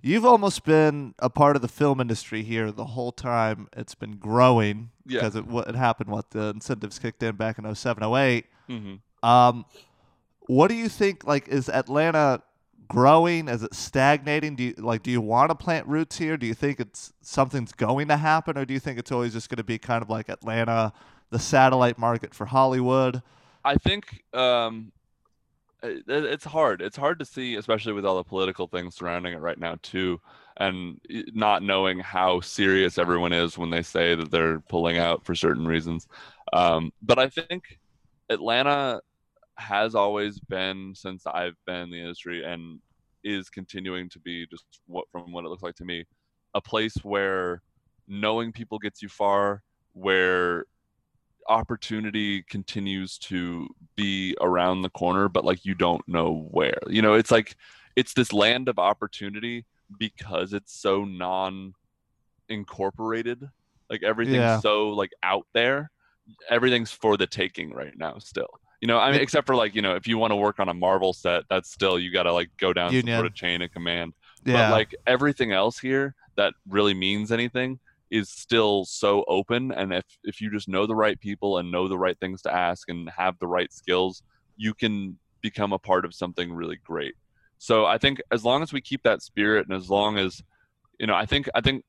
[0.00, 3.68] you've almost been a part of the film industry here the whole time.
[3.76, 5.20] It's been growing Yeah.
[5.20, 6.08] because it, what it happened.
[6.10, 8.46] What the incentives kicked in back in 07, 08.
[8.66, 9.66] hmm Um,
[10.46, 11.24] what do you think?
[11.24, 12.42] Like, is Atlanta
[12.90, 13.48] growing?
[13.48, 14.56] Is it stagnating?
[14.56, 15.02] Do you like?
[15.02, 16.36] Do you want to plant roots here?
[16.36, 19.48] Do you think it's something's going to happen, or do you think it's always just
[19.48, 20.92] going to be kind of like Atlanta,
[21.30, 23.22] the satellite market for Hollywood?
[23.64, 24.92] I think um,
[25.82, 26.82] it, it's hard.
[26.82, 30.20] It's hard to see, especially with all the political things surrounding it right now, too,
[30.56, 31.00] and
[31.32, 35.66] not knowing how serious everyone is when they say that they're pulling out for certain
[35.66, 36.08] reasons.
[36.52, 37.78] Um, but I think
[38.28, 39.00] Atlanta
[39.60, 42.80] has always been, since I've been in the industry, and
[43.22, 46.04] is continuing to be, just what from what it looks like to me,
[46.54, 47.62] a place where
[48.08, 49.62] knowing people gets you far,
[49.92, 50.64] where
[51.48, 53.66] opportunity continues to
[53.96, 56.78] be around the corner but like you don't know where.
[56.86, 57.56] You know it's like
[57.96, 59.64] it's this land of opportunity
[59.98, 61.74] because it's so non
[62.48, 63.48] incorporated
[63.88, 64.60] like everything's Yeah.
[64.60, 65.90] so like out there.
[66.48, 68.50] Everything's for the taking right now still
[68.80, 70.68] you know i mean except for like you know if you want to work on
[70.68, 73.16] a marvel set that's still you got to like go down some Union.
[73.16, 74.12] sort of chain of command.
[74.44, 77.78] Yeah, but like everything else here that really means anything
[78.10, 81.88] is still so open and if if you just know the right people and know
[81.88, 84.22] the right things to ask and have the right skills
[84.56, 87.14] you can become a part of something really great.
[87.58, 90.42] So i think as long as we keep that spirit and as long as
[90.98, 91.84] you know i think i think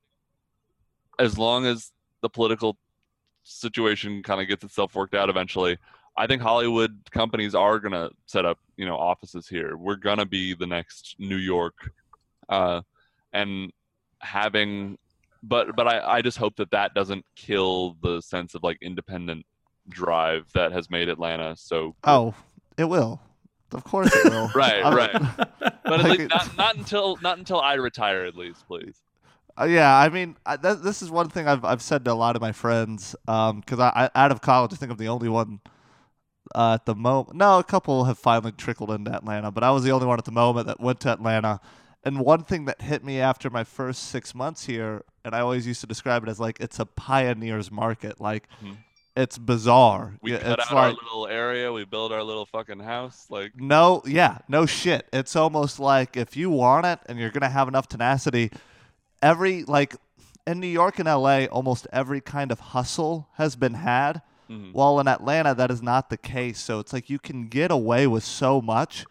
[1.18, 1.90] as long as
[2.20, 2.76] the political
[3.44, 5.76] situation kind of gets itself worked out eventually
[6.16, 10.18] i think hollywood companies are going to set up you know offices here we're going
[10.18, 11.92] to be the next new york
[12.48, 12.80] uh,
[13.32, 13.72] and
[14.20, 14.98] having
[15.42, 19.44] but but I, I just hope that that doesn't kill the sense of like independent
[19.88, 22.34] drive that has made atlanta so oh,
[22.76, 23.20] it will.
[23.72, 24.50] Of course, it will.
[24.54, 25.12] Right, right.
[25.84, 29.00] but at like least not, not until not until i retire at least please
[29.60, 32.14] Uh, yeah, I mean, I, th- this is one thing I've I've said to a
[32.14, 33.14] lot of my friends.
[33.26, 35.60] Because I, I out of college, I think I'm the only one
[36.54, 37.36] uh, at the moment.
[37.36, 40.24] No, a couple have finally trickled into Atlanta, but I was the only one at
[40.24, 41.60] the moment that went to Atlanta.
[42.04, 45.66] And one thing that hit me after my first six months here, and I always
[45.66, 48.20] used to describe it as like it's a pioneer's market.
[48.20, 48.78] Like Mhm.
[49.14, 50.16] it's bizarre.
[50.20, 53.26] we Yeah, cut it's out like, our little area we build our little fucking house
[53.30, 55.06] like no, yeah, no shit.
[55.12, 58.50] It's almost like if you want it and you're gonna have enough tenacity,
[59.22, 59.94] every like
[60.46, 64.22] in New York and LA, almost every kind of hustle has been had.
[64.50, 64.72] Mhm.
[64.72, 66.60] While in Atlanta, that is not the case.
[66.60, 69.04] So it's like you can get away with so much.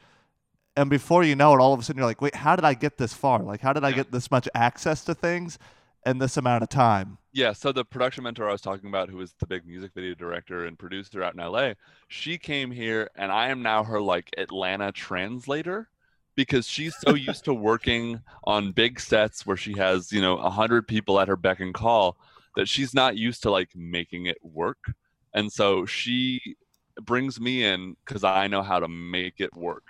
[0.75, 2.73] And before you know it, all of a sudden you're like, wait, how did I
[2.73, 3.39] get this far?
[3.39, 5.59] Like, how did I get this much access to things
[6.05, 7.17] in this amount of time?
[7.33, 10.15] Yeah, so the production mentor I was talking about, who was the big music video
[10.15, 11.73] director and producer out in LA,
[12.07, 15.89] she came here, and I am now her like Atlanta translator
[16.35, 20.49] because she's so used to working on big sets where she has you know a
[20.49, 22.17] hundred people at her beck and call
[22.55, 24.93] that she's not used to like making it work,
[25.33, 26.55] and so she
[27.01, 29.83] brings me in because I know how to make it work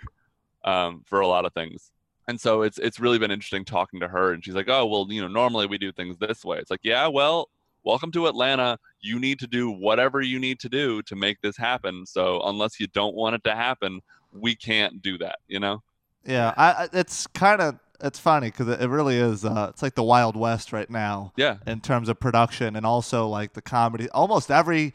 [0.63, 1.91] um, for a lot of things
[2.27, 5.07] and so it's it's really been interesting talking to her and she's like oh well
[5.09, 7.49] you know normally we do things this way it's like yeah well
[7.83, 11.57] welcome to atlanta you need to do whatever you need to do to make this
[11.57, 13.99] happen so unless you don't want it to happen
[14.31, 15.81] we can't do that you know
[16.23, 19.45] Yeah, I, it's kind of it's funny because it, it really is.
[19.45, 21.33] Uh, it's like the Wild West right now.
[21.35, 24.09] yeah in terms of production and also like the comedy.
[24.09, 24.93] Almost every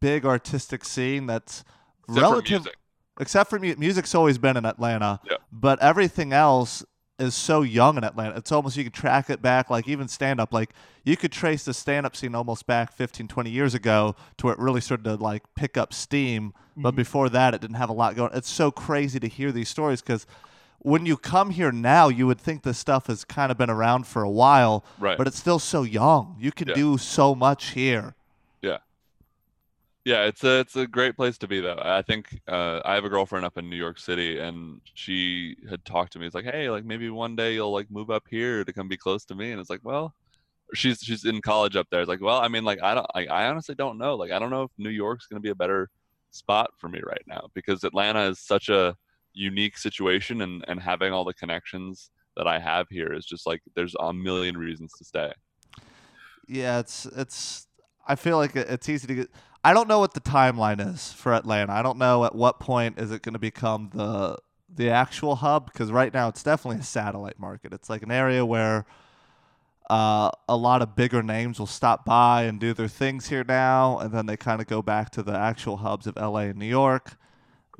[0.00, 1.64] big artistic scene that's
[2.08, 2.76] except for relative, music.
[3.20, 5.20] except for mu- music's always been in Atlanta.
[5.28, 5.36] Yeah.
[5.52, 6.84] But everything else
[7.18, 8.36] is so young in Atlanta.
[8.36, 11.64] It's almost you can track it back like even stand up like you could trace
[11.64, 15.04] the stand up scene almost back 15 20 years ago to where it really started
[15.04, 16.96] to like pick up steam, but mm-hmm.
[16.96, 18.32] before that it didn't have a lot going.
[18.34, 20.26] It's so crazy to hear these stories cuz
[20.80, 24.06] when you come here now, you would think this stuff has kind of been around
[24.06, 25.16] for a while, Right.
[25.16, 26.36] but it's still so young.
[26.38, 26.74] You can Yeah.
[26.74, 28.14] do so much here.
[30.06, 31.80] Yeah, it's a it's a great place to be though.
[31.82, 35.84] I think uh, I have a girlfriend up in New York City, and she had
[35.84, 36.26] talked to me.
[36.26, 38.96] It's like, hey, like maybe one day you'll like move up here to come be
[38.96, 39.50] close to me.
[39.50, 40.14] And it's like, well,
[40.74, 42.00] she's she's in college up there.
[42.00, 44.14] It's like, well, I mean, like I don't, I honestly don't know.
[44.14, 45.90] Like I don't know if New York's gonna be a better
[46.30, 48.96] spot for me right now because Atlanta is such a
[49.32, 53.60] unique situation, and and having all the connections that I have here is just like
[53.74, 55.32] there's a million reasons to stay.
[56.46, 57.66] Yeah, it's it's.
[58.06, 59.30] I feel like it's easy to get.
[59.66, 61.72] I don't know what the timeline is for Atlanta.
[61.72, 64.36] I don't know at what point is it going to become the
[64.72, 67.72] the actual hub because right now it's definitely a satellite market.
[67.72, 68.84] It's like an area where
[69.90, 73.98] uh, a lot of bigger names will stop by and do their things here now,
[73.98, 76.66] and then they kind of go back to the actual hubs of LA and New
[76.66, 77.16] York.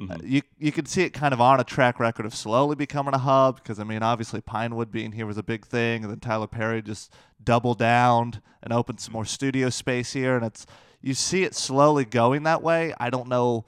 [0.00, 0.10] Mhm.
[0.10, 3.14] Uh, You you can see it kind of on a track record of slowly becoming
[3.14, 6.18] a hub because I mean obviously Pinewood being here was a big thing, and then
[6.18, 10.66] Tyler Perry just doubled down and opened some more studio space here, and it's
[11.00, 12.94] you see it slowly going that way.
[12.98, 13.64] I don't know.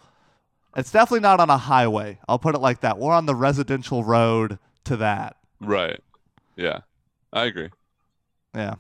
[0.77, 2.19] It's definitely not on a highway.
[2.29, 2.99] I'll put it like that.
[2.99, 5.37] We're on the residential road to that.
[5.61, 6.01] Right.
[6.57, 6.81] Yeah,
[7.33, 7.71] I agree.
[8.55, 8.75] Yeah.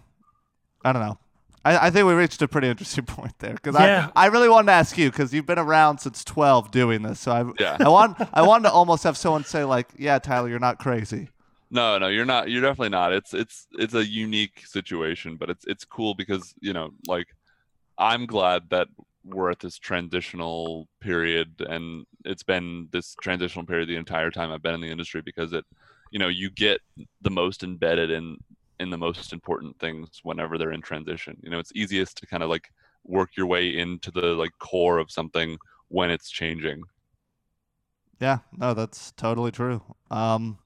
[0.84, 1.18] I don't know.
[1.64, 4.10] I, I think we reached a pretty interesting point there because Yeah.
[4.14, 7.20] I, I really wanted to ask you because you've been around since 12 doing this.
[7.20, 7.76] So I, Yeah.
[7.80, 11.28] I want I wanted to almost have someone say like, yeah, Tyler, you're not crazy.
[11.70, 12.48] No, no, you're not.
[12.48, 13.12] You're definitely not.
[13.12, 17.26] It's it's it's a unique situation, but it's it's cool because you know, like,
[17.98, 18.88] I'm glad that
[19.24, 24.62] we're at this transitional period, and it's been this transitional period the entire time I've
[24.62, 25.64] been in the industry because it,
[26.10, 26.80] you know, you get
[27.20, 28.38] the most embedded in
[28.80, 31.36] in the most important things whenever they're in transition.
[31.42, 32.70] You know, it's easiest to kind of like
[33.04, 35.58] work your way into the like core of something
[35.88, 36.82] when it's changing.
[38.20, 39.82] Yeah, no, that's totally true.
[40.10, 40.58] Um,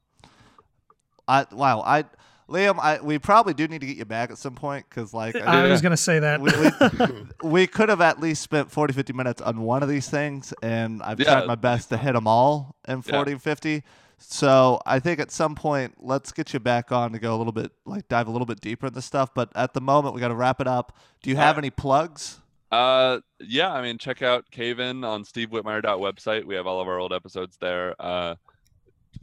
[1.28, 2.04] I wow, I
[2.52, 5.34] Liam, I we probably do need to get you back at some point because like
[5.36, 6.40] I I was gonna say that.
[6.40, 7.22] we, we,
[7.62, 11.02] we could have at least spent 40 50 minutes on one of these things and
[11.02, 11.32] i've Yeah.
[11.32, 13.12] tried my best to hit them all in Yeah.
[13.12, 13.82] 40 50
[14.18, 17.52] so i think at some point let's get you back on to go a little
[17.52, 20.20] bit like dive a little bit deeper in this stuff but at the moment we
[20.20, 21.64] got to wrap it up do you have Alright.
[21.64, 22.38] any plugs
[22.70, 26.46] Uh, yeah, I mean, check out Cave In on stevewhitmire.website.
[26.46, 27.94] We have all of our old episodes there.
[28.00, 28.36] Uh,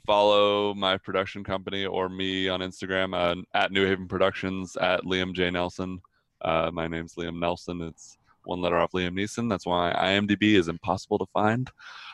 [0.06, 5.34] follow my production company or me on Instagram uh, at New Haven Productions at Liam
[5.34, 6.02] J Nelson.
[6.42, 7.82] Uh, my name's Liam Nelson.
[7.82, 9.50] It's one letter off Liam Neeson.
[9.50, 11.70] That's why IMDb is impossible to find.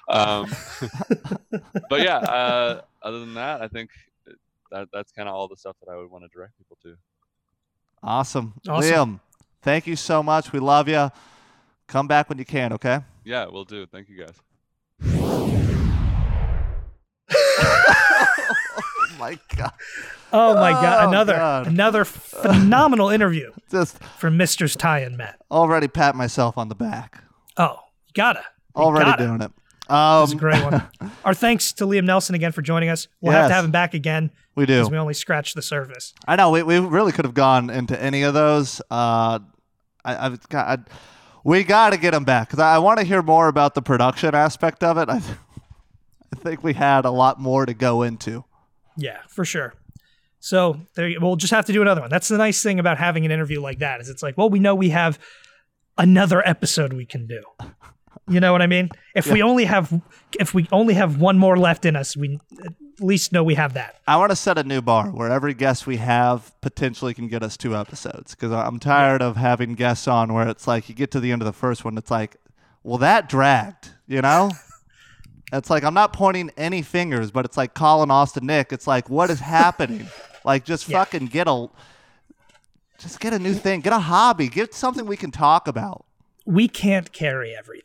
[0.09, 0.49] Um,
[1.89, 3.89] but yeah, uh, other than that, I think
[4.71, 6.95] that that's kind of all the stuff that I would want to direct people to.
[8.03, 8.53] awesome.
[8.67, 8.91] Awesome.
[8.91, 9.19] liam
[9.61, 11.09] thank you so much we love you
[11.87, 13.87] come back when you can okay Yeah, we'll do.
[13.87, 15.61] Thank you guys.
[19.19, 19.71] My god
[20.33, 21.67] Oh my god, Oh, another God.
[21.67, 24.73] another phenomenal interview just from Mr.
[24.75, 25.39] Ty and Matt.
[25.49, 27.23] already pat myself on the back
[27.57, 28.43] Oh, you gotta.
[28.75, 29.25] You already gotta.
[29.25, 29.51] doing it
[29.87, 30.83] That was a um, great one.
[31.25, 33.07] Our thanks to Liam Nelson again for joining us.
[33.21, 36.13] We'll have to have him back again we do because we only scratched the surface.
[36.27, 38.81] I know we, we really could have gone into any of those.
[38.89, 39.39] Uh,
[40.03, 40.83] I, I've got, I,
[41.43, 43.81] we got to get him back because I, I want to hear more about the
[43.81, 45.09] production aspect of it.
[45.09, 45.17] I,
[46.33, 48.43] I think we had a lot more to go into.
[48.97, 49.73] Yeah, for sure.
[50.39, 52.09] So there, you- we'll just have to do another one.
[52.09, 54.59] That's the nice thing about having an interview like that is it's like, well, we
[54.59, 55.19] know we have
[55.97, 57.41] another episode we can do.
[58.27, 58.89] You know what I mean?
[59.15, 60.01] If we only have,
[60.39, 63.73] if we only have one more left in us, we at least know we have
[63.73, 63.97] that.
[64.07, 67.43] I want to set a new bar where every guest we have potentially can get
[67.43, 71.11] us two episodes because I'm tired of having guests on where it's like you get
[71.11, 72.37] to the end of the first one, it's like,
[72.83, 74.49] well, that dragged, you know?
[75.53, 78.73] It's like I'm not pointing any fingers, but it's like Colin Austin Nick.
[78.73, 80.07] It's like, what is happening?
[80.45, 81.03] like, just Yeah.
[81.03, 81.67] fucking get a,
[82.99, 86.05] just get a new thing, get a hobby, get something we can talk about.
[86.45, 87.83] We can't carry everything.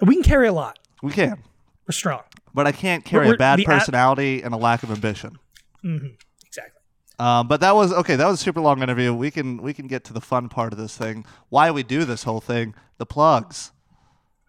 [0.00, 0.78] We can carry a lot.
[1.02, 1.42] We can,
[1.86, 2.22] We're strong.
[2.54, 5.38] but I can't carry we're- a bad personality and a lack of ambition.
[5.84, 6.80] Exactly.
[7.18, 8.16] Um, but that was okay.
[8.16, 9.12] That was a super long interview.
[9.14, 11.24] We can we can get to the fun part of this thing.
[11.50, 12.74] Why we do this whole thing?
[12.98, 13.70] The plugs.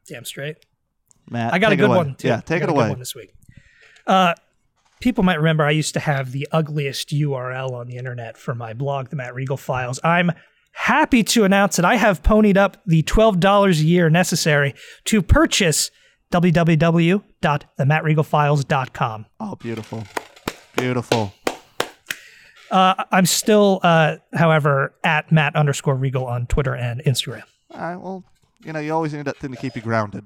[0.08, 0.58] Damn straight.
[1.30, 2.28] Matt, I got a good one too.
[2.28, 2.94] Yeah, take it away.
[2.96, 3.34] this week.
[4.06, 4.34] Uh,
[5.00, 8.74] people might remember I used to have the ugliest URL on the internet for my
[8.74, 10.00] blog, The Matt Regal Files.
[10.04, 10.32] I'm
[10.74, 14.74] happy to announce that I have ponied up the twelve dollars a year necessary
[15.06, 15.92] to purchase
[16.32, 19.26] www.themattregalfiles.com.
[19.40, 20.04] Oh, beautiful,
[20.76, 21.34] beautiful.
[22.72, 27.44] Uh, I'm still, uh, however, at Matt underscore Regal on Twitter and Instagram.
[27.70, 27.96] All right.
[27.98, 28.24] Well,
[28.64, 30.26] you know, you always need that thing to keep you grounded.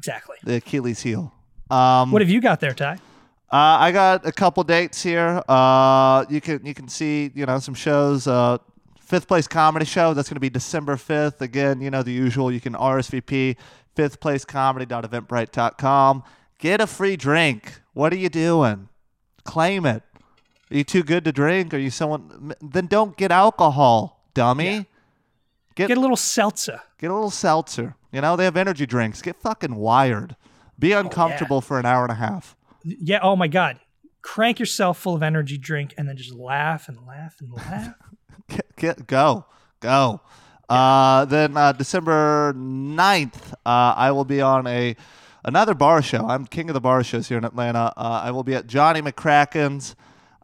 [0.00, 0.36] Exactly.
[0.44, 1.30] The Achilles heel.
[1.70, 2.94] Um, What have you got there, Ty?
[3.52, 5.42] Uh, I got a couple dates here.
[5.46, 8.26] Uh, you can you can see you know some shows.
[8.26, 8.56] Uh,
[8.98, 11.42] fifth place comedy show that's going to be December fifth.
[11.42, 12.50] Again, you know the usual.
[12.50, 13.56] You can RSVP
[13.94, 16.22] fifth place comedy.eventbrite.com.
[16.58, 17.82] Get a free drink.
[17.92, 18.88] What are you doing?
[19.44, 20.02] Claim it.
[20.70, 21.74] Are you too good to drink?
[21.74, 22.54] Are you someone?
[22.62, 24.64] Then don't get alcohol, dummy.
[24.64, 24.82] Yeah.
[25.74, 26.80] Get Get a little seltzer.
[26.98, 27.96] Get a little seltzer.
[28.12, 29.22] You know, they have energy drinks.
[29.22, 30.36] Get fucking wired.
[30.78, 32.56] Be uncomfortable for an hour and a half.
[32.84, 33.20] Yeah.
[33.22, 33.78] Oh my God.
[34.22, 37.94] Crank yourself full of energy drink and then just laugh and laugh and laugh.
[38.48, 39.46] Get, get go.
[39.78, 40.20] Go.
[40.68, 44.96] Uh, then uh, December 9th, uh, I will be on a
[45.44, 46.26] another bar show.
[46.26, 47.92] I'm king of the bar shows here in Atlanta.
[47.96, 49.94] Uh, I will be at Johnny McCracken's.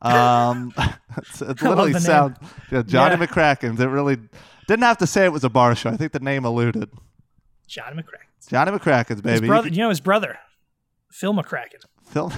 [0.02, 0.72] Um,
[1.16, 2.06] it's, it literally the name.
[2.06, 2.36] sound
[2.70, 3.26] yeah, Johnny Yeah.
[3.26, 3.80] McCracken's.
[3.80, 4.18] It really
[4.68, 5.90] didn't have to say it was a bar show.
[5.90, 6.90] I think the name alluded.
[7.66, 8.48] Johnny McCracken.
[8.48, 9.46] Johnny McCracken's, His baby.
[9.46, 10.38] You brother, can- you know his brother,
[11.10, 11.82] Phil McCracken.
[12.08, 12.32] Phil.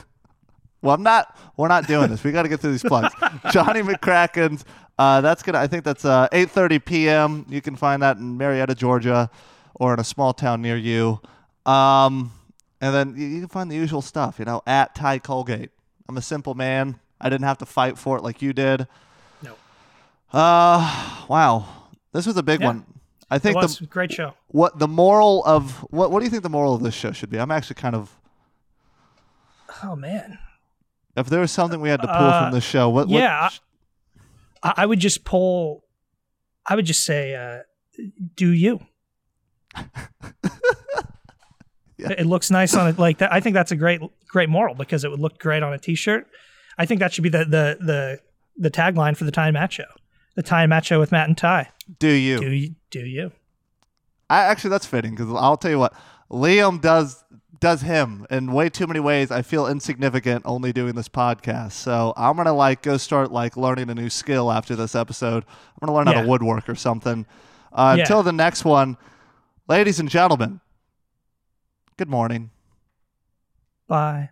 [0.82, 1.36] well, I'm not.
[1.56, 2.22] We're not doing this.
[2.24, 3.12] We got to get through these plugs.
[3.52, 4.64] Johnny McCracken's.
[4.98, 5.58] Uh, that's gonna.
[5.58, 7.46] I think that's uh, 8:30 p.m.
[7.48, 9.30] You can find that in Marietta, Georgia,
[9.74, 11.20] or in a small town near you.
[11.66, 12.32] Um,
[12.80, 14.38] and then you, you can find the usual stuff.
[14.38, 15.70] You know, at Ty Colgate.
[16.08, 16.98] I'm a simple man.
[17.20, 18.86] I didn't have to fight for it like you did.
[19.42, 19.52] No.
[20.32, 21.66] Uh, wow.
[22.12, 22.66] This was a big Yeah.
[22.66, 22.84] one.
[23.30, 24.34] I It think was the great show.
[24.52, 27.30] What the moral of what what do you think the moral of this show should
[27.30, 27.38] be?
[27.38, 28.16] I'm actually kind of
[29.84, 30.38] Oh man.
[31.16, 33.06] if there was something we had to pull Uh, from the show, what?
[33.08, 33.48] what yeah,
[34.62, 35.84] I, I would just pull.
[36.66, 37.62] I would just say, uh,
[38.36, 38.80] "Do you?"
[41.96, 42.12] Yeah.
[42.16, 42.98] It looks nice on it.
[42.98, 43.30] Like that.
[43.30, 46.26] I think that's a great, great moral because it would look great on a T-shirt.
[46.78, 48.20] I think that should be the the the
[48.56, 49.84] the tagline for the Ty and Matt Show.
[50.34, 51.68] The Time Match Show with Matt and Ty.
[51.98, 52.38] do you?
[52.40, 52.74] Do you?
[52.90, 53.32] Do you?
[54.30, 55.92] I actually that's fitting because I'll tell you what,
[56.30, 57.22] Liam does
[57.60, 59.30] does him in way too many ways.
[59.30, 61.72] I feel insignificant only doing this podcast.
[61.72, 65.44] So I'm gonna like go start like learning a new skill after this episode.
[65.44, 67.26] I'm gonna learn how to woodwork or something.
[67.72, 68.04] Uh, Yeah.
[68.04, 68.96] Until the next one,
[69.68, 70.60] ladies and gentlemen.
[71.98, 72.50] Good morning.
[73.88, 74.30] Bye.